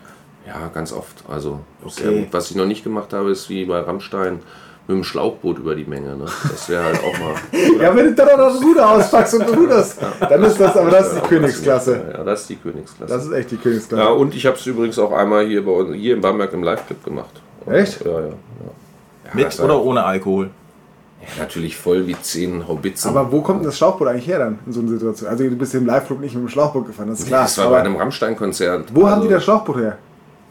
Ja, 0.46 0.70
ganz 0.74 0.94
oft. 0.94 1.24
Also, 1.30 1.60
Okay. 1.84 2.04
sehr 2.04 2.12
gut. 2.12 2.28
was 2.32 2.50
ich 2.50 2.56
noch 2.56 2.66
nicht 2.66 2.84
gemacht 2.84 3.12
habe, 3.14 3.32
ist 3.32 3.50
wie 3.50 3.66
bei 3.66 3.80
Rammstein 3.80 4.40
mit 4.88 4.96
dem 4.96 5.04
Schlauchboot 5.04 5.60
über 5.60 5.76
die 5.76 5.84
Menge. 5.84 6.16
Ne? 6.16 6.24
Das 6.50 6.70
wäre 6.70 6.86
halt 6.86 7.00
auch 7.04 7.20
mal. 7.20 7.34
Ja, 7.82 7.94
wenn 7.94 8.06
du 8.06 8.14
dann 8.16 8.30
auch 8.30 8.54
noch 8.54 8.64
Ruder 8.64 8.90
auspackst 8.92 9.34
und 9.34 9.58
ruderst, 9.58 10.00
dann 10.22 10.44
ist 10.44 10.58
das, 10.58 10.78
aber 10.78 10.90
das 10.90 11.12
ist 11.12 11.16
die 11.22 11.28
Königsklasse. 11.28 12.02
Ja, 12.14 12.24
das 12.24 12.42
ist 12.42 12.50
die 12.52 12.56
Königsklasse. 12.56 13.14
Das 13.14 13.26
ist 13.26 13.32
echt 13.34 13.52
die 13.52 13.56
ja, 13.56 13.62
Königsklasse. 13.62 14.14
und 14.14 14.34
ich 14.34 14.46
habe 14.46 14.56
es 14.56 14.66
übrigens 14.66 14.98
auch 14.98 15.12
einmal 15.12 15.46
hier 15.46 15.66
bei 15.66 15.72
uns, 15.72 15.94
hier 15.94 16.16
in 16.16 16.22
Bamberg 16.22 16.54
im 16.54 16.64
Live-Clip 16.64 17.04
gemacht. 17.04 17.42
Echt? 17.70 18.06
Ja, 18.06 18.12
ja. 18.12 18.28
ja. 18.28 18.34
Ja 19.28 19.32
Mit 19.34 19.60
oder 19.60 19.82
ohne 19.82 20.04
Alkohol? 20.04 20.50
Ja, 21.22 21.44
natürlich 21.44 21.76
voll 21.76 22.06
wie 22.08 22.16
zehn 22.22 22.68
Haubitzen. 22.68 23.10
Aber 23.10 23.32
wo 23.32 23.42
kommt 23.42 23.60
denn 23.62 23.66
das 23.66 23.78
Schlauchboot 23.78 24.08
eigentlich 24.08 24.28
her 24.28 24.40
dann 24.40 24.60
in 24.66 24.72
so 24.72 24.82
einer 24.82 24.90
Situation? 24.90 25.30
Also 25.30 25.44
du 25.44 25.56
bist 25.56 25.74
im 25.76 25.86
Live-Club 25.86 26.20
nicht 26.20 26.36
mit 26.36 26.44
dem 26.44 26.50
Schlauchboot 26.50 26.88
gefahren, 26.88 27.10
das 27.10 27.20
ist 27.20 27.28
klar. 27.28 27.44
das 27.44 27.58
war 27.58 27.66
bei 27.70 27.80
aber 27.80 27.86
einem 27.86 27.96
Rammstein-Konzert. 27.96 28.94
wo 28.94 29.06
haben 29.08 29.16
Also, 29.16 29.28
die 29.28 29.34
das 29.34 29.44
Schlauchboot 29.44 29.78
her? 29.78 29.98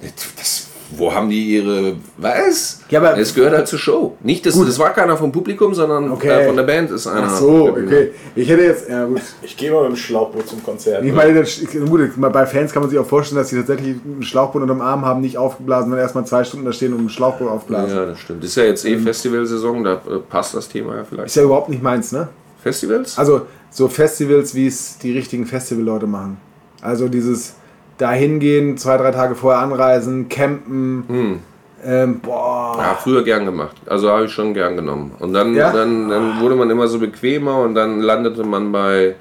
Das, 0.02 0.65
wo 0.90 1.12
haben 1.12 1.28
die 1.28 1.56
ihre. 1.56 1.96
Was? 2.16 2.80
Ja, 2.90 3.00
aber- 3.00 3.18
es 3.18 3.34
gehört 3.34 3.54
halt 3.54 3.66
zur 3.68 3.78
Show. 3.78 4.16
Nicht, 4.22 4.46
das, 4.46 4.54
Gut. 4.54 4.68
das 4.68 4.78
war 4.78 4.90
keiner 4.92 5.16
vom 5.16 5.32
Publikum, 5.32 5.74
sondern 5.74 6.10
Okay. 6.12 6.28
äh, 6.28 6.46
von 6.46 6.56
der 6.56 6.62
Band 6.62 6.90
ist 6.90 7.06
einer. 7.06 7.24
Ach 7.26 7.36
so, 7.36 7.68
okay. 7.70 8.12
Ich 8.34 8.48
hätte 8.48 8.62
jetzt, 8.62 8.88
ja 8.88 9.04
gut. 9.04 9.20
Ich 9.42 9.56
gehe 9.56 9.70
mal 9.72 9.82
mit 9.82 9.92
dem 9.92 9.96
Schlauchboot 9.96 10.46
zum 10.48 10.62
Konzert. 10.62 11.04
Ich 11.04 11.12
meine, 11.12 11.40
das, 11.40 11.60
gut, 11.88 12.10
bei 12.16 12.46
Fans 12.46 12.72
kann 12.72 12.82
man 12.82 12.90
sich 12.90 12.98
auch 12.98 13.06
vorstellen, 13.06 13.38
dass 13.40 13.48
sie 13.48 13.56
tatsächlich 13.56 13.96
ein 14.04 14.22
Schlauchboot 14.22 14.62
unterm 14.62 14.80
Arm 14.80 15.04
haben, 15.04 15.20
nicht 15.20 15.38
aufgeblasen, 15.38 15.90
wenn 15.90 15.98
erstmal 15.98 16.26
zwei 16.26 16.44
Stunden 16.44 16.66
da 16.66 16.72
stehen 16.72 16.92
und 16.94 17.04
ein 17.06 17.08
Schlauchboot 17.10 17.48
aufblasen. 17.48 17.96
Ja, 17.96 18.06
das 18.06 18.20
stimmt. 18.20 18.44
Ist 18.44 18.56
ja 18.56 18.64
jetzt 18.64 18.84
eh 18.84 18.96
Festivalsaison, 18.98 19.82
da 19.84 19.94
äh, 19.94 20.18
passt 20.28 20.54
das 20.54 20.68
Thema 20.68 20.96
ja 20.96 21.04
vielleicht. 21.04 21.26
Ist 21.26 21.36
ja 21.36 21.42
überhaupt 21.42 21.68
nicht 21.68 21.82
meins, 21.82 22.12
ne? 22.12 22.28
Festivals? 22.62 23.18
Also 23.18 23.42
so 23.70 23.88
Festivals, 23.88 24.54
wie 24.54 24.66
es 24.66 24.98
die 24.98 25.12
richtigen 25.12 25.46
Festivalleute 25.46 26.06
machen. 26.06 26.36
Also 26.80 27.08
dieses 27.08 27.54
da 27.98 28.12
hingehen, 28.12 28.76
zwei, 28.76 28.96
drei 28.96 29.10
Tage 29.10 29.34
vorher 29.34 29.60
anreisen, 29.62 30.28
campen. 30.28 31.40
Ähm, 31.84 32.20
boah. 32.20 32.74
Ja, 32.78 32.94
früher 32.94 33.22
gern 33.22 33.44
gemacht. 33.44 33.76
Also 33.86 34.10
habe 34.10 34.24
ich 34.24 34.32
schon 34.32 34.54
gern 34.54 34.76
genommen. 34.76 35.12
Und 35.18 35.32
dann, 35.32 35.54
Ja? 35.54 35.72
dann, 35.72 36.08
dann 36.08 36.40
wurde 36.40 36.56
man 36.56 36.68
immer 36.70 36.88
so 36.88 36.98
bequemer 36.98 37.60
und 37.60 37.74
dann 37.74 38.00
landete 38.00 38.42
man 38.44 38.72
bei, 38.72 39.14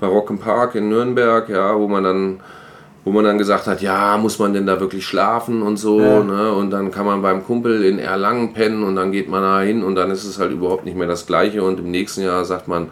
bei 0.00 0.06
Rock 0.06 0.30
im 0.30 0.38
Park 0.38 0.74
in 0.74 0.88
Nürnberg, 0.88 1.48
ja, 1.48 1.76
wo 1.78 1.88
man 1.88 2.04
dann 2.04 2.40
wo 3.02 3.12
man 3.12 3.24
dann 3.24 3.38
gesagt 3.38 3.66
hat, 3.66 3.80
ja, 3.80 4.18
muss 4.18 4.38
man 4.38 4.52
denn 4.52 4.66
da 4.66 4.78
wirklich 4.78 5.06
schlafen 5.06 5.62
und 5.62 5.78
so, 5.78 5.98
Ja. 6.00 6.22
ne? 6.22 6.52
Und 6.52 6.70
dann 6.70 6.90
kann 6.90 7.06
man 7.06 7.22
beim 7.22 7.42
Kumpel 7.46 7.82
in 7.82 7.98
Erlangen 7.98 8.52
pennen 8.52 8.82
und 8.84 8.94
dann 8.94 9.10
geht 9.10 9.26
man 9.30 9.40
da 9.42 9.62
hin 9.62 9.82
und 9.82 9.94
dann 9.94 10.10
ist 10.10 10.24
es 10.24 10.38
halt 10.38 10.52
überhaupt 10.52 10.84
nicht 10.84 10.98
mehr 10.98 11.06
das 11.08 11.24
Gleiche 11.26 11.62
und 11.62 11.80
im 11.80 11.90
nächsten 11.90 12.20
Jahr 12.22 12.44
sagt 12.44 12.68
man, 12.68 12.88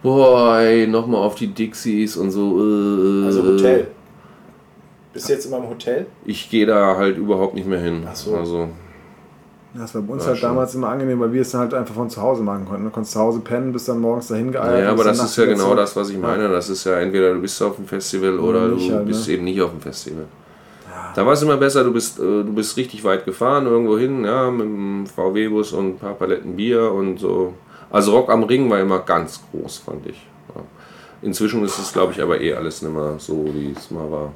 boah, 0.00 0.58
ey, 0.58 0.86
nochmal 0.86 1.22
auf 1.22 1.34
die 1.34 1.48
Dixies 1.48 2.16
und 2.16 2.30
so. 2.30 2.56
Äh, 2.60 3.26
Also 3.26 3.42
Hotel. 3.42 3.88
Bist 5.18 5.28
du 5.28 5.32
jetzt 5.34 5.46
immer 5.46 5.58
im 5.58 5.68
Hotel? 5.68 6.06
Ich 6.24 6.48
gehe 6.50 6.66
da 6.66 6.96
halt 6.96 7.16
überhaupt 7.18 7.54
nicht 7.54 7.66
mehr 7.66 7.80
hin. 7.80 8.04
Ach 8.08 8.14
so. 8.16 8.36
Also, 8.36 8.68
Das 9.74 9.94
war 9.94 10.02
bei 10.02 10.12
uns 10.14 10.22
Ja, 10.24 10.28
halt 10.30 10.38
schon. 10.38 10.48
damals 10.50 10.74
immer 10.74 10.88
angenehm, 10.88 11.20
weil 11.20 11.32
wir 11.32 11.42
es 11.42 11.50
dann 11.50 11.60
halt 11.62 11.74
einfach 11.74 11.94
von 11.94 12.08
zu 12.08 12.22
Hause 12.22 12.42
machen 12.42 12.64
konnten. 12.66 12.84
Du 12.84 12.90
konntest 12.90 13.12
zu 13.12 13.20
Hause 13.20 13.40
pennen, 13.40 13.72
bist 13.72 13.88
dann 13.88 14.00
morgens 14.00 14.28
dahin 14.28 14.50
geeiert. 14.50 14.84
Ja, 14.84 14.90
aber 14.90 15.04
das 15.04 15.22
ist 15.22 15.36
ja 15.36 15.44
genau 15.44 15.64
zurück. 15.64 15.76
das, 15.78 15.94
was 15.96 16.10
ich 16.10 16.18
meine. 16.18 16.48
Das 16.48 16.68
ist 16.68 16.84
ja 16.84 16.98
entweder 17.00 17.34
du 17.34 17.40
bist 17.40 17.62
auf 17.62 17.76
dem 17.76 17.86
Festival 17.86 18.38
oder 18.38 18.68
du 18.68 18.76
nicht 18.76 18.90
halt, 18.92 19.06
bist 19.06 19.28
ne? 19.28 19.34
eben 19.34 19.44
nicht 19.44 19.60
auf 19.60 19.70
dem 19.70 19.80
Festival. 19.80 20.24
Da 21.14 21.24
war 21.26 21.32
es 21.32 21.42
immer 21.42 21.56
besser, 21.56 21.84
du 21.84 21.92
bist, 21.92 22.18
äh, 22.18 22.22
du 22.22 22.52
bist 22.54 22.76
richtig 22.76 23.02
weit 23.04 23.24
gefahren, 23.24 23.66
irgendwo 23.66 23.98
hin, 23.98 24.24
ja, 24.24 24.50
mit 24.50 24.66
dem 24.66 25.06
VW-Bus 25.06 25.72
und 25.72 25.86
ein 25.86 25.98
paar 25.98 26.14
Paletten 26.14 26.54
Bier 26.56 26.92
und 26.92 27.18
so. 27.18 27.54
Also 27.90 28.12
Rock 28.16 28.30
am 28.30 28.42
Ring 28.44 28.68
war 28.70 28.78
immer 28.80 29.00
ganz 29.00 29.40
groß, 29.50 29.78
fand 29.78 30.06
ich. 30.06 30.26
Ja. 30.54 30.60
Inzwischen 31.22 31.64
ist 31.64 31.78
es, 31.78 31.92
glaube 31.92 32.12
ich, 32.12 32.22
aber 32.22 32.40
eh 32.40 32.54
alles 32.54 32.82
nicht 32.82 32.94
mehr 32.94 33.14
so, 33.18 33.44
wie 33.52 33.74
es 33.76 33.90
mal 33.90 34.10
war. 34.10 34.32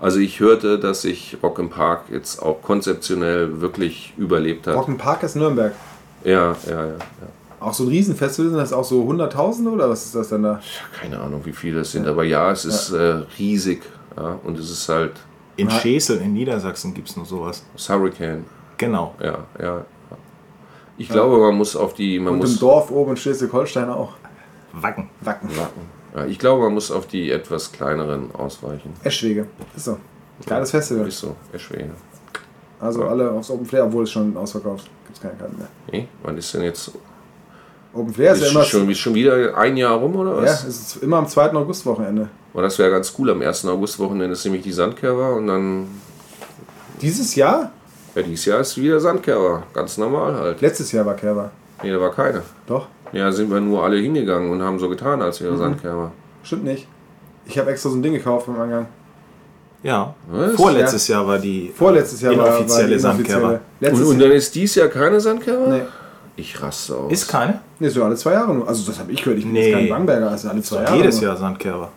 Also 0.00 0.18
ich 0.18 0.40
hörte, 0.40 0.78
dass 0.78 1.02
sich 1.02 1.36
Rock 1.42 1.58
im 1.58 1.68
Park 1.68 2.04
jetzt 2.10 2.40
auch 2.42 2.62
konzeptionell 2.62 3.60
wirklich 3.60 4.14
überlebt 4.16 4.66
hat. 4.66 4.74
Rock'n'Park 4.76 5.22
ist 5.24 5.36
Nürnberg. 5.36 5.72
Ja, 6.24 6.56
ja, 6.66 6.70
ja, 6.70 6.86
ja. 6.86 6.96
Auch 7.60 7.74
so 7.74 7.84
ein 7.84 7.90
Riesenfestival, 7.90 8.50
sind 8.50 8.58
das 8.58 8.72
auch 8.72 8.84
so 8.84 9.04
Hunderttausende 9.04 9.70
oder 9.70 9.90
was 9.90 10.06
ist 10.06 10.14
das 10.14 10.30
denn 10.30 10.42
da? 10.42 10.60
Keine 10.98 11.18
Ahnung, 11.20 11.42
wie 11.44 11.52
viele 11.52 11.80
es 11.80 11.92
sind, 11.92 12.06
aber 12.06 12.24
ja, 12.24 12.50
es 12.50 12.64
ist 12.64 12.92
äh, 12.92 13.22
riesig. 13.38 13.82
Ja, 14.16 14.38
und 14.44 14.58
es 14.58 14.70
ist 14.70 14.88
halt 14.88 15.12
In 15.56 15.68
Ja. 15.68 15.74
Schesel 15.78 16.18
in 16.18 16.32
Niedersachsen 16.32 16.94
gibt 16.94 17.10
es 17.10 17.16
nur 17.16 17.26
sowas. 17.26 17.62
das 17.74 17.88
Hurricane. 17.88 18.44
Genau. 18.78 19.14
Ja, 19.20 19.38
ja. 19.58 19.76
ja. 19.76 19.84
Ich 20.96 21.08
glaube, 21.10 21.38
man 21.38 21.54
muss 21.54 21.76
auf 21.76 21.92
die, 21.94 22.18
man 22.18 22.34
Und 22.34 22.38
muss, 22.40 22.54
im 22.54 22.60
Dorf 22.60 22.90
oben 22.90 23.10
in 23.12 23.16
Schleswig-Holstein 23.18 23.90
auch. 23.90 24.14
Wacken. 24.72 25.10
Wacken. 25.20 25.50
Ja, 26.14 26.26
ich 26.26 26.38
glaube, 26.38 26.64
man 26.64 26.74
muss 26.74 26.90
auf 26.90 27.06
die 27.06 27.30
etwas 27.30 27.70
kleineren 27.72 28.34
ausweichen. 28.34 28.92
Eschwege. 29.04 29.46
Ist 29.76 29.84
so. 29.84 29.98
Geiles 30.46 30.70
Festival. 30.70 31.06
Ist 31.06 31.18
so, 31.20 31.36
Eschwege. 31.52 31.90
Also 32.80 33.04
alle 33.04 33.30
aufs 33.30 33.50
Open 33.50 33.66
Flair, 33.66 33.84
obwohl 33.84 34.04
es 34.04 34.10
schon 34.10 34.34
ausverkauft. 34.36 34.88
Gibt 35.06 35.16
es 35.18 35.22
keine 35.22 35.34
Karten 35.34 35.58
mehr. 35.58 35.68
Nee, 35.92 36.08
wann 36.22 36.36
ist 36.38 36.52
denn 36.54 36.62
jetzt? 36.62 36.92
Open 37.92 38.14
Flair 38.14 38.32
ist, 38.32 38.38
Ist 38.38 38.44
ja 38.46 38.50
immer. 38.52 38.64
schon, 38.64 38.88
ist 38.90 38.98
schon 38.98 39.14
wieder 39.14 39.56
ein 39.56 39.76
Jahr 39.76 39.96
rum 39.98 40.16
oder 40.16 40.36
ja, 40.36 40.42
was? 40.42 40.64
es 40.64 40.94
ist 40.94 41.02
immer 41.02 41.18
am 41.18 41.28
2. 41.28 41.52
August-Wochenende. 41.52 42.28
Und 42.52 42.62
das 42.62 42.78
wäre 42.78 42.90
ganz 42.90 43.12
cool. 43.18 43.30
Am 43.30 43.42
1. 43.42 43.66
August-Wochenende 43.66 44.32
ist 44.32 44.44
nämlich 44.44 44.62
die 44.62 44.72
Sandkerber 44.72 45.34
und 45.34 45.46
dann, 45.48 45.88
Dieses 47.02 47.34
Jahr? 47.34 47.70
ja, 48.14 48.22
dieses 48.22 48.44
Jahr 48.46 48.60
ist 48.60 48.76
wieder 48.78 48.98
Sandkerber. 49.00 49.64
Ganz 49.74 49.98
normal 49.98 50.34
halt. 50.34 50.60
Letztes 50.60 50.90
Jahr 50.92 51.04
war 51.04 51.14
Kerber. 51.14 51.50
Nee, 51.82 51.90
da 51.90 52.00
war 52.00 52.12
keine. 52.12 52.42
Doch? 52.66 52.86
Ja, 53.12 53.32
sind 53.32 53.50
wir 53.50 53.60
nur 53.60 53.82
alle 53.84 53.96
hingegangen 53.96 54.50
und 54.50 54.62
haben 54.62 54.78
so 54.78 54.88
getan, 54.88 55.20
als 55.22 55.40
Mhm. 55.40 55.44
wäre 55.46 55.56
Sandkerber. 55.56 56.12
Stimmt 56.42 56.64
nicht. 56.64 56.86
Ich 57.46 57.58
habe 57.58 57.70
extra 57.70 57.90
so 57.90 57.96
ein 57.96 58.02
Ding 58.02 58.12
gekauft 58.12 58.46
beim 58.46 58.60
Eingang. 58.60 58.86
Ja. 59.82 60.14
Was? 60.30 60.54
Vorletztes 60.54 61.08
Jahr 61.08 61.26
war 61.26 61.38
die. 61.38 61.72
Vorletztes 61.74 62.20
Jahr 62.20 62.36
war, 62.36 62.44
war 62.44 62.50
die 62.50 62.56
Inoffizielle 62.64 62.98
Sandkerber. 62.98 63.60
Und, 63.80 64.02
und 64.04 64.18
dann 64.20 64.30
ist 64.32 64.54
dies 64.54 64.74
Jahr 64.74 64.88
keine 64.88 65.20
Sandkerber? 65.20 65.68
Nee. 65.68 65.82
Ich 66.36 66.60
raste 66.62 66.96
aus. 66.96 67.12
Ist 67.12 67.28
keine? 67.28 67.60
Nee, 67.78 67.88
so 67.88 68.04
alle 68.04 68.14
zwei 68.16 68.32
Jahre 68.32 68.54
nur. 68.54 68.68
Also 68.68 68.86
das 68.86 68.98
habe 68.98 69.10
ich 69.12 69.22
gehört. 69.22 69.38
Ich 69.38 69.44
bin 69.44 69.52
Nee. 69.52 69.70
jetzt 69.70 69.78
kein 69.78 69.88
Bangberger, 69.88 70.30
also 70.30 70.48
alle 70.48 70.62
zwei 70.62 70.82
Jahre. 70.82 70.96
Jedes 70.96 71.16
nur. 71.20 71.24
Jahr 71.30 71.36
Sandkerber. 71.36 71.90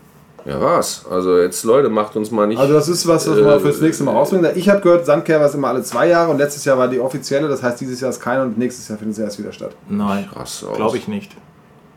Ja, 0.46 0.60
was? 0.60 1.06
Also 1.10 1.38
jetzt, 1.38 1.64
Leute, 1.64 1.90
macht 1.90 2.16
uns 2.18 2.30
mal 2.32 2.46
nicht. 2.48 2.60
Also 2.60 2.74
das 2.74 2.90
ist 2.90 3.08
was, 3.08 3.30
was 3.30 3.38
wir 3.38 3.46
Äh, 3.48 3.60
fürs 3.60 3.80
nächste 3.80 4.04
Mal 4.04 4.12
rausbringen. 4.12 4.52
Ich 4.56 4.68
habe 4.68 4.82
gehört, 4.82 5.06
Sandkerber 5.06 5.46
ist 5.46 5.56
immer 5.56 5.70
alle 5.70 5.84
zwei 5.84 6.10
Jahre 6.10 6.32
und 6.32 6.38
letztes 6.38 6.66
Jahr 6.66 6.78
war 6.78 6.88
die 6.90 7.00
offizielle. 7.00 7.48
Das 7.48 7.64
heißt, 7.64 7.80
dieses 7.80 8.02
Jahr 8.02 8.10
ist 8.10 8.20
keine 8.20 8.44
und 8.44 8.58
nächstes 8.58 8.88
Jahr 8.90 8.98
findet 8.98 9.16
sie 9.16 9.22
erst 9.24 9.40
wieder 9.40 9.54
statt. 9.54 9.72
Nein. 9.88 10.30
Glaube 10.76 10.98
ich 10.98 11.08
nicht. 11.08 11.32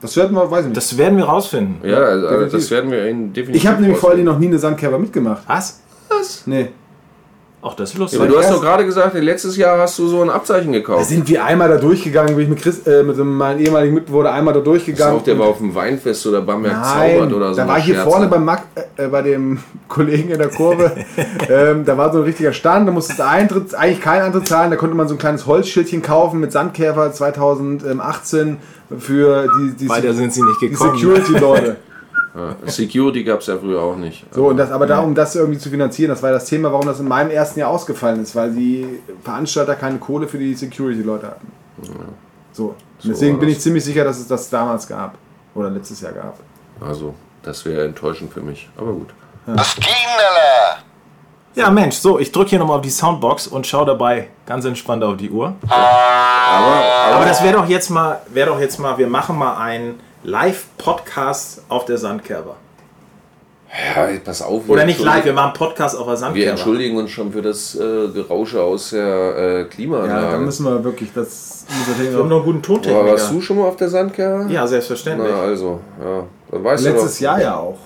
Das 0.00 0.16
werden 0.16 0.36
wir, 0.36 0.48
weiß 0.50 0.60
ich 0.60 0.66
nicht. 0.66 0.76
Das 0.76 0.96
werden 0.96 1.18
wir 1.18 1.24
rausfinden. 1.24 1.76
Ja, 1.88 1.98
also, 1.98 2.46
das 2.56 2.70
werden 2.70 2.90
wir 2.90 3.06
in 3.06 3.32
definitiv. 3.32 3.62
ich 3.62 3.66
habe 3.66 3.80
nämlich 3.80 3.98
vor 3.98 4.10
allem 4.10 4.18
rausfinden. 4.20 4.34
noch 4.34 4.38
nie 4.40 4.46
eine 4.46 4.58
Sandkerber 4.58 4.98
mitgemacht. 4.98 5.42
Was? 5.46 5.80
Nee. 6.46 6.68
Ach, 7.68 7.74
das 7.74 7.88
ist 7.90 7.94
Ja, 7.94 8.00
lustig. 8.00 8.20
aber 8.20 8.28
du 8.28 8.38
hast 8.38 8.50
doch 8.52 8.60
gerade 8.60 8.84
gesagt, 8.84 9.14
letztes 9.14 9.56
Jahr 9.56 9.78
hast 9.78 9.98
du 9.98 10.06
so 10.06 10.22
ein 10.22 10.30
Abzeichen 10.30 10.72
Da 10.72 10.78
gekauft. 10.78 11.06
sind 11.06 11.28
wir 11.28 11.44
einmal 11.44 11.68
da 11.68 11.78
durchgegangen, 11.78 12.36
bin 12.36 12.44
ich 12.44 12.48
mit, 12.50 12.60
Chris, 12.62 12.86
äh, 12.86 13.02
mit 13.02 13.16
meinem 13.18 13.58
ehemaligen 13.58 13.94
Mitbewohner 13.94 14.32
einmal 14.32 14.54
da 14.54 14.60
durchgegangen. 14.60 15.16
auf, 15.16 15.24
der 15.24 15.36
war 15.38 15.48
auf 15.48 15.58
dem 15.58 15.74
Weinfest 15.74 16.24
oder 16.28 16.42
Bamberg 16.42 16.74
Nein, 16.74 17.16
zaubert 17.16 17.32
oder 17.32 17.54
so. 17.54 17.60
da 17.60 17.66
war 17.68 17.80
hier 17.80 17.94
Scherze. 17.96 18.10
vorne 18.10 18.26
beim 18.28 18.44
Mac, 18.44 18.62
äh, 18.96 19.08
bei 19.08 19.22
dem 19.22 19.58
Kollegen 19.88 20.30
in 20.30 20.38
der 20.38 20.48
Kurve, 20.48 20.92
ähm, 21.50 21.84
da 21.84 21.98
war 21.98 22.12
so 22.12 22.18
ein 22.18 22.24
richtiger 22.24 22.52
Stand, 22.52 22.86
da 22.86 22.92
musstest 22.92 23.18
du 23.18 23.26
Eintritt, 23.26 23.74
eigentlich 23.74 24.00
keinen 24.00 24.22
Eintritt 24.22 24.46
zahlen, 24.46 24.70
da 24.70 24.76
konnte 24.76 24.94
man 24.94 25.08
so 25.08 25.14
ein 25.14 25.18
kleines 25.18 25.46
Holzschildchen 25.46 26.02
kaufen 26.02 26.38
mit 26.38 26.52
Sandkäfer 26.52 27.12
2018 27.12 28.58
für 28.98 29.48
die, 29.58 29.76
die, 29.76 29.88
Weiter 29.88 30.12
sind 30.12 30.32
sie 30.32 30.42
nicht 30.42 30.60
die 30.60 30.68
gekommen. 30.70 30.96
Security-Leute. 30.96 31.76
Ja, 32.36 32.54
Security 32.70 33.24
gab 33.24 33.40
es 33.40 33.46
ja 33.46 33.56
früher 33.56 33.80
auch 33.80 33.96
nicht. 33.96 34.26
So, 34.30 34.48
und 34.48 34.58
das, 34.58 34.70
aber 34.70 34.86
da, 34.86 35.00
um 35.00 35.14
das 35.14 35.34
irgendwie 35.34 35.58
zu 35.58 35.70
finanzieren, 35.70 36.10
das 36.10 36.22
war 36.22 36.32
das 36.32 36.44
Thema, 36.44 36.70
warum 36.70 36.86
das 36.86 37.00
in 37.00 37.08
meinem 37.08 37.30
ersten 37.30 37.60
Jahr 37.60 37.70
ausgefallen 37.70 38.22
ist, 38.22 38.36
weil 38.36 38.52
die 38.52 39.00
Veranstalter 39.22 39.74
keine 39.74 39.98
Kohle 39.98 40.28
für 40.28 40.36
die 40.36 40.54
Security-Leute 40.54 41.28
hatten. 41.28 41.46
So, 42.52 42.74
So 42.98 43.08
deswegen 43.08 43.38
bin 43.38 43.48
ich 43.48 43.60
ziemlich 43.60 43.84
sicher, 43.84 44.04
dass 44.04 44.18
es 44.18 44.28
das 44.28 44.50
damals 44.50 44.86
gab. 44.86 45.16
Oder 45.54 45.70
letztes 45.70 46.02
Jahr 46.02 46.12
gab. 46.12 46.38
Also, 46.80 47.14
das 47.42 47.64
wäre 47.64 47.86
enttäuschend 47.86 48.30
für 48.30 48.42
mich. 48.42 48.68
Aber 48.76 48.92
gut. 48.92 49.08
Kienele. 49.46 50.82
Ja, 51.54 51.70
Mensch, 51.70 51.96
so, 51.96 52.18
ich 52.18 52.30
drücke 52.32 52.50
hier 52.50 52.58
nochmal 52.58 52.76
auf 52.76 52.82
die 52.82 52.90
Soundbox 52.90 53.46
und 53.46 53.66
schaue 53.66 53.86
dabei 53.86 54.28
ganz 54.44 54.66
entspannt 54.66 55.02
auf 55.02 55.16
die 55.16 55.30
Uhr. 55.30 55.54
Aber, 55.68 55.74
aber, 55.74 57.14
Aber 57.16 57.24
das 57.24 57.42
wäre 57.42 57.54
doch 57.54 57.66
jetzt 57.66 57.88
mal, 57.88 58.20
wäre 58.28 58.50
doch 58.50 58.60
jetzt 58.60 58.78
mal, 58.78 58.98
wir 58.98 59.06
machen 59.06 59.38
mal 59.38 59.56
einen 59.56 59.98
Live-Podcast 60.26 61.62
auf 61.68 61.84
der 61.84 61.98
Sandkerber. 61.98 62.56
ja, 63.94 64.08
pass 64.24 64.42
auf. 64.42 64.66
wir 64.66 64.72
Oder 64.74 64.84
nicht 64.84 65.00
live, 65.00 65.24
wir 65.24 65.32
machen 65.32 65.52
Podcast 65.54 65.96
auf 65.96 66.02
der 66.04 66.12
Wir 66.12 66.16
Sandkerber. 66.16 66.50
entschuldigen 66.50 66.96
uns 66.96 67.10
schon 67.12 67.30
für 67.32 67.42
das 67.42 67.74
äh, 67.76 68.08
Gerausche 68.08 68.60
aus 68.60 68.90
der 68.90 69.04
äh, 69.36 69.58
Ja, 69.58 69.64
Klimaanlage. 69.64 70.32
da 70.32 70.38
müssen 70.38 70.64
wir 70.64 70.82
wirklich, 70.82 71.10
das 71.14 71.64
Wir 71.98 72.18
haben 72.18 72.28
noch 72.28 72.36
einen 72.38 72.44
guten 72.44 72.58
Aber 72.58 72.66
Tontechniker. 72.66 73.06
warst 73.06 73.30
du 73.32 73.40
schon 73.40 73.58
mal 73.58 73.68
auf 73.68 73.76
der 73.76 73.88
Sandkerbe? 73.88 74.52
Ja, 74.52 74.66
selbstverständlich. 74.66 75.30
Na, 75.32 75.42
also, 75.42 75.80
ja. 76.02 76.24
Dann 76.50 76.64
weißt 76.64 76.84
Letztes 76.84 77.18
du. 77.18 77.24
Jahr 77.24 77.40
ja 77.40 77.56
auch. 77.56 77.78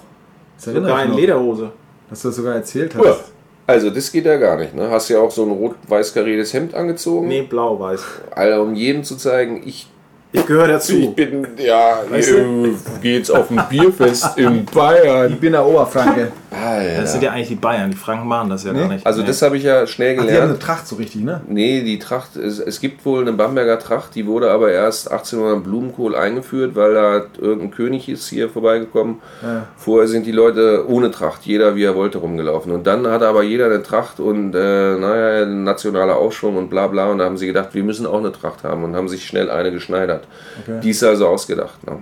Das 0.56 0.64
Sogar 0.74 1.04
in 1.04 1.12
Lederhose. 1.14 1.70
dass 2.08 2.22
du 2.22 2.28
das 2.28 2.36
sogar 2.36 2.54
erzählt 2.54 2.94
Ja. 2.94 3.00
hast. 3.10 3.32
Also, 3.66 3.90
das 3.90 4.10
geht 4.10 4.24
ja 4.24 4.36
gar 4.38 4.56
nicht, 4.56 4.74
ne? 4.74 4.90
Hast 4.90 5.08
ja 5.10 5.20
auch 5.20 5.30
so 5.30 5.44
ein 5.44 5.50
rot-weiß 5.50 6.12
kariertes 6.14 6.52
Hemd 6.54 6.74
angezogen. 6.74 7.28
Nee, 7.28 7.42
blau-weiß. 7.42 8.02
Alter, 8.34 8.62
um 8.62 8.74
jedem 8.74 9.04
zu 9.04 9.16
zeigen, 9.16 9.62
ich, 9.64 9.88
Ich 10.32 10.46
gehöre 10.46 10.68
dazu. 10.68 10.96
ich 10.96 11.14
bin, 11.14 11.46
ja, 11.58 12.02
Weißt 12.08 12.30
äh, 12.30 12.72
geht's 13.02 13.30
auf 13.30 13.50
ein 13.50 13.60
Bierfest 13.68 14.38
in 14.38 14.64
Bayern. 14.64 15.32
Ich 15.32 15.40
bin 15.40 15.52
der 15.52 15.66
Oberfranke. 15.66 16.30
Alter. 16.50 17.00
Das 17.00 17.12
sind 17.12 17.22
ja 17.22 17.30
eigentlich 17.30 17.48
die 17.48 17.54
Bayern. 17.54 17.90
Die 17.90 17.96
Franken 17.96 18.26
machen 18.26 18.50
das 18.50 18.64
ja 18.64 18.72
Nee. 18.72 18.80
gar 18.80 18.88
nicht. 18.88 19.06
Also 19.06 19.20
Nee. 19.20 19.26
das 19.28 19.40
habe 19.42 19.56
ich 19.56 19.62
ja 19.62 19.86
schnell 19.86 20.10
Ach, 20.10 20.14
die 20.14 20.20
haben 20.20 20.26
gelernt. 20.28 20.50
eine 20.50 20.58
Tracht 20.58 20.86
so 20.88 20.96
richtig, 20.96 21.22
ne? 21.22 21.40
Nee, 21.48 21.82
die 21.82 21.98
Tracht, 21.98 22.36
es, 22.36 22.58
es 22.58 22.80
gibt 22.80 23.04
wohl 23.04 23.20
eine 23.22 23.32
Bamberger 23.32 23.78
Tracht, 23.78 24.14
die 24.14 24.26
wurde 24.26 24.50
aber 24.50 24.70
erst 24.72 25.10
1800 25.10 25.56
in 25.58 25.62
Blumenkohl 25.62 26.16
eingeführt, 26.16 26.74
weil 26.74 26.94
da 26.94 27.22
irgendein 27.38 27.70
König 27.70 28.08
ist 28.08 28.28
hier 28.28 28.48
vorbeigekommen. 28.48 29.16
Ja. 29.42 29.66
Vorher 29.76 30.08
sind 30.08 30.26
die 30.26 30.32
Leute 30.32 30.84
ohne 30.88 31.10
Tracht, 31.10 31.42
jeder 31.44 31.76
wie 31.76 31.84
er 31.84 31.94
wollte 31.94 32.18
rumgelaufen. 32.18 32.72
Und 32.72 32.86
dann 32.86 33.06
hatte 33.06 33.28
aber 33.28 33.42
jeder 33.42 33.66
eine 33.66 33.82
Tracht 33.82 34.18
und 34.20 34.54
äh, 34.54 34.96
naja, 34.96 35.46
nationaler 35.46 36.16
Aufschwung 36.16 36.56
und 36.56 36.68
bla 36.70 36.86
bla. 36.88 37.06
Und 37.10 37.18
da 37.18 37.24
haben 37.26 37.36
sie 37.38 37.46
gedacht, 37.46 37.68
wir 37.74 37.84
müssen 37.84 38.06
auch 38.06 38.18
eine 38.18 38.32
Tracht 38.32 38.64
haben 38.64 38.84
und 38.84 38.96
haben 38.96 39.08
sich 39.08 39.24
schnell 39.26 39.50
eine 39.50 39.70
geschneidert. 39.70 40.24
Okay. 40.62 40.80
Die 40.82 40.90
ist 40.90 41.04
also 41.04 41.28
ausgedacht. 41.28 41.86
Ne? 41.86 41.98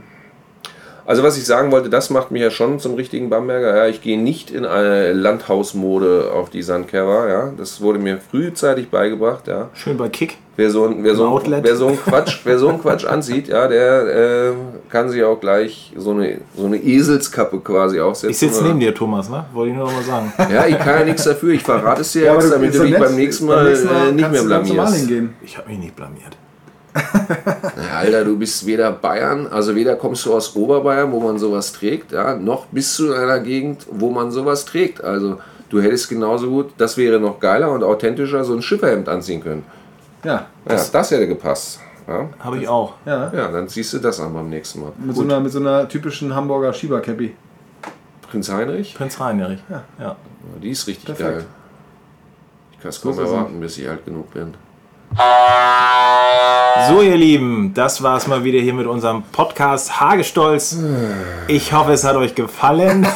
Also 1.09 1.23
was 1.23 1.39
ich 1.39 1.47
sagen 1.47 1.73
wollte, 1.73 1.89
das 1.89 2.11
macht 2.11 2.31
mich 2.31 2.43
ja 2.43 2.51
schon 2.51 2.79
zum 2.81 2.95
richtigen 2.95 3.31
Bamberger. 3.31 3.75
Ja, 3.75 3.87
ich 3.89 4.03
gehe 4.03 4.21
nicht 4.21 4.51
in 4.51 4.67
eine 4.67 5.15
Landhausmode 5.15 6.31
auf 6.35 6.51
die 6.51 6.61
Sandkerra. 6.63 7.29
Ja, 7.29 7.53
das 7.57 7.81
wurde 7.81 7.99
mir 7.99 8.19
frühzeitig 8.31 8.91
beigebracht. 8.91 9.49
Ja, 9.49 9.71
Schön 9.73 9.97
bei 9.97 10.11
Kick. 10.11 10.37
wer 10.57 10.69
so, 10.71 10.85
ein- 10.85 11.03
wer 11.03 11.15
so, 11.15 11.41
wer 11.63 11.77
so 11.77 11.87
einen 11.87 11.99
Quatsch, 11.99 12.41
wer 12.45 12.59
so 12.59 12.69
einen 12.69 12.83
Quatsch 12.83 13.07
ansieht, 13.07 13.49
ja, 13.49 13.67
der 13.69 14.51
äh, 14.51 14.53
kann 14.91 15.09
sich 15.09 15.25
auch 15.25 15.41
gleich 15.41 15.95
so 15.97 16.11
eine 16.11 16.43
so 16.55 16.67
eine 16.67 16.77
Eselskappe 16.77 17.59
quasi 17.61 18.01
aufsetzen. 18.01 18.31
Ich 18.31 18.39
sitze 18.39 18.63
neben 18.65 18.79
dir, 18.79 18.95
Thomas, 18.95 19.31
ne? 19.31 19.47
Wollte 19.55 19.71
ich 19.71 19.77
nur 19.79 19.87
noch 19.87 19.95
mal 19.95 20.03
sagen. 20.03 20.31
Ja, 20.53 20.67
ich 20.67 20.79
kann 20.79 20.99
ja 21.01 21.05
nichts 21.07 21.25
dafür. 21.25 21.55
Ich 21.55 21.63
verrate 21.63 22.03
es 22.03 22.13
dir 22.13 22.31
aber 22.33 22.43
jetzt, 22.43 22.53
damit 22.53 22.75
du 22.75 22.79
doch 22.79 22.85
dich 22.85 22.93
nett. 22.93 23.03
beim 23.03 23.17
nächsten 23.17 23.47
Mal, 23.47 23.67
äh, 23.67 24.13
nicht 24.13 24.31
mehr 24.31 24.43
blamierst. 24.43 24.95
hingehen. 24.97 25.35
Ich 25.43 25.57
habe 25.57 25.71
mich 25.71 25.79
nicht 25.79 25.97
blamiert. 25.97 26.37
Alter, 27.95 28.25
du 28.25 28.39
bist 28.39 28.65
weder 28.67 28.93
Bayern, 28.93 29.47
also 29.47 29.75
weder 29.75 29.97
kommst 29.97 30.25
du 30.27 30.35
aus 30.35 30.55
Oberbayern, 30.55 31.13
wo 31.13 31.21
man 31.21 31.39
sowas 31.39 31.73
trägt, 31.73 32.13
ja, 32.13 32.35
noch 32.35 32.67
bist 32.67 32.99
du 32.99 33.13
in 33.13 33.19
einer 33.19 33.41
Gegend, 33.41 33.87
wo 33.91 34.11
man 34.11 34.31
sowas 34.31 34.65
trägt. 34.65 35.03
Also 35.03 35.39
du 35.69 35.81
hättest 35.81 36.09
genauso 36.09 36.49
gut, 36.49 36.73
das 36.79 36.97
wäre 36.97 37.21
noch 37.21 37.41
geiler 37.41 37.71
und 37.71 37.83
authentischer, 37.83 38.45
so 38.45 38.55
ein 38.55 38.63
Schifferhemd 38.63 39.09
anziehen 39.09 39.43
können. 39.43 39.65
Ja, 40.25 40.47
Ja, 40.69 40.85
das, 40.93 41.11
hätte 41.11 41.29
gepasst. 41.29 41.81
Ja? 42.07 42.29
Habe 42.41 42.59
ich 42.59 42.69
auch. 42.69 42.95
ja. 43.05 43.33
ja, 43.33 43.53
dann 43.53 43.69
ziehst 43.69 43.93
du 43.93 43.99
das 43.99 44.19
an 44.19 44.33
beim 44.33 44.49
nächsten 44.49 44.81
Mal. 44.81 44.93
Mit 44.97 45.15
so, 45.15 45.23
einer, 45.23 45.41
mit 45.41 45.53
so 45.53 45.61
einer 45.61 45.89
typischen 45.89 46.35
Hamburger 46.35 46.73
Schieberkäppi. 46.73 47.35
Prinz 48.31 48.51
Heinrich, 48.51 48.95
Prinz 48.95 49.19
Heinrich. 49.19 49.61
Ja. 49.69 49.85
ja. 49.99 50.17
die 50.63 50.71
ist 50.71 50.87
richtig 50.87 51.05
Perfekt. 51.05 51.31
geil. 51.31 51.45
Ich 52.73 52.81
kann 52.81 52.91
es 52.91 53.01
kaum 53.01 53.19
erwarten, 53.19 53.61
bis 53.61 53.79
ich 53.79 53.89
alt 53.89 54.05
genug 54.05 54.33
bin. 54.33 54.55
So, 55.17 57.03
ihr 57.03 57.17
Lieben, 57.17 57.73
das 57.75 58.03
war 58.03 58.17
es 58.17 58.27
mal 58.27 58.45
wieder 58.45 58.61
hier 58.61 58.75
mit 58.75 58.87
unserem 58.87 59.23
Podcast 59.33 60.01
Hagestolz. 60.01 60.79
Ich 61.49 61.73
hoffe, 61.73 61.93
es 61.93 62.05
hat 62.05 62.17
euch 62.17 62.35
gefallen. 62.35 63.07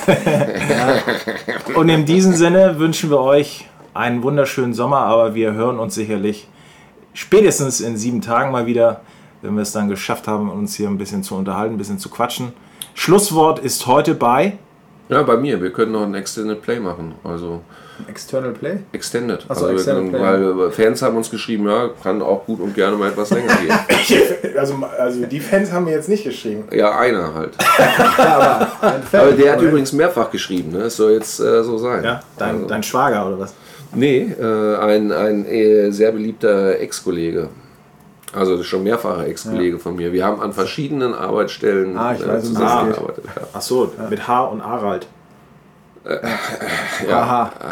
Und 1.75 1.89
in 1.89 2.05
diesem 2.07 2.33
Sinne 2.35 2.79
wünschen 2.79 3.11
wir 3.11 3.21
euch 3.21 3.67
einen 3.95 4.23
wunderschönen 4.23 4.75
Sommer, 4.75 5.01
aber 5.01 5.35
wir 5.35 5.53
hören 5.53 5.79
uns 5.79 5.95
sicherlich 5.95 6.49
spätestens 7.15 7.81
in 7.81 7.97
sieben 7.97 8.21
Tagen 8.21 8.53
mal 8.53 8.67
wieder, 8.67 9.03
wenn 9.43 9.55
wir 9.55 9.63
es 9.63 9.73
dann 9.73 9.89
geschafft 9.89 10.29
haben, 10.29 10.51
uns 10.51 10.75
hier 10.75 10.89
ein 10.89 10.99
bisschen 10.99 11.23
zu 11.23 11.35
unterhalten, 11.35 11.75
ein 11.75 11.79
bisschen 11.79 11.99
zu 11.99 12.09
quatschen. 12.09 12.53
Schlusswort 12.95 13.59
ist 13.59 13.87
heute 13.87 14.15
bei. 14.15 14.59
Ja, 15.09 15.23
bei 15.23 15.37
mir, 15.37 15.61
wir 15.61 15.73
können 15.73 15.93
noch 15.93 16.05
ein 16.05 16.15
Extended 16.15 16.63
Play 16.63 16.81
machen. 16.81 17.15
Also 17.23 17.61
External 18.09 18.53
Play? 18.53 18.79
Extended. 18.93 19.43
So, 19.43 19.49
also, 19.49 19.69
Extended 19.69 20.13
Play. 20.13 20.21
weil 20.21 20.71
Fans 20.71 21.03
haben 21.03 21.17
uns 21.17 21.31
geschrieben, 21.31 21.69
ja, 21.69 21.91
kann 22.03 22.23
auch 22.23 22.45
gut 22.47 22.61
und 22.61 22.75
gerne 22.75 22.97
mal 22.97 23.11
etwas 23.11 23.31
länger 23.31 23.55
gehen. 23.57 23.75
Also, 24.59 24.75
also 24.99 25.27
die 25.27 25.41
Fans 25.41 25.73
haben 25.73 25.87
mir 25.87 25.93
jetzt 25.93 26.09
nicht 26.09 26.23
geschrieben. 26.23 26.65
Ja, 26.71 26.97
einer 26.97 27.35
halt. 27.35 27.55
Ein 28.81 29.03
Fan. 29.03 29.21
Aber 29.21 29.33
der 29.33 29.53
hat 29.55 29.63
übrigens 29.63 29.93
mehrfach 29.93 30.31
geschrieben, 30.31 30.71
ne? 30.71 30.83
Es 30.83 30.97
soll 30.97 31.13
jetzt 31.13 31.41
äh, 31.41 31.65
so 31.65 31.79
sein. 31.79 32.05
Ja, 32.05 32.23
dein, 32.39 32.57
also, 32.57 32.67
dein 32.69 32.83
Schwager 32.85 33.27
oder 33.27 33.41
was? 33.41 33.55
Nee, 33.95 34.33
äh, 34.41 34.77
ein, 34.77 35.11
ein 35.11 35.47
äh, 35.47 35.91
sehr 35.91 36.13
beliebter 36.13 36.79
Ex-Kollege. 36.79 37.49
Also 38.33 38.53
das 38.53 38.63
ist 38.63 38.67
schon 38.69 38.83
mehrfacher 38.83 39.27
Ex-Kollege 39.27 39.79
von 39.79 39.97
mir. 39.97 40.13
Wir 40.13 40.25
haben 40.25 40.41
an 40.41 40.53
verschiedenen 40.53 41.13
Arbeitsstellen 41.15 41.97
Ah, 41.99 42.15
ich 42.15 42.21
weiß, 42.21 42.27
um 42.27 42.33
wen 42.33 42.39
es 42.39 42.49
zusammengearbeitet. 42.49 43.25
Ja. 43.27 43.43
Ach 43.53 43.61
so, 43.61 43.93
mit 44.09 44.27
H 44.27 44.45
und 44.45 44.61
Arald. 44.63 45.07
Aha. 47.11 47.51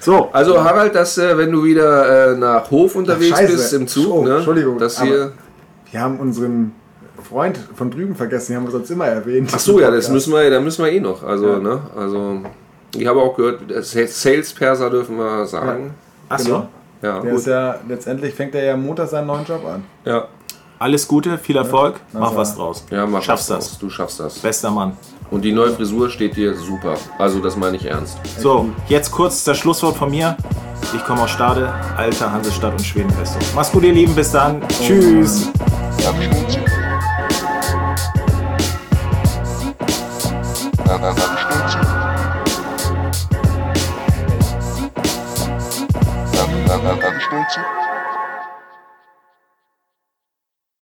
So, 0.00 0.30
Also 0.32 0.62
Harald, 0.64 0.94
dass 0.94 1.18
äh, 1.18 1.36
wenn 1.36 1.52
du 1.52 1.62
wieder 1.64 2.32
äh, 2.32 2.36
nach 2.36 2.70
Hof 2.70 2.94
unterwegs 2.96 3.36
Scheiße. 3.38 3.52
bist 3.52 3.72
im 3.74 3.86
Zug, 3.86 4.10
Oh, 4.12 4.24
ne? 4.24 4.36
Entschuldigung, 4.36 4.78
dass 4.78 5.00
hier. 5.00 5.32
Wir 5.90 6.00
haben 6.00 6.18
unseren 6.20 6.72
Freund 7.28 7.58
von 7.74 7.90
drüben 7.90 8.14
vergessen, 8.14 8.52
den 8.52 8.56
haben 8.58 8.66
wir 8.66 8.70
sonst 8.72 8.90
immer 8.90 9.06
erwähnt. 9.06 9.50
Ach 9.54 9.58
so, 9.58 9.80
ja, 9.80 9.90
das 9.90 10.08
müssen 10.08 10.32
wir, 10.32 10.48
da 10.50 10.60
müssen 10.60 10.84
wir 10.84 10.92
eh 10.92 11.00
noch. 11.00 11.22
Also, 11.22 11.58
ne? 11.58 11.80
Also 11.96 12.40
ich 12.96 13.06
habe 13.06 13.20
auch 13.20 13.36
gehört, 13.36 13.60
Sales 13.84 14.52
Perser 14.54 14.88
dürfen 14.90 15.16
wir 15.18 15.46
sagen. 15.46 15.94
ach 16.28 16.38
so. 16.38 16.44
Genau. 16.48 16.68
Ja, 17.02 17.20
Der 17.20 17.32
ist 17.34 17.46
ja, 17.46 17.76
letztendlich 17.88 18.34
fängt 18.34 18.54
er 18.54 18.62
ja 18.64 18.74
am 18.74 18.84
Montag 18.84 19.08
seinen 19.08 19.26
neuen 19.26 19.44
Job 19.44 19.64
an. 19.66 19.84
ja. 20.04 20.26
Alles 20.78 21.06
Gute, 21.06 21.36
viel 21.36 21.58
Erfolg, 21.58 22.00
mach 22.14 22.34
was 22.34 22.56
draus. 22.56 22.86
Ja, 22.90 23.04
mach 23.06 23.20
Schaffst 23.22 23.50
was 23.50 23.58
das. 23.58 23.68
draus. 23.68 23.78
Du 23.80 23.90
schaffst 23.90 24.18
das. 24.18 24.38
Bester 24.38 24.70
Mann. 24.70 24.96
Und 25.30 25.44
die 25.44 25.52
neue 25.52 25.70
Frisur 25.70 26.10
steht 26.10 26.36
dir 26.36 26.54
super. 26.54 26.96
Also 27.18 27.40
das 27.40 27.56
meine 27.56 27.76
ich 27.76 27.86
ernst. 27.86 28.18
So, 28.38 28.70
jetzt 28.88 29.10
kurz 29.10 29.44
das 29.44 29.58
Schlusswort 29.58 29.96
von 29.96 30.10
mir. 30.10 30.36
Ich 30.94 31.04
komme 31.04 31.22
aus 31.22 31.30
Stade, 31.30 31.72
alter 31.96 32.32
Hansestadt 32.32 32.72
und 32.72 32.84
Schwedenfestung. 32.84 33.42
Mach's 33.54 33.70
gut, 33.70 33.84
ihr 33.84 33.92
Lieben, 33.92 34.14
bis 34.14 34.32
dann. 34.32 34.60
Tschüss. 34.82 35.50